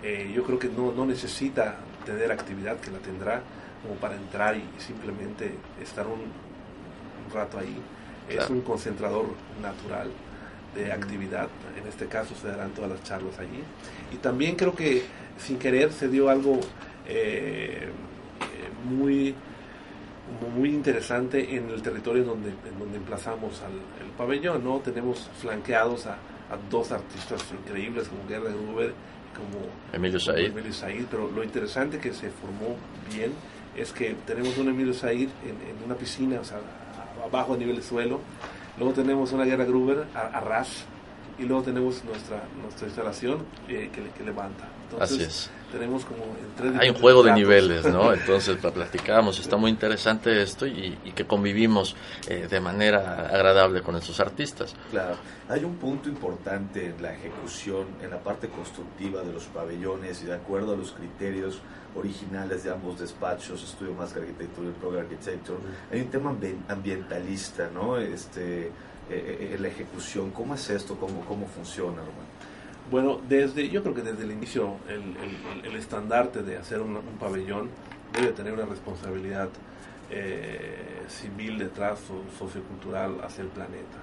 Eh, 0.01 0.31
yo 0.35 0.43
creo 0.43 0.57
que 0.57 0.69
no, 0.69 0.91
no 0.91 1.05
necesita 1.05 1.77
tener 2.05 2.31
actividad 2.31 2.77
que 2.79 2.91
la 2.91 2.99
tendrá 2.99 3.41
como 3.81 3.95
para 3.95 4.15
entrar 4.15 4.55
y 4.55 4.63
simplemente 4.77 5.51
estar 5.81 6.07
un 6.07 7.33
rato 7.33 7.59
ahí 7.59 7.81
es 8.29 8.49
un 8.49 8.61
concentrador 8.61 9.27
natural 9.61 10.09
de 10.73 10.91
actividad. 10.91 11.47
En 11.79 11.87
este 11.87 12.07
caso 12.07 12.35
se 12.35 12.47
darán 12.47 12.71
todas 12.71 12.91
las 12.91 13.03
charlas 13.03 13.37
allí. 13.39 13.63
Y 14.11 14.17
también 14.17 14.55
creo 14.55 14.75
que 14.75 15.03
sin 15.37 15.57
querer 15.57 15.91
se 15.91 16.07
dio 16.07 16.29
algo 16.29 16.59
eh, 17.07 17.89
muy 18.83 19.35
muy 20.55 20.69
interesante 20.69 21.55
en 21.55 21.69
el 21.69 21.83
territorio 21.83 22.23
donde, 22.23 22.49
en 22.49 22.79
donde 22.79 22.97
emplazamos 22.97 23.61
al 23.61 23.73
el 24.03 24.11
pabellón, 24.17 24.63
¿no? 24.63 24.79
Tenemos 24.79 25.29
flanqueados 25.39 26.07
a, 26.07 26.17
dos 26.69 26.91
artistas 26.91 27.43
increíbles 27.51 28.07
como 28.07 28.27
Gerda 28.27 28.49
Gruber 28.49 28.93
como 29.35 29.65
Emilio 29.93 30.19
Said. 30.19 30.45
Emilio 30.45 30.73
Said, 30.73 31.05
pero 31.09 31.29
lo 31.29 31.43
interesante 31.43 31.99
que 31.99 32.13
se 32.13 32.29
formó 32.29 32.75
bien 33.13 33.31
es 33.75 33.91
que 33.91 34.15
tenemos 34.25 34.57
un 34.57 34.69
Emilio 34.69 34.93
Said 34.93 35.29
en, 35.43 35.69
en 35.69 35.83
una 35.85 35.95
piscina, 35.95 36.39
o 36.39 36.43
sea, 36.43 36.59
abajo 37.23 37.53
a 37.53 37.57
nivel 37.57 37.75
de 37.75 37.81
suelo. 37.81 38.21
Luego 38.77 38.93
tenemos 38.93 39.31
una 39.31 39.45
guerra 39.45 39.65
Gruber 39.65 40.05
a, 40.13 40.39
ras 40.39 40.85
y 41.39 41.43
luego 41.43 41.63
tenemos 41.63 42.03
nuestra 42.05 42.43
nuestra 42.61 42.87
instalación 42.87 43.45
eh, 43.67 43.89
que, 43.93 44.09
que, 44.09 44.23
levanta. 44.23 44.65
Entonces, 44.91 45.17
Así 45.17 45.23
es. 45.23 45.49
Tenemos 45.71 46.05
como 46.05 46.23
Hay 46.79 46.89
un 46.89 46.95
juego 46.95 47.23
de 47.23 47.33
niveles, 47.33 47.85
¿no? 47.85 48.13
Entonces 48.13 48.57
platicamos, 48.57 49.39
está 49.39 49.57
muy 49.57 49.71
interesante 49.71 50.41
esto 50.41 50.65
y, 50.65 50.97
que 51.15 51.25
convivimos 51.25 51.95
eh, 52.27 52.47
de 52.49 52.59
manera 52.59 53.27
agradable 53.27 53.81
con 53.81 53.95
estos 53.95 54.19
artistas. 54.19 54.75
Claro, 54.91 55.15
hay 55.49 55.63
un 55.63 55.75
punto 55.75 56.07
importante 56.07 56.85
en 56.87 57.01
la 57.01 57.13
ejecución, 57.13 57.87
en 58.01 58.11
la 58.11 58.19
parte 58.19 58.47
constructiva 58.47 59.21
de 59.21 59.33
los 59.33 59.45
pabellones 59.45 60.21
y 60.23 60.25
de 60.25 60.35
acuerdo 60.35 60.73
a 60.73 60.77
los 60.77 60.91
criterios 60.91 61.59
originales 61.95 62.63
de 62.63 62.71
ambos 62.71 62.99
despachos, 62.99 63.63
Estudio 63.63 63.93
Más 63.93 64.15
Arquitectura 64.15 64.69
y 64.69 64.73
Pro 64.73 64.97
Architecture, 64.97 65.59
hay 65.91 66.01
un 66.01 66.09
tema 66.09 66.35
ambientalista, 66.67 67.69
¿no? 67.73 67.97
Este, 67.97 68.67
eh, 68.67 68.71
eh, 69.09 69.51
en 69.55 69.61
la 69.61 69.67
ejecución, 69.69 70.31
¿cómo 70.31 70.55
es 70.55 70.69
esto? 70.69 70.95
¿Cómo, 70.95 71.25
cómo 71.25 71.47
funciona, 71.47 71.97
Román? 71.97 72.54
Bueno, 72.91 73.19
desde, 73.27 73.69
yo 73.69 73.81
creo 73.81 73.95
que 73.95 74.03
desde 74.03 74.23
el 74.23 74.31
inicio 74.31 74.75
el, 74.87 75.65
el, 75.65 75.75
estandarte 75.75 76.43
de 76.43 76.57
hacer 76.57 76.81
un, 76.81 76.99
pabellón 77.19 77.69
debe 78.13 78.31
tener 78.31 78.53
una 78.53 78.65
responsabilidad 78.65 79.49
eh, 80.11 81.03
civil 81.07 81.57
detrás 81.57 81.99
o 82.11 82.37
sociocultural 82.37 83.21
hacia 83.23 83.41
el 83.41 83.49
planeta. 83.49 83.97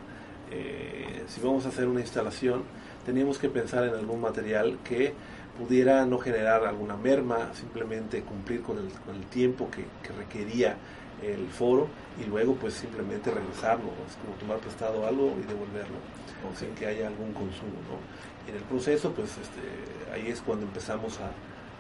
si 1.29 1.41
vamos 1.41 1.65
a 1.65 1.69
hacer 1.69 1.87
una 1.87 2.01
instalación, 2.01 2.65
teníamos 3.07 3.39
que 3.39 3.49
pensar 3.49 3.85
en 3.85 3.95
algún 3.95 4.21
material 4.21 4.79
que 4.85 5.15
pudiera 5.59 6.07
no 6.07 6.19
generar 6.19 6.65
alguna 6.65 6.97
merma, 6.97 7.53
simplemente 7.55 8.23
cumplir 8.23 8.63
con 8.63 8.79
el, 8.79 8.89
con 9.05 9.17
el 9.17 9.25
tiempo 9.27 9.71
que, 9.71 9.85
que, 10.03 10.13
requería 10.17 10.77
el 11.23 11.47
foro 11.49 11.89
y 12.21 12.25
luego 12.25 12.55
pues 12.55 12.75
simplemente 12.75 13.31
regresarlo, 13.31 13.91
es 14.09 14.17
como 14.17 14.35
tomar 14.39 14.59
prestado 14.59 15.07
algo 15.07 15.37
y 15.39 15.47
devolverlo, 15.47 15.99
o 16.43 16.57
sin 16.57 16.75
que 16.75 16.87
haya 16.87 17.07
algún 17.07 17.33
consumo. 17.33 17.79
¿no? 17.89 18.32
En 18.49 18.57
el 18.57 18.63
proceso 18.63 19.13
pues 19.13 19.31
este, 19.31 20.13
ahí 20.13 20.31
es 20.31 20.41
cuando 20.41 20.67
empezamos 20.67 21.19
a, 21.21 21.27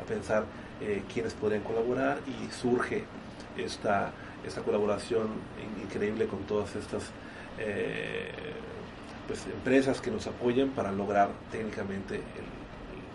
a 0.02 0.06
pensar 0.06 0.44
eh, 0.80 1.02
quiénes 1.12 1.34
podrían 1.34 1.62
colaborar 1.62 2.18
y 2.26 2.50
surge 2.52 3.04
esta, 3.56 4.12
esta 4.46 4.62
colaboración 4.62 5.28
increíble 5.82 6.26
con 6.26 6.40
todas 6.40 6.74
estas 6.76 7.04
eh, 7.58 8.30
pues, 9.26 9.46
empresas 9.46 10.00
que 10.00 10.10
nos 10.10 10.26
apoyan 10.26 10.70
para 10.70 10.92
lograr 10.92 11.30
técnicamente 11.50 12.16
el, 12.16 12.61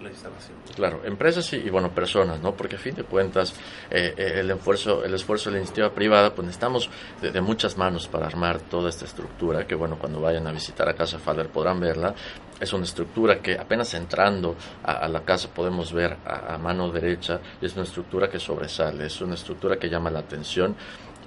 la 0.01 0.09
instalación. 0.09 0.57
Claro, 0.75 1.01
empresas 1.03 1.51
y, 1.53 1.69
bueno, 1.69 1.91
personas, 1.91 2.41
¿no? 2.41 2.53
Porque 2.53 2.75
a 2.75 2.79
fin 2.79 2.95
de 2.95 3.03
cuentas 3.03 3.53
eh, 3.89 4.13
eh, 4.17 4.39
el, 4.39 4.51
esfuerzo, 4.51 5.03
el 5.03 5.13
esfuerzo 5.13 5.49
de 5.49 5.55
la 5.55 5.57
iniciativa 5.59 5.89
privada, 5.91 6.33
pues 6.33 6.45
necesitamos 6.45 6.89
de, 7.21 7.41
muchas 7.41 7.77
manos 7.77 8.07
para 8.07 8.27
armar 8.27 8.61
toda 8.61 8.89
esta 8.89 9.05
estructura, 9.05 9.65
que 9.65 9.75
bueno, 9.75 9.97
cuando 9.97 10.19
vayan 10.19 10.45
a 10.47 10.51
visitar 10.51 10.87
a 10.89 10.93
Casa 10.93 11.19
Faller 11.19 11.49
podrán 11.49 11.79
verla. 11.79 12.13
Es 12.59 12.73
una 12.73 12.85
estructura 12.85 13.39
que 13.39 13.53
apenas 13.53 13.93
entrando 13.93 14.55
a, 14.83 15.07
la 15.07 15.23
casa 15.23 15.47
podemos 15.53 15.93
ver 15.93 16.17
a, 16.25 16.55
a 16.55 16.57
mano 16.57 16.91
derecha 16.91 17.39
y 17.61 17.67
es 17.67 17.73
una 17.75 17.83
estructura 17.83 18.29
que 18.29 18.39
sobresale, 18.39 19.05
es 19.05 19.21
una 19.21 19.35
estructura 19.35 19.77
que 19.77 19.87
llama 19.87 20.09
la 20.09 20.19
atención 20.19 20.75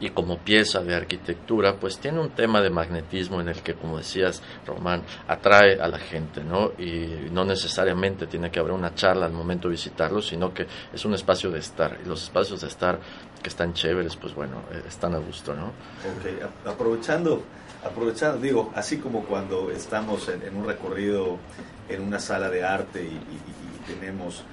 y 0.01 0.11
como 0.11 0.39
pieza 0.39 0.81
de 0.81 0.95
arquitectura, 0.95 1.77
pues 1.77 1.99
tiene 1.99 2.21
un 2.21 2.31
tema 2.31 2.61
de 2.61 2.71
magnetismo 2.71 3.41
en 3.41 3.49
el 3.49 3.63
que, 3.63 3.75
como 3.75 3.99
decías, 3.99 4.43
Román, 4.67 5.03
atrae 5.29 5.81
a 5.81 5.87
la 5.89 5.99
gente, 5.99 6.43
¿no? 6.43 6.73
Y 6.79 7.29
no 7.31 7.45
necesariamente 7.45 8.27
tiene 8.27 8.51
que 8.51 8.59
haber 8.59 8.73
una 8.73 8.95
charla 8.95 9.27
al 9.27 9.33
momento 9.33 9.69
de 9.69 9.73
visitarlo, 9.73 10.23
sino 10.23 10.53
que 10.55 10.67
es 10.93 11.05
un 11.05 11.15
espacio 11.15 11.51
de 11.51 11.59
estar. 11.59 11.99
Y 12.03 12.09
los 12.09 12.23
espacios 12.23 12.63
de 12.63 12.69
estar 12.69 12.99
que 13.43 13.49
están 13.49 13.75
chéveres, 13.75 14.17
pues 14.17 14.35
bueno, 14.35 14.63
eh, 14.73 14.83
están 14.89 15.15
a 15.15 15.19
gusto, 15.19 15.55
¿no? 15.55 15.67
Ok, 15.67 16.67
aprovechando, 16.67 17.43
aprovechando, 17.85 18.39
digo, 18.39 18.73
así 18.75 18.97
como 18.99 19.25
cuando 19.25 19.71
estamos 19.71 20.29
en, 20.29 20.57
un 20.57 20.67
recorrido 20.67 21.39
en 21.89 22.03
una 22.03 22.19
sala 22.19 22.49
de 22.49 22.65
arte 22.65 23.03
y 23.03 23.93
tenemos 23.93 24.45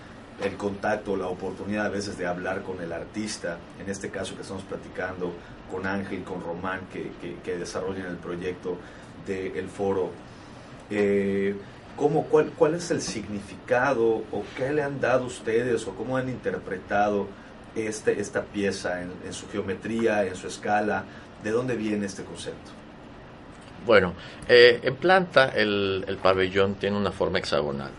el 0.43 0.55
contacto, 0.55 1.15
la 1.15 1.27
oportunidad 1.27 1.87
a 1.87 1.89
veces 1.89 2.17
de 2.17 2.27
hablar 2.27 2.61
con 2.61 2.81
el 2.81 2.91
artista, 2.91 3.57
en 3.81 3.89
este 3.89 4.09
caso 4.09 4.35
que 4.35 4.41
estamos 4.41 4.63
platicando 4.63 5.33
con 5.71 5.85
Ángel, 5.85 6.23
con 6.23 6.41
Román, 6.41 6.81
que, 6.91 7.11
que, 7.43 7.57
desarrollan 7.57 8.05
el 8.05 8.17
proyecto 8.17 8.77
del 9.25 9.67
foro. 9.67 10.11
Eh, 10.89 11.55
¿cómo, 11.95 12.25
cuál, 12.25 12.51
¿Cuál 12.55 12.75
es 12.75 12.91
el 12.91 13.01
significado 13.01 14.23
o 14.31 14.43
qué 14.55 14.71
le 14.71 14.83
han 14.83 15.01
dado 15.01 15.25
ustedes 15.25 15.85
o 15.87 15.95
cómo 15.95 16.15
han 16.15 16.29
interpretado 16.29 17.27
este, 17.75 18.19
esta 18.21 18.43
pieza 18.43 19.01
en, 19.01 19.33
su 19.33 19.49
geometría, 19.49 20.25
en 20.25 20.35
su 20.35 20.47
escala? 20.47 21.03
¿De 21.43 21.51
dónde 21.51 21.75
viene 21.75 22.05
este 22.05 22.23
concepto? 22.23 22.71
Bueno, 23.85 24.13
eh, 24.47 24.79
en 24.83 24.95
planta 24.95 25.49
el, 25.49 26.05
el 26.07 26.17
pabellón 26.17 26.75
tiene 26.75 26.97
una 26.97 27.11
forma 27.11 27.39
hexagonal. 27.39 27.91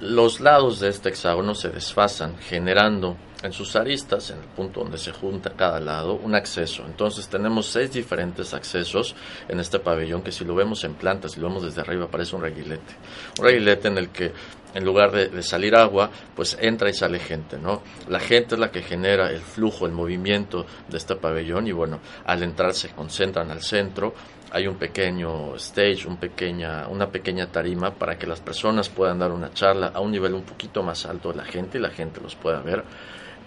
Los 0.00 0.40
lados 0.40 0.80
de 0.80 0.90
este 0.90 1.08
hexágono 1.08 1.54
se 1.54 1.70
desfasan, 1.70 2.36
generando 2.38 3.16
en 3.42 3.52
sus 3.52 3.76
aristas, 3.76 4.30
en 4.30 4.38
el 4.38 4.44
punto 4.44 4.80
donde 4.80 4.98
se 4.98 5.12
junta 5.12 5.54
cada 5.56 5.80
lado, 5.80 6.14
un 6.14 6.34
acceso. 6.34 6.84
Entonces 6.84 7.28
tenemos 7.28 7.66
seis 7.66 7.92
diferentes 7.92 8.52
accesos 8.52 9.14
en 9.48 9.58
este 9.58 9.78
pabellón 9.78 10.22
que 10.22 10.32
si 10.32 10.44
lo 10.44 10.54
vemos 10.54 10.84
en 10.84 10.94
planta, 10.94 11.28
si 11.28 11.40
lo 11.40 11.48
vemos 11.48 11.62
desde 11.62 11.80
arriba, 11.80 12.08
parece 12.08 12.36
un 12.36 12.42
reguilete. 12.42 12.94
Un 13.38 13.44
reguilete 13.44 13.88
en 13.88 13.98
el 13.98 14.10
que 14.10 14.32
en 14.74 14.84
lugar 14.84 15.10
de, 15.10 15.42
salir 15.42 15.74
agua, 15.74 16.10
pues 16.34 16.58
entra 16.60 16.90
y 16.90 16.92
sale 16.92 17.18
gente, 17.18 17.56
¿no? 17.56 17.82
La 18.08 18.20
gente 18.20 18.56
es 18.56 18.60
la 18.60 18.70
que 18.70 18.82
genera 18.82 19.30
el 19.30 19.40
flujo, 19.40 19.86
el 19.86 19.92
movimiento 19.92 20.66
de 20.88 20.98
este 20.98 21.16
pabellón 21.16 21.66
y 21.66 21.72
bueno, 21.72 22.00
al 22.26 22.42
entrar 22.42 22.74
se 22.74 22.90
concentran 22.90 23.50
al 23.50 23.62
centro 23.62 24.12
hay 24.52 24.66
un 24.66 24.76
pequeño 24.76 25.56
stage, 25.56 26.06
un 26.06 26.16
pequeña, 26.16 26.88
una 26.88 27.10
pequeña 27.10 27.50
tarima 27.50 27.92
para 27.92 28.18
que 28.18 28.26
las 28.26 28.40
personas 28.40 28.88
puedan 28.88 29.18
dar 29.18 29.32
una 29.32 29.52
charla 29.52 29.88
a 29.88 30.00
un 30.00 30.12
nivel 30.12 30.34
un 30.34 30.42
poquito 30.42 30.82
más 30.82 31.04
alto 31.06 31.30
de 31.30 31.38
la 31.38 31.44
gente 31.44 31.78
y 31.78 31.80
la 31.80 31.90
gente 31.90 32.20
los 32.20 32.34
pueda 32.36 32.60
ver. 32.60 32.84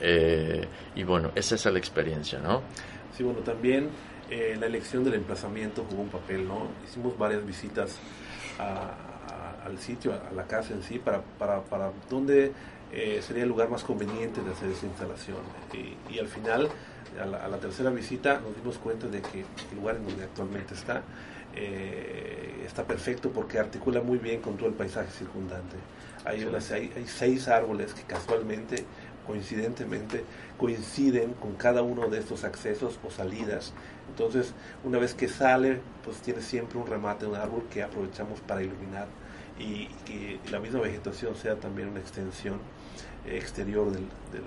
Eh, 0.01 0.67
y 0.95 1.03
bueno, 1.03 1.31
esa 1.35 1.55
es 1.55 1.65
la 1.65 1.79
experiencia, 1.79 2.39
¿no? 2.39 2.61
Sí, 3.15 3.23
bueno, 3.23 3.39
también 3.39 3.89
eh, 4.29 4.55
la 4.59 4.67
elección 4.67 5.03
del 5.03 5.15
emplazamiento 5.15 5.85
jugó 5.89 6.03
un 6.03 6.09
papel, 6.09 6.47
¿no? 6.47 6.67
Hicimos 6.85 7.17
varias 7.17 7.45
visitas 7.45 7.97
al 8.57 9.77
sitio, 9.79 10.13
a, 10.13 10.33
la 10.33 10.43
casa 10.43 10.73
en 10.73 10.83
sí, 10.83 10.99
para, 10.99 11.21
para, 11.21 11.61
para 11.63 11.91
dónde 12.09 12.51
eh, 12.91 13.19
sería 13.21 13.43
el 13.43 13.49
lugar 13.49 13.69
más 13.69 13.83
conveniente 13.83 14.41
de 14.41 14.51
hacer 14.51 14.69
esa 14.69 14.85
instalación. 14.85 15.37
Y 16.09 16.19
al 16.19 16.27
final 16.27 16.69
a 17.21 17.47
la, 17.47 17.57
tercera 17.57 17.89
visita 17.89 18.39
nos 18.39 18.55
dimos 18.55 18.77
cuenta 18.77 19.07
de 19.07 19.21
que 19.21 19.39
el 19.39 19.77
lugar 19.77 19.95
en 19.95 20.07
donde 20.07 20.23
actualmente 20.23 20.73
está 20.73 21.03
eh, 21.55 22.63
está 22.65 22.83
perfecto 22.83 23.31
porque 23.31 23.59
articula 23.59 24.01
muy 24.01 24.17
bien 24.17 24.41
con 24.41 24.55
todo 24.57 24.69
el 24.69 24.75
paisaje 24.75 25.11
circundante. 25.11 25.75
Hay, 26.25 26.43
hay, 26.43 27.07
seis 27.07 27.47
árboles 27.47 27.93
que 27.93 28.03
casualmente, 28.03 28.85
coincidentemente, 29.25 30.23
coinciden 30.57 31.33
con 31.33 31.55
cada 31.55 31.81
uno 31.81 32.07
de 32.07 32.19
estos 32.19 32.43
accesos 32.43 32.99
o 33.03 33.09
salidas. 33.09 33.73
Entonces, 34.09 34.53
una 34.83 34.99
vez 34.99 35.15
que 35.15 35.27
sale, 35.27 35.81
pues 36.03 36.17
tiene 36.17 36.41
siempre 36.41 36.77
un 36.77 36.85
remate, 36.85 37.25
un 37.25 37.35
árbol 37.35 37.63
que 37.71 37.81
aprovechamos 37.81 38.39
para 38.41 38.61
iluminar 38.61 39.07
y 39.57 39.87
que 40.05 40.39
la 40.51 40.59
misma 40.59 40.81
vegetación 40.81 41.35
sea 41.35 41.55
también 41.55 41.89
una 41.89 41.99
extensión 41.99 42.59
exterior 43.25 43.91
del 43.91 44.05
del 44.31 44.43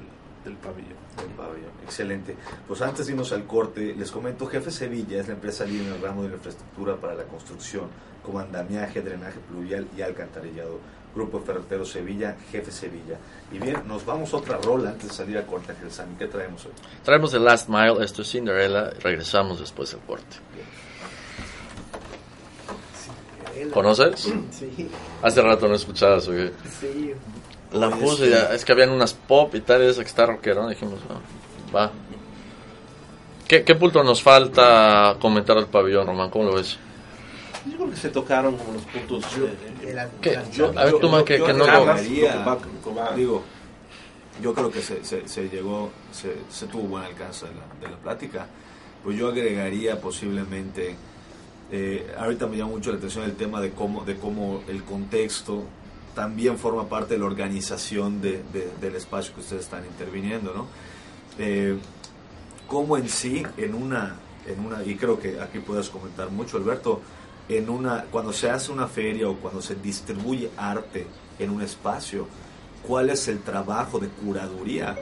pabellón. 0.57 0.97
Del 1.16 1.30
pabellón, 1.36 1.70
excelente. 1.84 2.36
Pues 2.66 2.82
antes 2.82 3.07
de 3.07 3.12
irnos 3.12 3.32
al 3.32 3.45
corte, 3.45 3.95
les 3.95 4.11
comento, 4.11 4.47
Jefe 4.47 4.70
Sevilla 4.70 5.20
es 5.20 5.28
la 5.28 5.34
empresa 5.34 5.64
líder 5.64 5.86
en 5.86 5.93
el 5.95 6.03
ramo 6.03 6.22
de 6.22 6.30
la 6.30 6.34
infraestructura 6.36 6.97
para 6.97 7.14
la 7.14 7.24
construcción, 7.24 7.84
como 8.24 8.38
andamiaje, 8.38 9.01
drenaje 9.01 9.38
pluvial 9.49 9.86
y 9.97 10.03
alcantarillado. 10.03 10.78
Grupo 11.14 11.40
Ferretero 11.40 11.84
Sevilla, 11.84 12.36
Jefe 12.51 12.70
Sevilla. 12.70 13.18
Y 13.53 13.59
bien, 13.59 13.86
nos 13.86 14.07
vamos 14.07 14.32
a 14.32 14.38
otra 14.38 14.57
rola 14.57 14.90
antes 14.90 15.09
de 15.09 15.14
salir 15.14 15.36
a 15.36 15.47
corte, 15.47 15.72
Ángel 15.72 15.90
Sami. 15.90 16.14
¿Qué 16.16 16.26
traemos 16.26 16.64
hoy? 16.64 16.72
Traemos 17.05 17.32
The 17.32 17.38
Last 17.38 17.68
Mile, 17.68 18.03
esto 18.03 18.22
es 18.22 18.30
Cinderella, 18.30 18.90
regresamos 19.03 19.61
después 19.61 19.90
del 19.90 20.01
corte. 20.01 20.36
¿Conoces? 23.72 24.20
Sí. 24.20 24.88
Hace 25.22 25.43
rato 25.43 25.68
no 25.68 25.74
escuchabas, 25.74 26.26
¿o 26.28 26.32
Sí, 26.80 27.12
la 27.73 27.91
puse, 27.91 28.55
es 28.55 28.64
que 28.64 28.73
habían 28.73 28.91
unas 28.91 29.14
pop 29.14 29.55
y 29.55 29.61
tal, 29.61 29.83
esa 29.83 30.03
que 30.03 30.09
está 30.09 30.27
rockero, 30.27 30.68
dijimos, 30.68 31.01
va. 31.75 31.91
¿Qué, 33.49 33.64
¿Qué 33.64 33.75
punto 33.75 34.03
nos 34.03 34.23
falta 34.23 35.16
comentar 35.20 35.57
al 35.59 35.66
pabellón, 35.66 36.07
Román? 36.07 36.31
¿Cómo 36.31 36.45
lo 36.45 36.55
ves? 36.55 36.79
Yo 37.70 37.77
creo 37.77 37.91
que 37.91 37.97
se 37.97 38.09
tocaron 38.09 38.57
como 38.57 38.73
los 38.73 38.83
puntos. 38.83 39.25
Yo, 39.37 39.47
¿Qué? 40.20 40.37
a 40.37 40.85
ver, 40.85 40.95
tú, 41.01 41.09
más 41.09 41.23
que, 41.23 41.43
que 41.43 41.53
no 41.53 41.66
lo... 41.66 41.95
Digo, 43.14 43.43
yo 44.41 44.55
creo 44.55 44.70
que 44.70 44.81
se, 44.81 45.05
se, 45.05 45.29
se 45.29 45.49
llegó, 45.49 45.91
se, 46.12 46.37
se, 46.51 46.66
tuvo 46.66 46.83
buen 46.83 47.05
alcance 47.05 47.47
de 47.47 47.53
la, 47.53 47.87
de 47.87 47.93
la 47.95 47.99
plática. 47.99 48.47
Pues 49.05 49.16
yo 49.16 49.29
agregaría 49.29 50.01
posiblemente, 50.01 50.97
eh, 51.70 52.14
ahorita 52.18 52.47
me 52.47 52.57
llama 52.57 52.70
mucho 52.73 52.91
la 52.91 52.99
atención 52.99 53.25
el 53.25 53.37
tema 53.37 53.61
de 53.61 53.70
cómo, 53.70 54.05
de 54.05 54.16
cómo 54.16 54.62
el 54.68 54.83
contexto 54.85 55.64
también 56.15 56.59
forma 56.59 56.89
parte 56.89 57.15
de 57.15 57.21
la 57.21 57.27
organización 57.27 58.21
de, 58.21 58.43
del 58.81 58.97
espacio 58.97 59.35
que 59.35 59.41
ustedes 59.41 59.65
están 59.65 59.85
interviniendo, 59.85 60.53
¿no? 60.55 60.67
Eh, 61.39 61.79
¿Cómo 62.67 62.97
en 62.97 63.09
sí, 63.09 63.43
en 63.57 63.75
una, 63.75 64.17
en 64.47 64.65
una, 64.65 64.83
y 64.83 64.97
creo 64.97 65.19
que 65.19 65.41
aquí 65.41 65.59
puedes 65.59 65.89
comentar 65.89 66.31
mucho, 66.31 66.57
Alberto, 66.57 67.01
en 67.49 67.69
una, 67.69 68.05
cuando 68.05 68.33
se 68.33 68.51
hace 68.51 68.73
una 68.73 68.87
feria 68.87 69.29
o 69.29 69.37
cuando 69.37 69.61
se 69.61 69.75
distribuye 69.75 70.51
arte 70.57 71.07
en 71.39 71.51
un 71.51 71.63
espacio, 71.63 72.27
cuál 72.87 73.11
es 73.11 73.29
el 73.29 73.41
trabajo 73.41 73.99
de 73.99 74.09
curaduría 74.09 74.97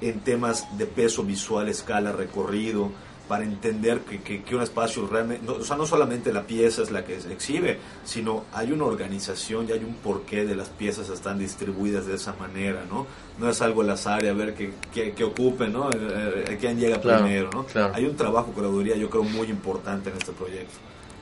en 0.00 0.20
temas 0.20 0.66
de 0.76 0.86
peso 0.86 1.22
visual, 1.22 1.68
escala, 1.68 2.12
recorrido, 2.12 2.90
para 3.32 3.44
entender 3.44 4.00
que, 4.00 4.42
que, 4.42 4.54
un 4.54 4.60
espacio 4.60 5.06
realmente, 5.06 5.42
no, 5.46 5.54
o 5.54 5.64
sea, 5.64 5.74
no 5.74 5.86
solamente 5.86 6.34
la 6.34 6.42
pieza 6.42 6.82
es 6.82 6.90
la 6.90 7.02
que 7.02 7.18
se 7.18 7.32
exhibe, 7.32 7.78
sino 8.04 8.44
hay 8.52 8.72
una 8.72 8.84
organización 8.84 9.66
y 9.66 9.72
hay 9.72 9.82
un 9.82 9.94
porqué 9.94 10.44
de 10.44 10.54
las 10.54 10.68
piezas 10.68 11.08
están 11.08 11.38
distribuidas 11.38 12.04
de 12.04 12.16
esa 12.16 12.34
manera, 12.34 12.84
¿no? 12.90 13.06
No 13.38 13.48
es 13.48 13.62
algo 13.62 13.80
al 13.80 13.88
azar 13.88 14.22
y 14.22 14.28
a 14.28 14.34
ver 14.34 14.52
qué 14.52 14.74
que, 14.92 15.12
que 15.12 15.24
ocupe, 15.24 15.66
¿no? 15.68 15.88
Eh, 15.88 16.44
eh, 16.46 16.58
quién 16.60 16.78
llega 16.78 17.00
primero, 17.00 17.48
¿no? 17.54 17.64
Hay 17.94 18.04
un 18.04 18.16
trabajo 18.16 18.52
curaduría, 18.52 18.96
yo 18.96 19.08
creo, 19.08 19.22
muy 19.24 19.46
importante 19.46 20.10
en 20.10 20.18
este 20.18 20.32
proyecto. 20.32 20.74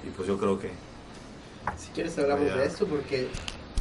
Y 0.04 0.10
pues 0.10 0.26
yo 0.26 0.36
creo 0.36 0.58
que... 0.58 0.72
Si 1.78 1.92
quieres 1.92 2.18
hablamos 2.18 2.52
de 2.52 2.66
esto 2.66 2.86
porque 2.86 3.28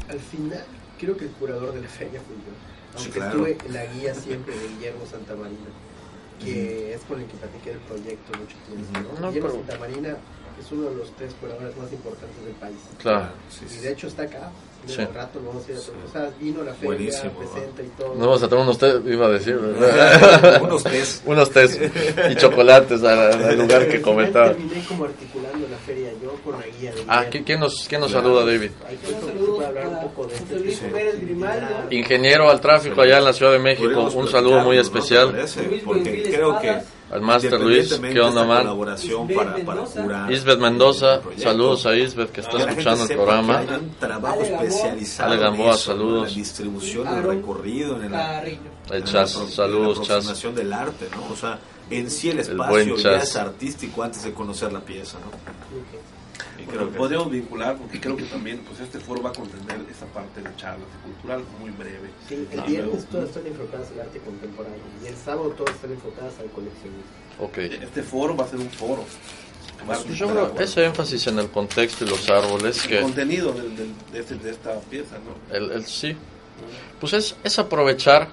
al 0.08 0.20
final 0.20 0.64
creo 1.00 1.16
que 1.16 1.24
el 1.24 1.32
curador 1.32 1.74
de 1.74 1.80
la 1.80 1.88
feria 1.88 2.20
fui 2.20 2.36
yo. 2.36 3.02
Aunque 3.02 3.18
estuve 3.18 3.58
en 3.66 3.74
la 3.74 3.86
guía 3.86 4.14
siempre 4.14 4.56
de 4.56 4.68
Guillermo 4.68 5.04
Santamarina 5.10 5.89
que 6.42 6.94
es 6.94 7.00
con 7.02 7.20
el 7.20 7.26
que 7.26 7.36
platiqué 7.36 7.72
el 7.72 7.78
proyecto 7.78 8.38
mucho 8.38 8.56
tiempo. 8.66 9.20
¿no? 9.20 9.28
Guillermo 9.28 9.50
Santa 9.50 9.78
Marina 9.78 10.16
es 10.58 10.72
uno 10.72 10.90
de 10.90 10.96
los 10.96 11.14
tres 11.16 11.34
curadores 11.40 11.76
más 11.76 11.92
importantes 11.92 12.44
del 12.44 12.54
país. 12.54 12.78
Claro. 12.98 13.32
y 13.70 13.78
de 13.78 13.92
hecho 13.92 14.06
está 14.06 14.22
acá. 14.24 14.50
De 14.86 14.92
sí. 14.92 15.02
rato 15.14 15.40
vamos 15.44 15.68
a 15.68 15.70
ir 15.70 15.76
a 15.76 15.80
sí. 15.80 15.90
O 16.06 16.12
sea, 16.12 16.30
vino 16.40 16.62
la 16.62 16.72
feria, 16.72 16.86
Buenísimo, 16.86 17.32
presenta 17.32 17.82
y 17.82 17.88
todo. 17.98 18.14
No 18.14 18.26
vamos 18.26 18.42
a 18.42 18.48
tomar 18.48 18.64
unos 18.64 18.78
test, 18.78 19.06
iba 19.06 19.26
a 19.26 19.30
decir. 19.30 19.56
unos 20.62 20.84
test. 20.84 21.22
unos 21.26 21.50
test 21.50 21.80
y 22.30 22.34
chocolates 22.36 23.02
al, 23.02 23.58
lugar 23.58 23.88
que 23.88 24.00
comentaba. 24.00 24.52
terminé 24.52 24.84
como 24.86 25.04
articulando 25.04 25.68
la 25.68 25.76
feria 25.78 26.10
yo 26.22 26.32
con 26.42 26.58
la 26.58 26.66
guía 26.66 26.92
de 26.92 27.02
Ah, 27.06 27.26
¿quién 27.30 27.60
nos, 27.60 27.86
quién 27.88 28.00
nos 28.00 28.10
saluda, 28.10 28.44
David? 28.44 28.70
Ahí 28.88 28.98
fue 29.02 29.66
hablar 29.66 29.88
un 29.88 30.00
poco 30.00 30.26
de 30.26 30.36
este 30.36 31.94
Ingeniero 31.94 32.50
al 32.50 32.60
tráfico 32.60 33.02
allá 33.02 33.18
en 33.18 33.24
la 33.24 33.32
Ciudad 33.32 33.52
de 33.52 33.58
México. 33.58 34.10
Un 34.14 34.28
saludo 34.28 34.60
muy 34.60 34.78
especial. 34.78 35.34
Porque 35.84 36.22
creo 36.22 36.58
que 36.58 36.99
al 37.10 37.20
Master 37.22 37.60
Luis, 37.60 37.98
¿qué 38.00 38.20
onda, 38.20 38.44
man? 38.44 38.58
colaboración 38.58 39.28
para, 39.28 39.56
para 39.64 39.82
curar 39.82 40.30
Isbeth 40.32 40.58
Mendoza, 40.58 41.20
saludos 41.36 41.86
a 41.86 41.96
Isbeth 41.96 42.30
que 42.30 42.40
está 42.40 42.58
escuchando 42.58 43.04
el 43.04 43.08
programa. 43.08 43.58
Hay 43.58 43.66
un 43.68 43.94
trabajo 43.98 44.40
especializado 44.42 45.32
Ale 45.32 45.40
Gamboa, 45.40 45.66
en, 45.66 45.74
eso, 45.74 45.78
saludos. 45.78 46.28
en 46.28 46.34
la 46.34 46.38
distribución, 46.38 47.08
en 47.08 47.14
el 47.16 47.22
recorrido, 47.24 48.02
en 48.02 48.12
la, 48.12 48.42
El 48.42 48.58
en 48.90 49.04
Chas, 49.04 49.36
la, 49.36 49.48
saludos, 49.48 49.96
en 50.08 50.24
la 50.24 50.32
Chas. 50.32 50.54
del 50.54 50.72
arte, 50.72 51.08
¿no? 51.16 51.32
O 51.32 51.36
sea, 51.36 51.58
en 51.90 52.10
sí 52.10 52.30
el 52.30 52.36
buen 52.56 52.88
espacio 52.88 52.96
ya 52.96 53.02
Chas. 53.18 53.22
es 53.30 53.36
artístico 53.36 54.02
antes 54.02 54.22
de 54.22 54.32
conocer 54.32 54.72
la 54.72 54.80
pieza, 54.80 55.18
¿no? 55.18 55.30
Y 56.62 56.66
Pero 56.66 56.78
creo 56.78 56.90
que 56.92 56.98
podríamos 56.98 57.30
vincular 57.30 57.76
porque 57.76 58.00
creo 58.00 58.16
que 58.16 58.24
también 58.24 58.58
pues 58.66 58.80
este 58.80 58.98
foro 59.00 59.22
va 59.22 59.30
a 59.30 59.32
contener 59.32 59.80
esa 59.90 60.06
parte 60.06 60.40
de 60.42 60.54
charlas 60.56 60.86
de 60.92 60.98
cultural 61.12 61.42
muy 61.60 61.70
breve. 61.70 62.10
Sí, 62.28 62.46
el 62.50 62.60
Ah, 62.60 62.64
viernes 62.66 62.92
luego, 62.92 63.06
todas 63.10 63.28
están 63.28 63.46
enfocadas 63.46 63.88
al 63.92 64.00
arte 64.00 64.18
contemporáneo 64.20 64.78
y 65.02 65.06
el 65.06 65.16
sábado 65.16 65.50
todas 65.50 65.74
están 65.74 65.92
enfocadas 65.92 66.34
al 66.38 66.46
coleccionismo. 66.50 67.02
Ok. 67.40 67.58
Este 67.58 68.02
foro 68.02 68.36
va 68.36 68.44
a 68.44 68.48
ser 68.48 68.58
un 68.58 68.70
foro. 68.70 69.04
Yo 70.14 70.28
creo 70.28 70.48
foro. 70.48 70.60
ese 70.60 70.84
énfasis 70.84 71.26
en 71.28 71.38
el 71.38 71.48
contexto 71.50 72.04
y 72.04 72.08
los 72.10 72.28
árboles 72.28 72.84
el 72.84 72.90
que 72.90 73.00
contenido 73.00 73.52
del, 73.52 73.74
del- 73.76 73.94
de, 74.12 74.18
este- 74.20 74.34
de 74.34 74.50
esta 74.50 74.78
pieza, 74.80 75.16
¿no? 75.18 75.56
el, 75.56 75.70
el- 75.70 75.86
sí 75.86 76.14
pues 77.00 77.14
es, 77.14 77.34
es 77.42 77.58
aprovechar 77.58 78.28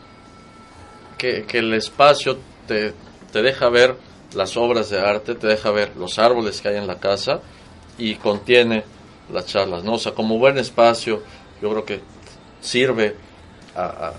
que, 1.17 1.45
que 1.47 1.59
el 1.59 1.73
espacio 1.73 2.38
te, 2.67 2.93
te 3.32 3.41
deja 3.41 3.69
ver 3.69 3.95
las 4.36 4.57
obras 4.57 4.89
de 4.89 4.99
arte 4.99 5.36
te 5.36 5.47
deja 5.47 5.71
ver 5.71 5.95
los 5.95 6.19
árboles 6.19 6.59
que 6.59 6.67
hay 6.67 6.75
en 6.75 6.88
la 6.88 6.99
casa 6.99 7.39
y 7.98 8.16
contiene 8.16 8.84
las 9.32 9.45
charlas 9.45 9.84
no 9.84 9.93
o 9.93 10.00
sea 10.00 10.14
como 10.14 10.38
buen 10.38 10.58
espacio 10.58 11.22
yo 11.62 11.70
creo 11.72 11.86
que 11.86 12.02
sirve 12.62 13.16
a, 13.76 13.84
a- 13.86 14.14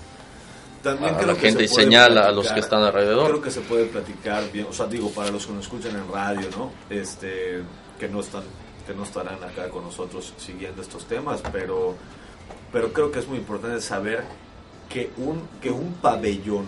También 0.83 1.13
a 1.15 1.17
creo 1.17 1.27
la 1.27 1.33
que 1.35 1.39
gente 1.41 1.67
se 1.67 1.73
y 1.73 1.83
señala 1.83 2.27
a 2.27 2.31
los 2.31 2.51
que 2.51 2.59
están 2.61 2.81
alrededor. 2.83 3.27
Creo 3.29 3.41
que 3.41 3.51
se 3.51 3.61
puede 3.61 3.85
platicar 3.85 4.49
bien, 4.51 4.67
o 4.69 4.73
sea, 4.73 4.87
digo, 4.87 5.09
para 5.11 5.29
los 5.29 5.45
que 5.45 5.51
nos 5.53 5.63
escuchan 5.65 5.93
en 5.95 6.09
radio, 6.11 6.47
¿no? 6.57 6.71
Este, 6.89 7.61
que 7.99 8.07
no 8.07 8.21
están, 8.21 8.43
que 8.87 8.93
no 8.93 9.03
estarán 9.03 9.43
acá 9.43 9.69
con 9.69 9.83
nosotros 9.83 10.33
siguiendo 10.37 10.81
estos 10.81 11.05
temas, 11.05 11.41
pero, 11.51 11.95
pero 12.71 12.93
creo 12.93 13.11
que 13.11 13.19
es 13.19 13.27
muy 13.27 13.37
importante 13.39 13.81
saber 13.81 14.23
que 14.89 15.11
un, 15.17 15.41
que 15.61 15.69
un 15.69 15.93
pabellón 15.95 16.65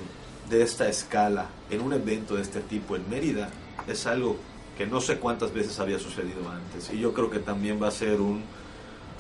de 0.50 0.62
esta 0.62 0.90
escala 0.90 1.46
en 1.70 1.80
un 1.82 1.94
evento 1.94 2.36
de 2.36 2.42
este 2.42 2.60
tipo 2.60 2.98
en 2.98 3.10
Mérida 3.10 3.50
es 3.88 4.06
algo 4.08 4.36
que 4.82 4.88
no 4.88 5.00
sé 5.00 5.18
cuántas 5.18 5.54
veces 5.54 5.80
había 5.80 6.00
sucedido 6.00 6.50
antes 6.50 6.92
y 6.92 6.98
yo 7.00 7.14
creo 7.14 7.30
que 7.30 7.40
también 7.40 7.82
va 7.82 7.88
a 7.90 7.92
ser 7.92 8.20
un 8.20 8.42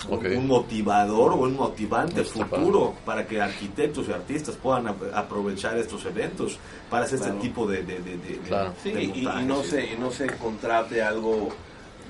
un- 0.09 0.14
Ok. 0.18 0.26
un 0.36 0.47
motivador 0.47 1.34
o 1.34 1.36
un 1.36 1.55
motivante 1.55 2.22
Está 2.22 2.47
futuro 2.47 2.95
para 3.05 3.28
que 3.28 3.39
arquitectos 3.39 4.07
y 4.09 4.12
artistas 4.12 4.55
puedan 4.55 4.88
ap- 4.88 5.14
aprovechar 5.14 5.78
estos 5.78 6.03
eventos 6.05 6.57
para 6.89 7.05
hacer 7.05 7.20
Claro. 7.20 7.34
este 7.36 7.47
tipo 7.47 7.68
de, 7.68 7.84
de, 7.84 7.99
de, 7.99 8.18
de- 8.18 8.38
Claro. 8.47 8.74
Sí, 8.82 8.91
de 8.91 9.03
y, 9.03 9.28
y 9.28 9.43
no 9.45 9.62
se, 9.62 9.93
y 9.93 9.97
no 9.99 10.09
se 10.09 10.26
contrate 10.38 11.03
algo 11.03 11.49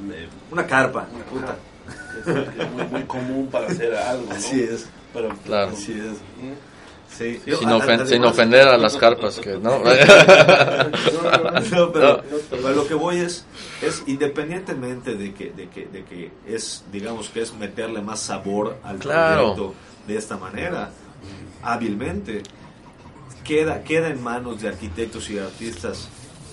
eh, 0.09 0.29
una 0.51 0.65
carpa 0.65 1.05
Una 1.13 1.25
puta. 1.25 1.57
es, 2.21 2.27
es 2.61 2.71
muy, 2.71 2.83
muy 2.85 3.03
común 3.03 3.49
para 3.51 3.67
hacer 3.67 3.93
algo, 3.93 4.25
¿no? 4.29 4.35
así 4.35 4.61
es 4.61 4.87
Pero, 5.13 5.27
Claro. 5.45 5.71
así 5.71 5.91
es 5.91 6.13
Mm. 6.41 6.70
Sí. 7.17 7.39
sin, 7.43 7.53
Yo, 7.53 7.59
ofen- 7.59 7.81
además- 7.83 8.09
sin 8.09 8.23
ofender 8.25 8.67
a 8.67 8.77
las 8.77 8.95
carpas 8.97 9.39
que 9.39 9.57
no 9.57 9.79
No, 11.71 11.91
pero, 11.91 12.21
pero 12.49 12.69
lo 12.75 12.87
que 12.87 12.93
voy 12.93 13.17
es, 13.17 13.45
es 13.81 14.03
independientemente 14.07 15.15
de 15.15 15.33
que, 15.33 15.51
de 15.51 15.69
que, 15.69 15.85
de 15.87 16.03
que 16.03 16.31
es, 16.47 16.83
digamos 16.91 17.29
que 17.29 17.41
es 17.41 17.53
meterle 17.53 18.01
más 18.01 18.19
sabor 18.19 18.77
al 18.83 18.97
Claro. 18.99 19.53
proyecto 19.55 19.73
de 20.07 20.17
esta 20.17 20.37
manera, 20.37 20.89
hábilmente, 21.63 22.43
queda, 23.43 23.83
queda 23.83 24.09
en 24.09 24.21
manos 24.21 24.61
de 24.61 24.69
arquitectos 24.69 25.29
y 25.29 25.39
artistas 25.39 26.09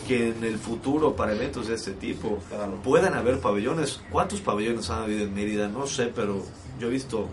que 0.06 0.28
en 0.28 0.42
el 0.44 0.58
futuro 0.58 1.14
para 1.16 1.32
eventos 1.34 1.66
de 1.68 1.74
este 1.74 1.92
tipo 1.92 2.38
Claro. 2.48 2.80
puedan 2.82 3.14
haber 3.14 3.40
pabellones. 3.40 4.00
¿Cuántos 4.10 4.40
pabellones 4.40 4.88
han 4.90 5.02
habido 5.02 5.24
en 5.24 5.34
Mérida? 5.34 5.68
No 5.68 5.86
sé, 5.86 6.10
pero 6.14 6.42
yo 6.80 6.86
he 6.88 6.90
visto 6.90 7.28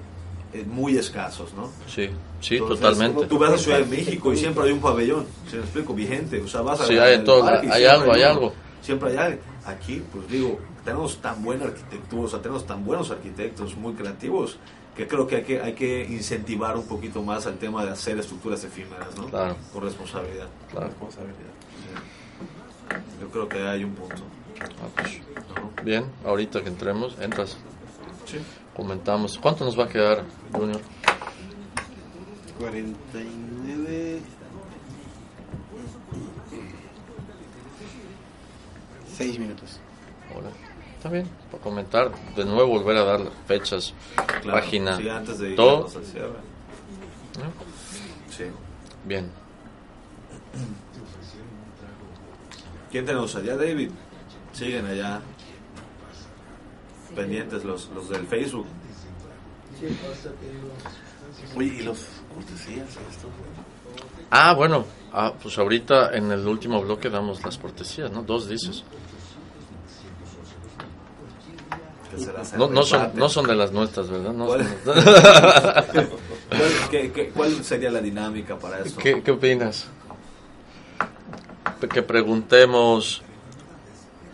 muy 0.63 0.97
escasos, 0.97 1.53
¿no? 1.53 1.69
sí 1.87 2.09
sí 2.39 2.55
Entonces, 2.57 2.79
totalmente 2.79 3.25
Tú 3.27 3.37
vas 3.39 3.53
a 3.53 3.57
Ciudad 3.57 3.79
de 3.79 3.85
México 3.85 4.31
y 4.31 4.37
siempre 4.37 4.63
hay 4.65 4.71
un 4.71 4.79
pabellón, 4.79 5.25
si 5.49 5.55
me 5.57 5.63
explico, 5.63 5.93
vigente. 5.93 6.39
O 6.41 6.47
sea, 6.47 6.61
vas 6.61 6.79
a 6.81 6.85
Sí, 6.85 6.93
la- 6.93 7.03
hay 7.05 7.23
todo- 7.23 7.45
hay 7.47 7.59
siempre 7.61 7.87
algo, 7.89 8.13
hay 8.13 8.21
algo. 8.23 8.53
Siempre 8.81 9.09
hay 9.11 9.17
algo. 9.17 9.39
Aquí, 9.65 10.03
pues 10.13 10.27
digo, 10.29 10.59
tenemos 10.83 11.17
tan 11.17 11.43
buena 11.43 11.65
arquitectura, 11.65 12.23
o 12.23 12.29
sea, 12.29 12.39
tenemos 12.41 12.65
tan 12.67 12.85
buenos 12.85 13.09
arquitectos 13.11 13.75
muy 13.75 13.93
creativos 13.93 14.57
que 14.95 15.07
creo 15.07 15.25
que 15.27 15.37
hay 15.37 15.43
que, 15.43 15.59
hay 15.61 15.73
que 15.73 16.05
incentivar 16.05 16.77
un 16.77 16.87
poquito 16.87 17.21
más 17.23 17.45
al 17.47 17.57
tema 17.57 17.83
de 17.83 17.91
hacer 17.91 18.17
estructuras 18.19 18.63
efímeras, 18.63 19.17
¿no? 19.17 19.25
Claro. 19.25 19.55
Con 19.73 19.83
responsabilidad. 19.83 20.47
Claro. 20.71 20.87
responsabilidad. 20.87 21.35
Yo 23.21 23.27
creo 23.29 23.49
que 23.49 23.57
hay 23.67 23.83
un 23.83 23.93
punto. 23.95 24.21
Ah, 24.61 24.87
pues, 24.95 25.19
¿no? 25.55 25.83
bien 25.83 26.05
ahorita 26.25 26.61
que 26.61 26.69
entremos 26.69 27.17
entras 27.19 27.57
Sí. 28.25 28.37
Comentamos 28.75 29.37
cuánto 29.37 29.65
nos 29.65 29.77
va 29.79 29.85
a 29.85 29.89
quedar 29.89 30.23
Junior 30.51 30.81
49 32.59 34.21
6 39.17 39.39
minutos. 39.39 39.79
Ahora, 40.33 40.49
está 40.97 41.09
bien 41.09 41.27
para 41.49 41.63
comentar 41.63 42.11
de 42.35 42.45
nuevo 42.45 42.67
volver 42.67 42.97
a 42.97 43.03
dar 43.05 43.21
fechas 43.47 43.93
Claro, 44.15 44.59
página 44.59 44.97
sí, 44.97 45.07
antes 45.07 45.39
de 45.39 45.55
todo 45.55 45.77
irnos 45.79 45.95
al 45.95 46.05
cierre. 46.05 46.29
¿no? 47.39 48.33
Sí. 48.35 48.43
bien 49.05 49.31
¿Quién 52.91 53.05
tenemos 53.05 53.35
allá, 53.35 53.57
David? 53.57 53.89
Siguen 54.53 54.85
allá. 54.85 55.21
Pendientes 57.15 57.63
los, 57.63 57.89
los 57.95 58.09
del 58.09 58.25
Facebook. 58.27 58.65
Oye, 61.55 61.67
¿y 61.79 61.81
los 61.83 61.99
cortesías 62.33 62.89
esto? 62.89 63.27
ah 64.31 64.53
bueno 64.53 64.85
ah, 65.13 65.33
pues 65.41 65.57
ahorita 65.57 66.15
en 66.15 66.31
el 66.31 66.45
último 66.47 66.81
bloque 66.81 67.09
damos 67.09 67.43
las 67.43 67.57
cortesías 67.57 68.11
no 68.11 68.23
dos 68.23 68.49
dices 68.49 68.83
no, 72.57 72.69
no 72.69 72.83
son 72.83 73.11
no 73.15 73.27
son 73.29 73.45
de 73.47 73.55
las 73.55 73.71
nuestras 73.71 74.09
verdad 74.09 74.31
no 74.33 74.45
¿Cuál? 74.45 74.65
son- 74.65 74.93
¿Cuál, 76.49 76.71
qué- 76.89 77.11
qué- 77.11 77.29
cuál 77.29 77.63
sería 77.63 77.91
la 77.91 77.99
dinámica 78.01 78.57
para 78.57 78.79
eso? 78.79 78.97
¿Qué, 78.97 79.21
¿Qué 79.21 79.31
opinas? 79.31 79.87
Que 81.93 82.01
preguntemos 82.01 83.21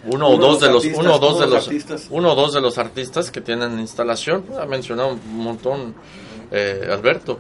uno 0.06 0.28
o 0.30 0.38
dos 0.38 0.60
de 0.60 0.68
los 0.68 0.84
artistas, 0.84 1.00
uno 1.04 1.16
o 1.16 1.20
dos 1.20 1.40
de 1.40 1.48
los 1.48 1.68
artistas. 1.68 2.08
uno 2.10 2.32
o 2.32 2.36
dos 2.36 2.54
de 2.54 2.62
los 2.62 2.78
artistas 2.78 3.32
que 3.32 3.42
tienen 3.42 3.80
instalación. 3.80 4.46
Ha 4.60 4.66
mencionado 4.66 5.10
un 5.10 5.38
montón 5.38 5.96
eh, 6.52 6.90
Alberto. 6.92 7.40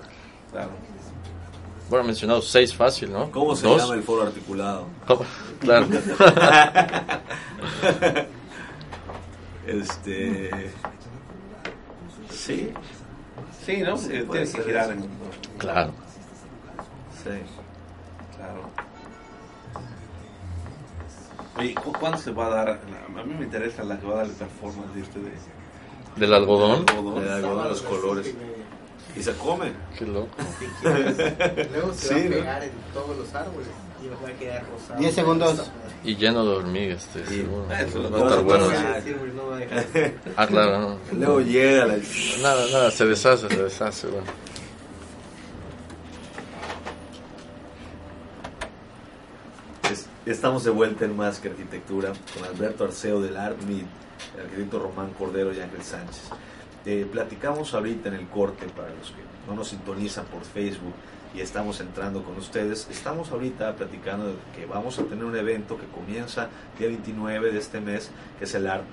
Claro. 0.51 0.69
Bueno, 1.89 2.03
ha 2.03 2.07
mencionado 2.07 2.41
seis 2.41 2.73
fácil, 2.73 3.11
¿no? 3.11 3.29
¿Cómo 3.31 3.55
se 3.55 3.67
¿Dos? 3.67 3.81
llama 3.81 3.95
el 3.95 4.03
foro 4.03 4.23
articulado? 4.23 4.85
¿Cómo? 5.07 5.25
Claro. 5.59 5.87
Este. 9.67 10.49
Sí, 12.29 12.73
Sí, 13.65 13.77
¿no? 13.77 13.95
Sí, 13.95 14.09
Tienes 14.31 14.53
que 14.55 14.63
girar 14.63 14.91
en... 14.91 15.07
claro. 15.59 15.91
sí. 17.23 17.29
Claro. 18.35 18.69
Oye, 21.57 21.75
¿cu- 21.75 21.91
¿cuándo 21.93 22.17
se 22.17 22.31
va 22.31 22.47
a 22.47 22.49
dar? 22.49 22.69
A 22.69 23.23
mí 23.23 23.33
me 23.37 23.45
interesa 23.45 23.83
la 23.83 23.99
que 23.99 24.05
va 24.07 24.13
a 24.13 24.17
dar 24.17 24.25
el 24.25 24.31
performance 24.31 24.93
de 24.95 25.01
este 25.01 25.19
de... 25.19 25.31
Del 26.15 26.33
algodón. 26.33 26.85
Da 26.85 26.93
algodón 27.35 27.65
a 27.65 27.69
los 27.69 27.81
colores. 27.81 28.33
Y 29.15 29.21
se 29.23 29.33
come. 29.33 29.73
Qué 29.97 30.05
loco. 30.05 30.29
Luego 30.83 31.93
se 31.93 32.07
Sí, 32.07 32.13
va 32.13 32.19
a 32.19 32.23
¿no? 32.23 32.29
pegar 32.29 32.63
en 32.63 32.71
todos 32.93 33.17
los 33.17 33.33
árboles 33.35 33.67
y 34.01 34.07
va 34.07 34.29
a 34.29 34.33
quedar 34.39 34.65
rosado. 34.71 34.99
10 34.99 35.13
segundos. 35.15 35.71
Y 36.03 36.15
lleno 36.15 36.43
de 36.45 36.49
hormigas, 36.55 37.03
este, 37.03 37.25
seguro. 37.27 37.65
Eso 37.73 37.99
lo 37.99 38.09
Va 38.11 38.17
a 38.17 38.29
estar 38.29 38.43
bueno. 38.43 38.65
hacer. 38.65 39.03
Sí, 39.03 39.13
güey, 39.13 39.31
no 39.33 39.47
va 39.47 39.55
a 39.55 39.59
dejar. 39.59 39.85
Ah, 40.37 40.47
claro. 40.47 40.79
no. 40.79 40.97
Luego 41.17 41.41
llega 41.41 41.85
la. 41.85 41.97
Nada, 42.41 42.65
nada, 42.71 42.91
se 42.91 43.05
deshace, 43.05 43.49
se 43.49 43.63
deshace. 43.63 44.07
Bueno. 44.07 44.25
Es- 49.91 50.05
Estamos 50.23 50.63
de 50.63 50.69
vuelta 50.69 51.05
en 51.05 51.17
Más 51.17 51.39
que 51.39 51.49
Arquitectura 51.49 52.13
con 52.35 52.43
Alberto 52.47 52.83
Arceo 52.83 53.19
del 53.19 53.35
ArtMeet, 53.35 53.87
el 54.35 54.41
arquitecto 54.41 54.77
Román 54.77 55.13
Cordero 55.17 55.51
y 55.51 55.59
Ángel 55.59 55.81
Sánchez. 55.81 56.29
eh, 56.85 57.07
platicamos 57.11 57.73
ahorita 57.73 58.09
en 58.09 58.15
el 58.15 58.27
corte 58.27 58.67
para 58.67 58.89
los 58.89 59.09
que 59.09 59.21
no 59.47 59.55
nos 59.55 59.69
sintonizan 59.69 60.25
por 60.25 60.43
Facebook 60.43 60.93
y 61.33 61.41
estamos 61.41 61.79
entrando 61.79 62.23
con 62.23 62.37
ustedes. 62.37 62.87
Estamos 62.91 63.31
ahorita 63.31 63.75
platicando 63.75 64.35
que 64.55 64.67
vamos 64.67 64.99
a 64.99 65.05
tener 65.05 65.25
un 65.25 65.35
evento 65.35 65.75
que 65.79 65.87
comienza 65.87 66.49
día 66.77 66.89
29 66.89 67.51
de 67.51 67.57
este 67.57 67.81
mes, 67.81 68.11
que 68.37 68.45
es 68.45 68.53
el 68.53 68.67
Art 68.67 68.85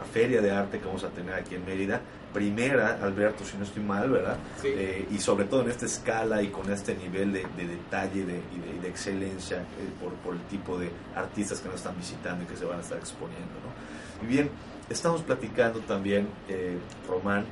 la, 0.00 0.04
feria 0.04 0.40
de 0.40 0.50
arte 0.50 0.78
que 0.78 0.86
vamos 0.86 1.04
a 1.04 1.08
tener 1.08 1.34
aquí 1.34 1.54
en 1.54 1.64
Mérida. 1.64 2.00
Primera, 2.32 2.98
Alberto, 3.02 3.44
si 3.44 3.56
no 3.56 3.64
estoy 3.64 3.82
mal, 3.82 4.10
¿verdad? 4.10 4.36
Eh, 4.64 5.06
y 5.10 5.18
sobre 5.18 5.44
todo 5.46 5.62
en 5.62 5.70
esta 5.70 5.86
escala 5.86 6.42
y 6.42 6.48
con 6.48 6.70
este 6.72 6.94
nivel 6.94 7.32
de, 7.32 7.42
detalle 7.56 8.24
de, 8.24 8.36
y, 8.36 8.80
de, 8.80 8.88
excelencia 8.88 9.58
eh, 9.58 9.90
por, 10.00 10.12
por, 10.14 10.34
el 10.34 10.42
tipo 10.42 10.78
de 10.78 10.90
artistas 11.14 11.60
que 11.60 11.68
nos 11.68 11.76
están 11.76 11.96
visitando 11.96 12.44
y 12.44 12.46
que 12.46 12.56
se 12.56 12.64
van 12.64 12.78
a 12.78 12.82
estar 12.82 12.98
exponiendo. 12.98 13.54
¿no? 13.64 14.24
Y 14.24 14.30
bien, 14.30 14.50
estamos 14.88 15.22
platicando 15.22 15.80
también, 15.80 16.28
eh, 16.48 16.78
Román, 17.08 17.46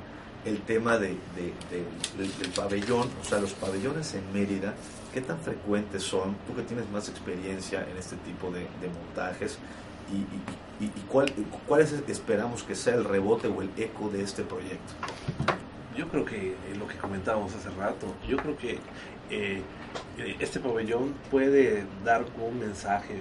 el 0.44 0.60
tema 0.62 0.98
de, 0.98 1.16
del, 1.36 2.50
pabellón, 2.54 3.08
o 3.20 3.24
sea, 3.24 3.38
los 3.38 3.52
pabellones 3.54 4.14
en 4.14 4.32
Mérida, 4.32 4.74
¿qué 5.12 5.20
tan 5.20 5.38
frecuentes 5.40 6.02
son? 6.02 6.36
Tú 6.46 6.54
que 6.54 6.62
tienes 6.62 6.88
más 6.90 7.08
experiencia 7.08 7.86
en 7.90 7.96
este 7.96 8.16
tipo 8.16 8.50
de, 8.50 8.66
montajes, 8.88 9.58
y, 10.12 10.84
y, 10.84 10.88
cuál, 11.08 11.32
cuál 11.66 11.80
es, 11.80 11.92
esperamos 11.92 12.62
que 12.62 12.74
sea 12.74 12.94
el 12.94 13.04
rebote 13.04 13.48
o 13.48 13.62
el 13.62 13.70
eco 13.76 14.08
de 14.08 14.22
este 14.22 14.42
proyecto? 14.42 14.94
Yo 15.96 16.08
creo 16.08 16.24
que 16.24 16.52
eh, 16.52 16.76
lo 16.78 16.86
que 16.86 16.96
comentábamos 16.96 17.54
hace 17.54 17.70
rato, 17.70 18.06
yo 18.28 18.36
creo 18.36 18.56
que 18.56 18.78
eh, 19.30 19.62
eh, 20.18 20.36
este 20.38 20.60
pabellón 20.60 21.14
puede 21.30 21.84
dar 22.04 22.24
un 22.40 22.58
mensaje 22.58 23.20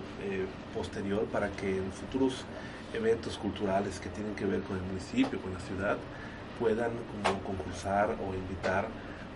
posterior 0.75 1.25
para 1.25 1.49
que 1.49 1.77
en 1.77 1.91
futuros 1.91 2.45
eventos 2.93 3.37
culturales 3.37 3.99
que 3.99 4.09
tienen 4.09 4.35
que 4.35 4.45
ver 4.45 4.61
con 4.61 4.77
el 4.77 4.83
municipio, 4.83 5.41
con 5.41 5.53
la 5.53 5.59
ciudad, 5.59 5.97
puedan 6.59 6.91
como 7.23 7.39
concursar 7.41 8.15
o 8.25 8.33
invitar 8.33 8.87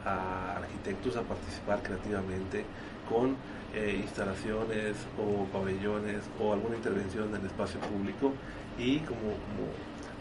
a 0.06 0.58
arquitectos 0.58 1.16
a 1.16 1.22
participar 1.22 1.82
creativamente 1.84 2.66
con 3.12 3.36
eh, 3.76 4.00
instalaciones 4.02 4.96
o 5.18 5.46
pabellones 5.46 6.22
o 6.40 6.54
alguna 6.54 6.76
intervención 6.76 7.30
en 7.30 7.42
el 7.42 7.46
espacio 7.48 7.80
público 7.82 8.34
y 8.78 9.00
como, 9.00 9.36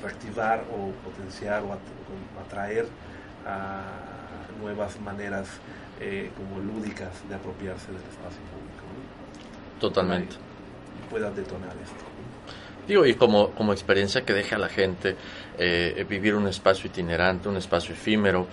reactivar 0.02 0.64
o 0.72 0.92
potenciar 1.04 1.62
o 1.62 1.76
atraer 2.40 2.86
a 3.46 3.82
nuevas 4.60 4.98
maneras 5.00 5.46
eh, 6.00 6.30
como 6.36 6.58
lúdicas 6.60 7.10
de 7.28 7.34
apropiarse 7.34 7.88
del 7.88 8.02
espacio 8.02 8.40
público. 8.50 8.84
Totalmente. 9.78 10.36
pueda 11.10 11.30
detonar 11.30 11.76
esto. 11.82 12.04
Digo, 12.88 13.04
y 13.06 13.14
como, 13.14 13.50
como 13.50 13.72
experiencia 13.72 14.22
que 14.22 14.32
deja 14.32 14.56
a 14.56 14.58
la 14.58 14.68
gente 14.68 15.16
eh, 15.58 16.04
vivir 16.08 16.34
un 16.34 16.48
espacio 16.48 16.88
itinerante, 16.88 17.48
un 17.48 17.56
espacio 17.56 17.94
efímero, 17.94 18.46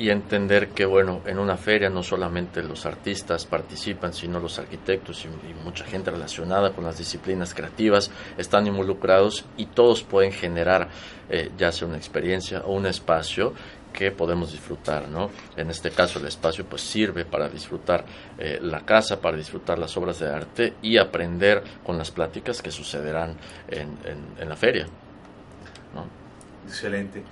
y 0.00 0.08
entender 0.08 0.70
que, 0.70 0.86
bueno, 0.86 1.20
en 1.26 1.38
una 1.38 1.58
feria 1.58 1.90
no 1.90 2.02
solamente 2.02 2.62
los 2.62 2.86
artistas 2.86 3.44
participan, 3.44 4.14
sino 4.14 4.40
los 4.40 4.58
arquitectos 4.58 5.26
y, 5.26 5.28
mucha 5.62 5.84
gente 5.84 6.10
relacionada 6.10 6.72
con 6.72 6.84
las 6.84 6.96
disciplinas 6.96 7.52
creativas 7.52 8.10
están 8.38 8.66
involucrados 8.66 9.44
y 9.58 9.66
todos 9.66 10.02
pueden 10.02 10.32
generar 10.32 10.88
eh, 11.28 11.50
ya 11.58 11.70
sea 11.70 11.86
una 11.86 11.98
experiencia 11.98 12.60
o 12.60 12.72
un 12.72 12.86
espacio 12.86 13.52
que 13.92 14.10
podemos 14.10 14.52
disfrutar, 14.52 15.06
¿no? 15.06 15.30
En 15.54 15.68
este 15.68 15.90
caso 15.90 16.18
el 16.18 16.26
espacio 16.26 16.64
pues 16.64 16.80
sirve 16.80 17.26
para 17.26 17.50
disfrutar 17.50 18.06
eh, 18.38 18.58
la 18.62 18.80
casa, 18.86 19.20
para 19.20 19.36
disfrutar 19.36 19.78
las 19.78 19.94
obras 19.98 20.18
de 20.18 20.30
arte 20.30 20.74
y 20.80 20.96
aprender 20.96 21.62
con 21.84 21.98
las 21.98 22.10
pláticas 22.10 22.62
que 22.62 22.70
sucederán 22.70 23.36
en, 23.68 23.98
en, 24.38 24.48
la 24.48 24.56
feria, 24.56 24.86
¿no? 25.94 26.06
Excelente. 26.66 27.22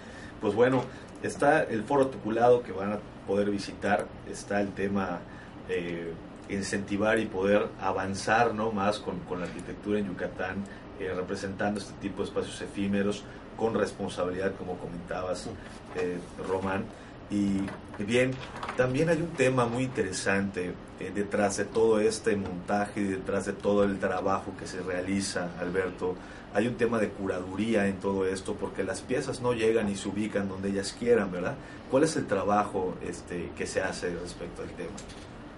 Pues 0.40 0.54
bueno, 0.54 0.84
está 1.22 1.62
el 1.62 1.84
foro 1.84 2.02
articulado 2.02 2.62
que 2.62 2.72
van 2.72 2.92
a 2.92 2.98
poder 3.26 3.50
visitar, 3.50 4.06
está 4.30 4.60
el 4.60 4.72
tema 4.72 5.20
eh, 5.68 6.12
incentivar 6.48 7.18
y 7.18 7.26
poder 7.26 7.68
avanzar 7.80 8.54
¿no? 8.54 8.72
más 8.72 8.98
con, 8.98 9.18
con 9.20 9.40
la 9.40 9.46
arquitectura 9.46 9.98
en 9.98 10.06
Yucatán, 10.06 10.64
eh, 11.00 11.12
representando 11.14 11.80
este 11.80 11.92
tipo 12.00 12.22
de 12.22 12.28
espacios 12.28 12.60
efímeros 12.60 13.24
con 13.56 13.74
responsabilidad, 13.74 14.54
como 14.56 14.78
comentabas, 14.78 15.48
eh, 15.96 16.18
Román. 16.48 16.84
Y 17.30 17.60
bien, 18.02 18.30
también 18.76 19.10
hay 19.10 19.20
un 19.20 19.32
tema 19.32 19.66
muy 19.66 19.84
interesante 19.84 20.72
eh, 20.98 21.12
detrás 21.14 21.58
de 21.58 21.66
todo 21.66 22.00
este 22.00 22.36
montaje 22.36 23.00
y 23.00 23.04
detrás 23.04 23.44
de 23.44 23.52
todo 23.52 23.84
el 23.84 23.98
trabajo 23.98 24.54
que 24.58 24.66
se 24.66 24.80
realiza, 24.80 25.50
Alberto. 25.60 26.16
Hay 26.58 26.66
un 26.66 26.74
tema 26.74 26.98
de 26.98 27.08
curaduría 27.08 27.86
en 27.86 28.00
todo 28.00 28.26
esto 28.26 28.56
porque 28.56 28.82
las 28.82 29.00
piezas 29.00 29.40
no 29.40 29.52
llegan 29.52 29.88
y 29.88 29.94
se 29.94 30.08
ubican 30.08 30.48
donde 30.48 30.70
ellas 30.70 30.92
quieran, 30.98 31.30
¿verdad? 31.30 31.54
¿Cuál 31.88 32.02
es 32.02 32.16
el 32.16 32.26
trabajo 32.26 32.96
este, 33.00 33.52
que 33.56 33.64
se 33.64 33.80
hace 33.80 34.10
respecto 34.10 34.62
al 34.62 34.70
tema? 34.70 34.90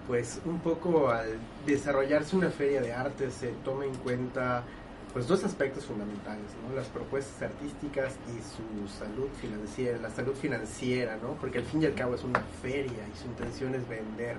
Pues 0.05 0.39
un 0.45 0.59
poco 0.59 1.09
al 1.09 1.39
desarrollarse 1.65 2.35
una 2.35 2.51
feria 2.51 2.81
de 2.81 2.93
arte 2.93 3.31
se 3.31 3.47
toma 3.65 3.85
en 3.85 3.95
cuenta 3.95 4.63
pues 5.11 5.27
dos 5.27 5.43
aspectos 5.43 5.85
fundamentales, 5.85 6.45
¿no? 6.69 6.75
Las 6.75 6.85
propuestas 6.85 7.49
artísticas 7.49 8.13
y 8.27 8.37
su 8.43 8.87
salud 8.99 9.29
financiera, 9.41 9.97
la 9.97 10.11
salud 10.11 10.35
financiera, 10.35 11.17
¿no? 11.19 11.33
Porque 11.41 11.57
al 11.57 11.65
fin 11.65 11.81
y 11.81 11.87
al 11.87 11.95
cabo 11.95 12.13
es 12.13 12.23
una 12.23 12.41
feria 12.61 13.07
y 13.11 13.17
su 13.17 13.25
intención 13.25 13.73
es 13.73 13.89
vender. 13.89 14.37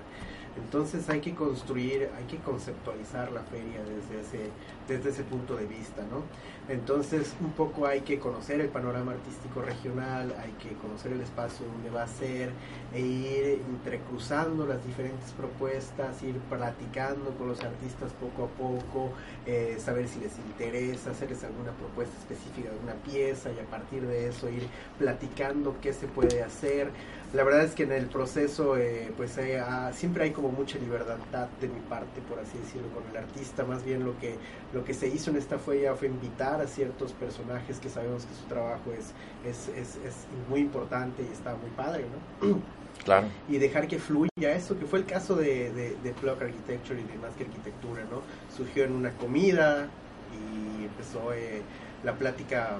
Entonces 0.56 1.08
hay 1.08 1.20
que 1.20 1.34
construir, 1.34 2.10
hay 2.16 2.24
que 2.24 2.36
conceptualizar 2.38 3.32
la 3.32 3.40
feria 3.42 3.80
desde 3.80 4.20
ese, 4.20 4.50
desde 4.86 5.10
ese 5.10 5.24
punto 5.24 5.56
de 5.56 5.66
vista, 5.66 6.02
¿no? 6.10 6.22
Entonces 6.68 7.34
un 7.40 7.52
poco 7.52 7.86
hay 7.86 8.02
que 8.02 8.18
conocer 8.18 8.60
el 8.60 8.68
panorama 8.68 9.12
artístico 9.12 9.62
regional, 9.62 10.34
hay 10.38 10.52
que 10.52 10.74
conocer 10.76 11.12
el 11.12 11.20
espacio 11.22 11.66
donde 11.66 11.90
va 11.90 12.02
a 12.04 12.06
ser 12.06 12.50
e 12.92 13.00
ir 13.00 13.62
entrecruzando 13.68 14.66
las 14.66 14.84
diferentes 14.86 15.32
propuestas, 15.32 16.22
ir 16.22 16.36
platicando 16.50 17.30
con 17.30 17.48
los 17.48 17.62
artistas 17.62 18.12
poco 18.12 18.44
a 18.44 18.48
poco, 18.48 19.12
eh, 19.46 19.78
saber 19.78 20.06
si 20.06 20.20
les 20.20 20.36
interesa, 20.38 21.10
hacerles 21.10 21.42
alguna 21.44 21.72
propuesta 21.72 22.16
específica 22.18 22.70
de 22.70 22.78
una 22.78 22.94
pieza 22.94 23.50
y 23.50 23.58
a 23.58 23.68
partir 23.70 24.06
de 24.06 24.28
eso 24.28 24.50
ir 24.50 24.66
platicando 24.98 25.76
qué 25.80 25.92
se 25.92 26.06
puede 26.06 26.42
hacer 26.42 26.90
la 27.32 27.44
verdad 27.44 27.62
es 27.64 27.74
que 27.74 27.84
en 27.84 27.92
el 27.92 28.06
proceso 28.06 28.76
eh, 28.76 29.10
pues 29.16 29.38
ah, 29.38 29.90
siempre 29.94 30.24
hay 30.24 30.32
como 30.32 30.41
mucha 30.50 30.78
libertad 30.78 31.48
de 31.60 31.68
mi 31.68 31.80
parte 31.80 32.20
por 32.22 32.38
así 32.38 32.58
decirlo 32.58 32.88
con 32.88 33.02
el 33.10 33.16
artista 33.16 33.64
más 33.64 33.84
bien 33.84 34.04
lo 34.04 34.18
que 34.18 34.36
lo 34.72 34.84
que 34.84 34.94
se 34.94 35.08
hizo 35.08 35.30
en 35.30 35.36
esta 35.36 35.58
feria 35.58 35.94
fue 35.94 36.08
invitar 36.08 36.60
a 36.60 36.66
ciertos 36.66 37.12
personajes 37.12 37.78
que 37.78 37.88
sabemos 37.88 38.24
que 38.24 38.34
su 38.34 38.44
trabajo 38.46 38.92
es 38.92 39.12
es, 39.48 39.68
es, 39.68 39.96
es 40.04 40.26
muy 40.48 40.60
importante 40.60 41.22
y 41.22 41.32
está 41.32 41.54
muy 41.54 41.70
padre 41.70 42.04
no 42.42 42.62
Claro. 43.04 43.26
Y 43.48 43.58
dejar 43.58 43.88
que 43.88 43.98
fluya 43.98 44.52
eso, 44.54 44.78
que 44.78 44.86
fue 44.86 45.00
el 45.00 45.06
caso 45.06 45.34
de, 45.34 45.72
de, 45.72 45.96
de 45.96 46.30
Architecture 46.30 47.00
y 47.00 47.04
de 47.04 47.18
Más 47.18 47.34
que 47.34 47.44
Arquitectura, 47.44 48.04
¿no? 48.10 48.22
Surgió 48.54 48.84
en 48.84 48.92
una 48.92 49.10
comida 49.12 49.88
y 50.32 50.84
empezó 50.84 51.32
eh, 51.32 51.62
la 52.04 52.14
plática 52.14 52.76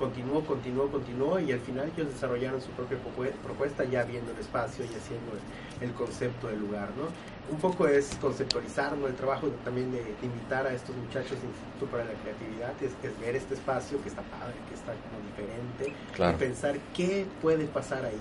continuó, 0.00 0.40
continuó, 0.42 0.88
continuó 0.88 1.38
y 1.38 1.52
al 1.52 1.60
final 1.60 1.92
ellos 1.94 2.12
desarrollaron 2.12 2.60
su 2.60 2.70
propia 2.70 2.98
propuesta 3.44 3.84
ya 3.84 4.02
viendo 4.04 4.32
el 4.32 4.38
espacio 4.38 4.84
y 4.84 4.88
haciendo 4.88 5.32
el, 5.80 5.92
concepto 5.92 6.48
del 6.48 6.58
lugar, 6.60 6.88
¿no? 6.96 7.04
Un 7.52 7.60
poco 7.60 7.86
es 7.86 8.16
conceptualizar 8.20 8.94
el 8.94 9.14
trabajo 9.14 9.48
también 9.62 9.92
de, 9.92 10.00
invitar 10.22 10.66
a 10.66 10.72
estos 10.72 10.96
muchachos 10.96 11.32
del 11.32 11.50
Instituto 11.50 11.86
para 11.92 12.04
la 12.04 12.14
Creatividad, 12.14 12.72
es, 12.80 13.20
ver 13.20 13.36
este 13.36 13.54
espacio 13.54 14.02
que 14.02 14.08
está 14.08 14.22
padre, 14.22 14.54
que 14.68 14.74
está 14.74 14.94
como 15.04 15.20
diferente, 15.28 15.94
y 16.16 16.38
pensar 16.38 16.76
qué 16.96 17.26
puede 17.42 17.66
pasar 17.66 18.04
ahí, 18.06 18.20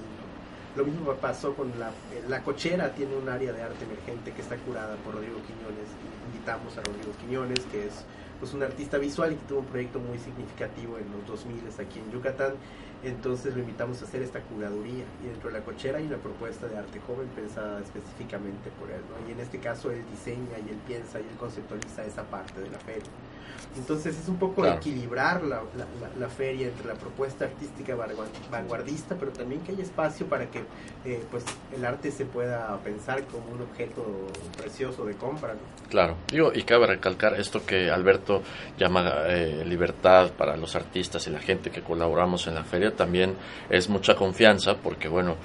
Lo 0.75 0.83
mismo 0.83 1.13
pasó 1.13 1.55
con 1.55 1.71
la, 1.79 1.91
la 2.27 2.43
cochera, 2.43 2.93
tiene 2.93 3.15
un 3.15 3.29
área 3.29 3.53
de 3.53 3.61
arte 3.61 3.85
emergente 3.85 4.33
que 4.33 4.41
está 4.41 4.57
curada 4.57 4.95
por 4.97 5.15
Rodrigo 5.15 5.39
Quiñones, 5.47 5.87
invitamos 6.27 6.77
a 6.77 6.81
Rodrigo 6.81 7.13
Quiñones, 7.21 7.59
que 7.71 7.87
es 7.87 8.03
pues 8.39 8.53
un 8.53 8.63
artista 8.63 8.97
visual 8.97 9.33
y 9.33 9.35
que 9.35 9.45
tuvo 9.45 9.59
un 9.59 9.65
proyecto 9.65 9.99
muy 9.99 10.17
significativo 10.17 10.97
en 10.97 11.11
los 11.11 11.25
2000 11.27 11.59
aquí 11.79 11.99
en 11.99 12.11
Yucatán. 12.11 12.53
Entonces 13.03 13.53
lo 13.53 13.61
invitamos 13.61 14.01
a 14.01 14.05
hacer 14.05 14.21
esta 14.21 14.41
curaduría 14.41 15.05
y 15.23 15.27
dentro 15.27 15.49
de 15.49 15.59
la 15.59 15.63
cochera 15.63 15.99
hay 15.99 16.07
una 16.07 16.17
propuesta 16.17 16.67
de 16.67 16.77
arte 16.77 16.99
joven 16.99 17.27
pensada 17.29 17.79
específicamente 17.79 18.69
por 18.79 18.91
él. 18.91 19.01
¿no? 19.09 19.29
Y 19.29 19.31
en 19.31 19.39
este 19.39 19.59
caso 19.59 19.91
él 19.91 20.03
diseña 20.11 20.57
y 20.65 20.69
él 20.69 20.79
piensa 20.85 21.19
y 21.19 21.23
él 21.23 21.37
conceptualiza 21.39 22.03
esa 22.05 22.23
parte 22.23 22.59
de 22.59 22.69
la 22.69 22.79
feria. 22.79 23.09
Entonces 23.77 24.17
es 24.17 24.27
un 24.27 24.37
poco 24.37 24.65
equilibrar 24.65 25.43
la, 25.43 25.61
la, 26.19 26.29
feria 26.29 26.67
entre 26.67 26.87
la 26.87 26.95
propuesta 26.95 27.45
artística 27.45 27.95
vanguardista, 28.51 29.15
pero 29.17 29.31
también 29.31 29.61
que 29.61 29.71
haya 29.71 29.83
espacio 29.83 30.25
para 30.25 30.49
que 30.49 30.59
eh, 31.05 31.23
pues 31.29 31.45
el 31.75 31.85
arte 31.85 32.11
se 32.11 32.25
pueda 32.25 32.77
pensar 32.83 33.23
como 33.25 33.45
un 33.53 33.61
objeto 33.61 34.05
precioso 34.57 35.05
de 35.05 35.15
compra. 35.15 35.55
Claro, 35.89 36.17
Digo, 36.31 36.51
y 36.53 36.63
cabe 36.63 36.87
recalcar 36.87 37.39
esto 37.39 37.65
que 37.65 37.89
Alberto 37.89 38.41
llama 38.77 39.23
eh, 39.27 39.63
libertad 39.65 40.31
para 40.37 40.55
los 40.57 40.75
artistas 40.75 41.25
y 41.27 41.31
la 41.31 41.39
gente 41.39 41.71
que 41.71 41.81
colaboramos 41.81 42.47
en 42.47 42.55
la 42.55 42.63
feria, 42.63 42.95
también 42.95 43.35
es 43.69 43.89
mucha 43.89 44.15
confianza 44.15 44.75
porque 44.75 45.07
bueno, 45.07 45.35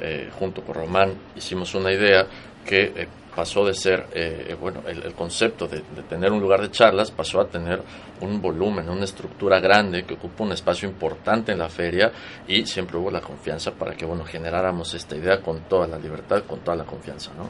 eh, 0.00 0.30
junto 0.38 0.62
con 0.62 0.74
Román 0.74 1.14
hicimos 1.36 1.74
una 1.74 1.92
idea 1.92 2.26
que 2.64 2.92
eh, 2.96 3.08
pasó 3.34 3.64
de 3.64 3.74
ser, 3.74 4.06
eh, 4.12 4.56
bueno, 4.60 4.82
el, 4.86 5.12
concepto 5.14 5.66
de, 5.66 5.82
tener 6.08 6.32
un 6.32 6.40
lugar 6.40 6.60
de 6.60 6.70
charlas 6.70 7.10
pasó 7.10 7.40
a 7.40 7.48
tener 7.48 7.82
un 8.20 8.40
volumen, 8.40 8.88
una 8.88 9.04
estructura 9.04 9.60
grande 9.60 10.04
que 10.04 10.14
ocupa 10.14 10.44
un 10.44 10.52
espacio 10.52 10.88
importante 10.88 11.52
en 11.52 11.58
la 11.58 11.68
feria 11.68 12.12
y 12.46 12.64
siempre 12.66 12.96
hubo 12.96 13.10
la 13.10 13.20
confianza 13.20 13.72
para 13.72 13.94
que, 13.94 14.06
bueno, 14.06 14.24
generáramos 14.24 14.94
esta 14.94 15.16
idea 15.16 15.40
con 15.40 15.60
toda 15.62 15.86
la 15.86 15.98
libertad, 15.98 16.44
con 16.44 16.60
toda 16.60 16.76
la 16.76 16.84
confianza, 16.84 17.32
¿no? 17.36 17.48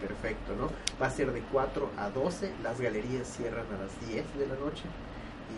perfecto, 0.00 0.56
¿no? 0.56 0.70
Va 1.00 1.08
a 1.08 1.10
ser 1.10 1.32
de 1.32 1.42
4 1.52 1.90
a 1.98 2.08
12, 2.08 2.50
las 2.62 2.80
galerías 2.80 3.28
cierran 3.28 3.66
a 3.66 3.76
las 3.82 3.90
10 4.08 4.24
de 4.38 4.46
la 4.46 4.54
noche 4.54 4.84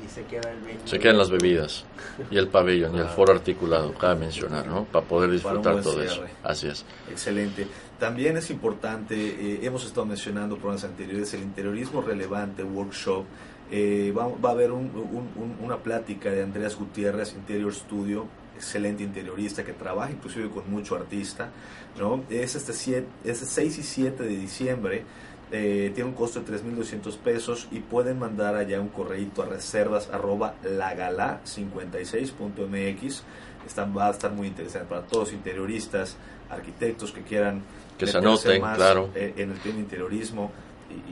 y 0.04 0.08
se 0.08 0.24
queda 0.24 0.50
el 0.50 0.88
Se 0.88 0.98
quedan 0.98 1.18
las 1.18 1.30
bebidas 1.30 1.84
y 2.30 2.36
el 2.36 2.48
pabellón 2.48 2.96
y 2.96 3.00
el 3.00 3.08
foro 3.08 3.32
articulado, 3.32 3.92
cabe 3.94 4.20
mencionar, 4.20 4.66
¿no? 4.66 4.84
Para 4.84 5.04
poder 5.04 5.30
disfrutar 5.30 5.82
todo 5.82 6.02
eso. 6.02 6.22
Así 6.42 6.68
es. 6.68 6.84
Excelente. 7.10 7.66
También 7.98 8.36
es 8.36 8.50
importante, 8.50 9.14
eh, 9.14 9.60
hemos 9.62 9.84
estado 9.84 10.06
mencionando 10.06 10.56
programas 10.56 10.84
anteriores, 10.84 11.34
el 11.34 11.42
interiorismo 11.42 12.00
relevante 12.00 12.62
workshop. 12.64 13.24
Eh, 13.72 14.12
va, 14.16 14.26
va, 14.26 14.48
a 14.48 14.52
haber 14.52 14.72
una 14.72 15.76
plática 15.76 16.30
de 16.30 16.42
Andreas 16.42 16.74
Gutiérrez, 16.76 17.34
Interior 17.34 17.72
Studio, 17.72 18.26
excelente 18.56 19.02
interiorista 19.02 19.64
que 19.64 19.72
trabaja 19.72 20.10
inclusive 20.10 20.50
con 20.50 20.70
mucho 20.70 20.96
artista. 20.96 21.50
¿no? 21.98 22.24
Es 22.30 22.54
este, 22.54 22.72
siete, 22.72 23.06
es 23.24 23.38
6 23.38 23.78
y 23.78 23.82
7 23.82 24.22
de 24.22 24.36
diciembre 24.36 25.04
eh, 25.52 25.90
tiene 25.94 26.10
un 26.10 26.14
costo 26.14 26.40
de 26.40 26.52
3.200 26.52 27.16
pesos 27.18 27.66
y 27.72 27.80
pueden 27.80 28.20
mandar 28.20 28.54
allá 28.54 28.80
un 28.80 28.88
correíto 28.88 29.42
a 29.42 29.46
reservas 29.46 30.08
arroba 30.10 30.54
lagala56.mx. 30.62 33.22
Están, 33.66 33.96
va 33.96 34.08
a 34.08 34.10
estar 34.10 34.32
muy 34.32 34.46
interesante 34.46 34.88
para 34.88 35.02
todos 35.02 35.32
interioristas, 35.32 36.16
arquitectos 36.48 37.10
que 37.12 37.22
quieran 37.22 37.62
que 37.98 38.06
se 38.06 38.18
anoten, 38.18 38.62
claro. 38.62 39.10
Eh, 39.14 39.34
en 39.36 39.50
el 39.50 39.58
tema 39.58 39.80
interiorismo 39.80 40.52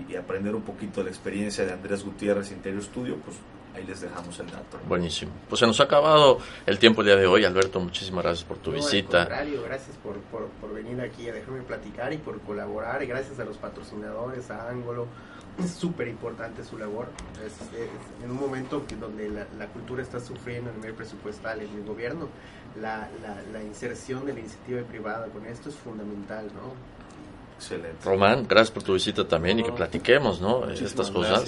y, 0.08 0.12
y, 0.12 0.16
aprender 0.16 0.54
un 0.54 0.62
poquito 0.62 1.00
de 1.00 1.04
la 1.04 1.10
experiencia 1.10 1.66
de 1.66 1.72
Andrés 1.72 2.04
Gutiérrez 2.04 2.50
Interior 2.50 2.82
Studio, 2.82 3.16
pues 3.16 3.36
ahí 3.78 3.86
les 3.86 4.00
dejamos 4.00 4.38
el 4.40 4.46
dato. 4.46 4.78
Buenísimo. 4.86 5.32
Pues 5.48 5.60
se 5.60 5.66
nos 5.66 5.80
ha 5.80 5.84
acabado 5.84 6.38
el 6.66 6.78
tiempo 6.78 7.00
el 7.00 7.06
día 7.06 7.16
de 7.16 7.26
hoy. 7.26 7.44
Alberto, 7.44 7.80
muchísimas 7.80 8.24
gracias 8.24 8.44
por 8.44 8.58
tu 8.58 8.72
visita. 8.72 9.22
Al 9.22 9.28
contrario, 9.28 9.62
gracias 9.62 9.96
por, 9.96 10.16
por, 10.18 10.74
venir 10.74 11.00
aquí 11.00 11.28
a 11.28 11.32
dejarme 11.32 11.62
platicar 11.62 12.12
y 12.12 12.18
por 12.18 12.40
colaborar. 12.40 13.04
Gracias 13.06 13.38
a 13.38 13.44
los 13.44 13.56
patrocinadores, 13.56 14.50
a 14.50 14.68
Ángulo. 14.68 15.06
Es 15.62 15.72
súper 15.72 16.06
importante 16.08 16.64
su 16.64 16.78
labor. 16.78 17.08
Es, 17.44 17.54
en 18.24 18.30
un 18.30 18.38
momento 18.38 18.86
que 18.86 18.96
donde 18.96 19.28
la, 19.28 19.66
cultura 19.68 20.02
está 20.02 20.20
sufriendo 20.20 20.70
a 20.70 20.74
nivel 20.74 20.94
presupuestal 20.94 21.60
en 21.60 21.74
el 21.74 21.84
gobierno, 21.84 22.28
la, 22.80 23.08
la, 23.22 23.42
la 23.52 23.62
inserción 23.62 24.24
de 24.26 24.34
la 24.34 24.40
iniciativa 24.40 24.82
privada 24.82 25.26
con 25.26 25.46
esto 25.46 25.68
es 25.68 25.74
fundamental, 25.76 26.46
¿no? 26.46 27.07
Excelente. 27.58 27.96
Román, 28.04 28.46
gracias 28.48 28.70
por 28.70 28.84
tu 28.84 28.94
visita 28.94 29.26
también 29.26 29.58
y 29.58 29.64
que 29.64 29.72
platiquemos, 29.72 30.40
¿no? 30.40 30.70
Estas 30.70 31.10
cosas. 31.10 31.44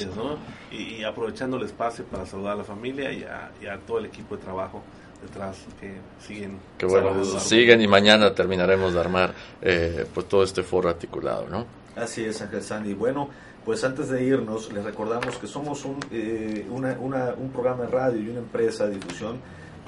Y, 0.72 1.04
aprovechando 1.04 1.56
el 1.56 1.62
espacio 1.62 2.04
para 2.04 2.26
saludar 2.26 2.54
a 2.54 2.56
la 2.56 2.64
familia 2.64 3.12
y 3.12 3.24
a, 3.24 3.78
todo 3.86 3.98
el 3.98 4.06
equipo 4.06 4.36
de 4.36 4.42
trabajo 4.42 4.82
detrás 5.22 5.58
que 5.80 5.94
siguen. 6.20 6.58
Que 6.76 6.86
bueno, 6.86 7.24
siguen 7.24 7.80
y 7.80 7.86
mañana 7.86 8.34
terminaremos 8.34 8.92
de 8.92 9.00
armar 9.00 9.32
eh, 9.62 10.04
pues 10.12 10.28
todo 10.28 10.42
este 10.42 10.64
foro 10.64 10.88
articulado, 10.88 11.48
¿no? 11.48 11.64
Así 11.94 12.24
es, 12.24 12.42
Ángel 12.42 12.62
Sandy. 12.62 12.94
Bueno, 12.94 13.28
pues 13.64 13.84
antes 13.84 14.08
de 14.08 14.24
irnos, 14.24 14.72
les 14.72 14.82
recordamos 14.82 15.36
que 15.36 15.46
somos 15.46 15.84
un, 15.84 16.00
eh, 16.10 16.66
un 16.68 17.50
programa 17.52 17.84
de 17.84 17.88
radio 17.88 18.20
y 18.20 18.28
una 18.30 18.40
empresa 18.40 18.86
de 18.86 18.94
difusión 18.94 19.38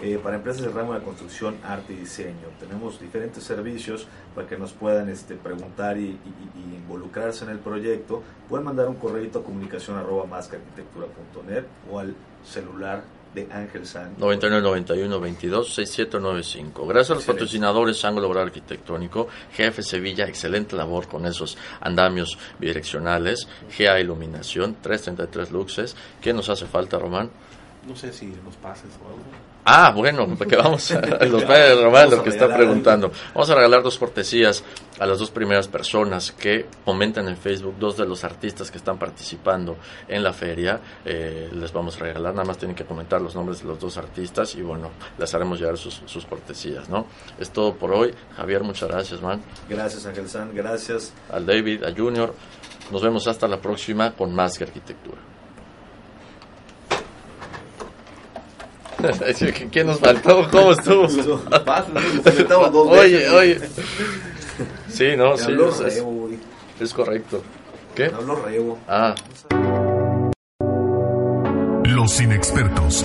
eh, 0.02 0.18
para 0.22 0.36
empresas 0.36 0.62
de 0.62 0.68
ramo 0.70 0.94
de 0.94 1.00
construcción, 1.00 1.56
arte 1.62 1.92
y 1.92 1.96
diseño. 1.96 2.48
Tenemos 2.58 3.00
diferentes 3.00 3.44
servicios 3.44 4.08
para 4.34 4.48
que 4.48 4.58
nos 4.58 4.72
puedan 4.72 5.08
este, 5.08 5.36
preguntar 5.36 5.96
y, 5.96 6.18
involucrarse 6.74 7.44
en 7.44 7.50
el 7.52 7.60
proyecto. 7.60 8.22
Pueden 8.48 8.64
mandar 8.64 8.88
un 8.88 8.96
correo 8.96 9.30
a 9.32 9.44
comunicación 9.44 9.96
arroba 9.96 10.24
o 11.90 11.98
al 11.98 12.14
celular 12.44 13.04
de 13.32 13.48
Ángel 13.50 13.86
San. 13.86 14.14
9991 14.18 15.20
22 15.20 15.74
6795. 15.74 16.86
Gracias 16.86 17.10
a 17.10 17.14
los 17.14 17.24
patrocinadores 17.24 18.04
Ángulo 18.04 18.28
Obrero 18.28 18.46
Arquitectónico, 18.46 19.28
Jefe 19.52 19.82
Sevilla, 19.82 20.26
excelente 20.26 20.76
labor 20.76 21.06
con 21.06 21.26
esos 21.26 21.56
andamios 21.80 22.38
bidireccionales, 22.58 23.48
GA 23.78 24.00
Iluminación, 24.00 24.76
333 24.82 25.52
Luxes. 25.52 25.96
¿Qué 26.20 26.32
nos 26.32 26.48
hace 26.48 26.66
falta, 26.66 26.98
Román? 26.98 27.30
No 27.86 27.96
sé 27.96 28.12
si 28.12 28.26
los 28.44 28.56
pases 28.56 28.90
o 29.02 29.08
algo. 29.08 29.52
Ah, 29.64 29.92
bueno, 29.94 30.26
porque 30.36 30.56
vamos 30.56 30.90
a 30.90 31.00
los 31.26 31.44
padres 31.44 31.80
Román, 31.80 32.10
lo 32.10 32.22
que 32.22 32.30
está 32.30 32.52
preguntando. 32.52 33.12
Vamos 33.32 33.48
a 33.50 33.54
regalar 33.54 33.82
dos 33.82 33.96
cortesías 33.96 34.64
a 34.98 35.06
las 35.06 35.18
dos 35.20 35.30
primeras 35.30 35.68
personas 35.68 36.32
que 36.32 36.66
comentan 36.84 37.28
en 37.28 37.36
Facebook, 37.36 37.76
dos 37.78 37.96
de 37.96 38.04
los 38.04 38.24
artistas 38.24 38.70
que 38.70 38.78
están 38.78 38.98
participando 38.98 39.76
en 40.08 40.22
la 40.24 40.32
feria. 40.32 40.80
Eh, 41.04 41.48
les 41.52 41.72
vamos 41.72 41.96
a 41.96 42.00
regalar, 42.00 42.34
nada 42.34 42.44
más 42.44 42.58
tienen 42.58 42.74
que 42.74 42.84
comentar 42.84 43.20
los 43.20 43.36
nombres 43.36 43.62
de 43.62 43.68
los 43.68 43.78
dos 43.78 43.96
artistas 43.98 44.54
y 44.56 44.62
bueno, 44.62 44.90
les 45.16 45.32
haremos 45.32 45.60
llegar 45.60 45.78
sus, 45.78 46.02
sus 46.06 46.26
cortesías, 46.26 46.88
¿no? 46.88 47.06
Es 47.38 47.50
todo 47.50 47.74
por 47.74 47.92
hoy. 47.92 48.12
Javier, 48.36 48.64
muchas 48.64 48.88
gracias, 48.88 49.22
man. 49.22 49.40
Gracias, 49.68 50.06
Ángel 50.06 50.28
San, 50.28 50.52
gracias. 50.54 51.12
Al 51.30 51.46
David, 51.46 51.84
a 51.84 51.94
Junior. 51.94 52.34
Nos 52.90 53.00
vemos 53.00 53.28
hasta 53.28 53.46
la 53.46 53.60
próxima 53.60 54.12
con 54.12 54.34
más 54.34 54.58
que 54.58 54.64
arquitectura. 54.64 55.31
¿Quién 59.70 59.86
nos 59.86 60.00
faltó? 60.00 60.48
¿Cómo 60.50 60.72
estuvo? 60.72 61.06
oye, 62.90 63.28
oye. 63.28 63.60
Sí, 64.88 65.16
no, 65.16 65.36
sí. 65.36 65.52
Es, 65.86 66.02
es, 66.80 66.94
correcto. 66.94 67.42
¿Qué? 67.94 68.06
Hablo 68.06 68.36
rebo. 68.36 68.78
Ah. 68.88 69.14
Los 71.84 72.20
inexpertos. 72.20 73.04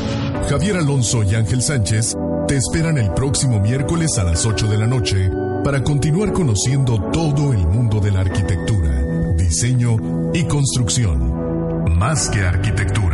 Javier 0.49 0.77
Alonso 0.77 1.23
y 1.23 1.35
Ángel 1.35 1.61
Sánchez 1.61 2.15
te 2.47 2.55
esperan 2.55 2.97
el 2.97 3.13
próximo 3.13 3.59
miércoles 3.59 4.17
a 4.17 4.23
las 4.23 4.45
8 4.45 4.67
de 4.67 4.77
la 4.77 4.87
noche 4.87 5.29
para 5.63 5.83
continuar 5.83 6.31
conociendo 6.31 7.09
todo 7.11 7.51
el 7.51 7.67
mundo 7.67 7.99
de 7.99 8.11
la 8.11 8.21
arquitectura, 8.21 9.33
diseño 9.35 9.97
y 10.33 10.45
construcción. 10.45 11.97
Más 11.97 12.29
que 12.29 12.41
arquitectura. 12.41 13.06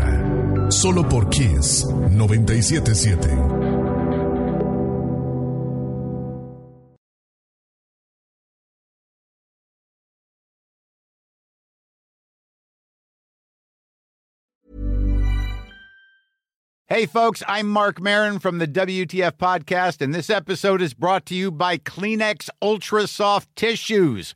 Solo 0.74 1.04
por 1.04 1.30
Kiss 1.30 1.86
977. 1.86 3.54
Hey, 16.88 17.06
folks, 17.06 17.42
I'm 17.48 17.70
Mark 17.70 18.02
Marin 18.02 18.40
from 18.40 18.58
the 18.58 18.68
WTF 18.68 19.32
Podcast, 19.38 20.02
and 20.02 20.14
this 20.14 20.30
episode 20.30 20.82
is 20.82 20.94
brought 20.94 21.26
to 21.28 21.36
you 21.36 21.50
by 21.50 21.78
Kleenex 21.78 22.50
Ultra 22.62 23.08
Soft 23.08 23.56
Tissues 23.56 24.36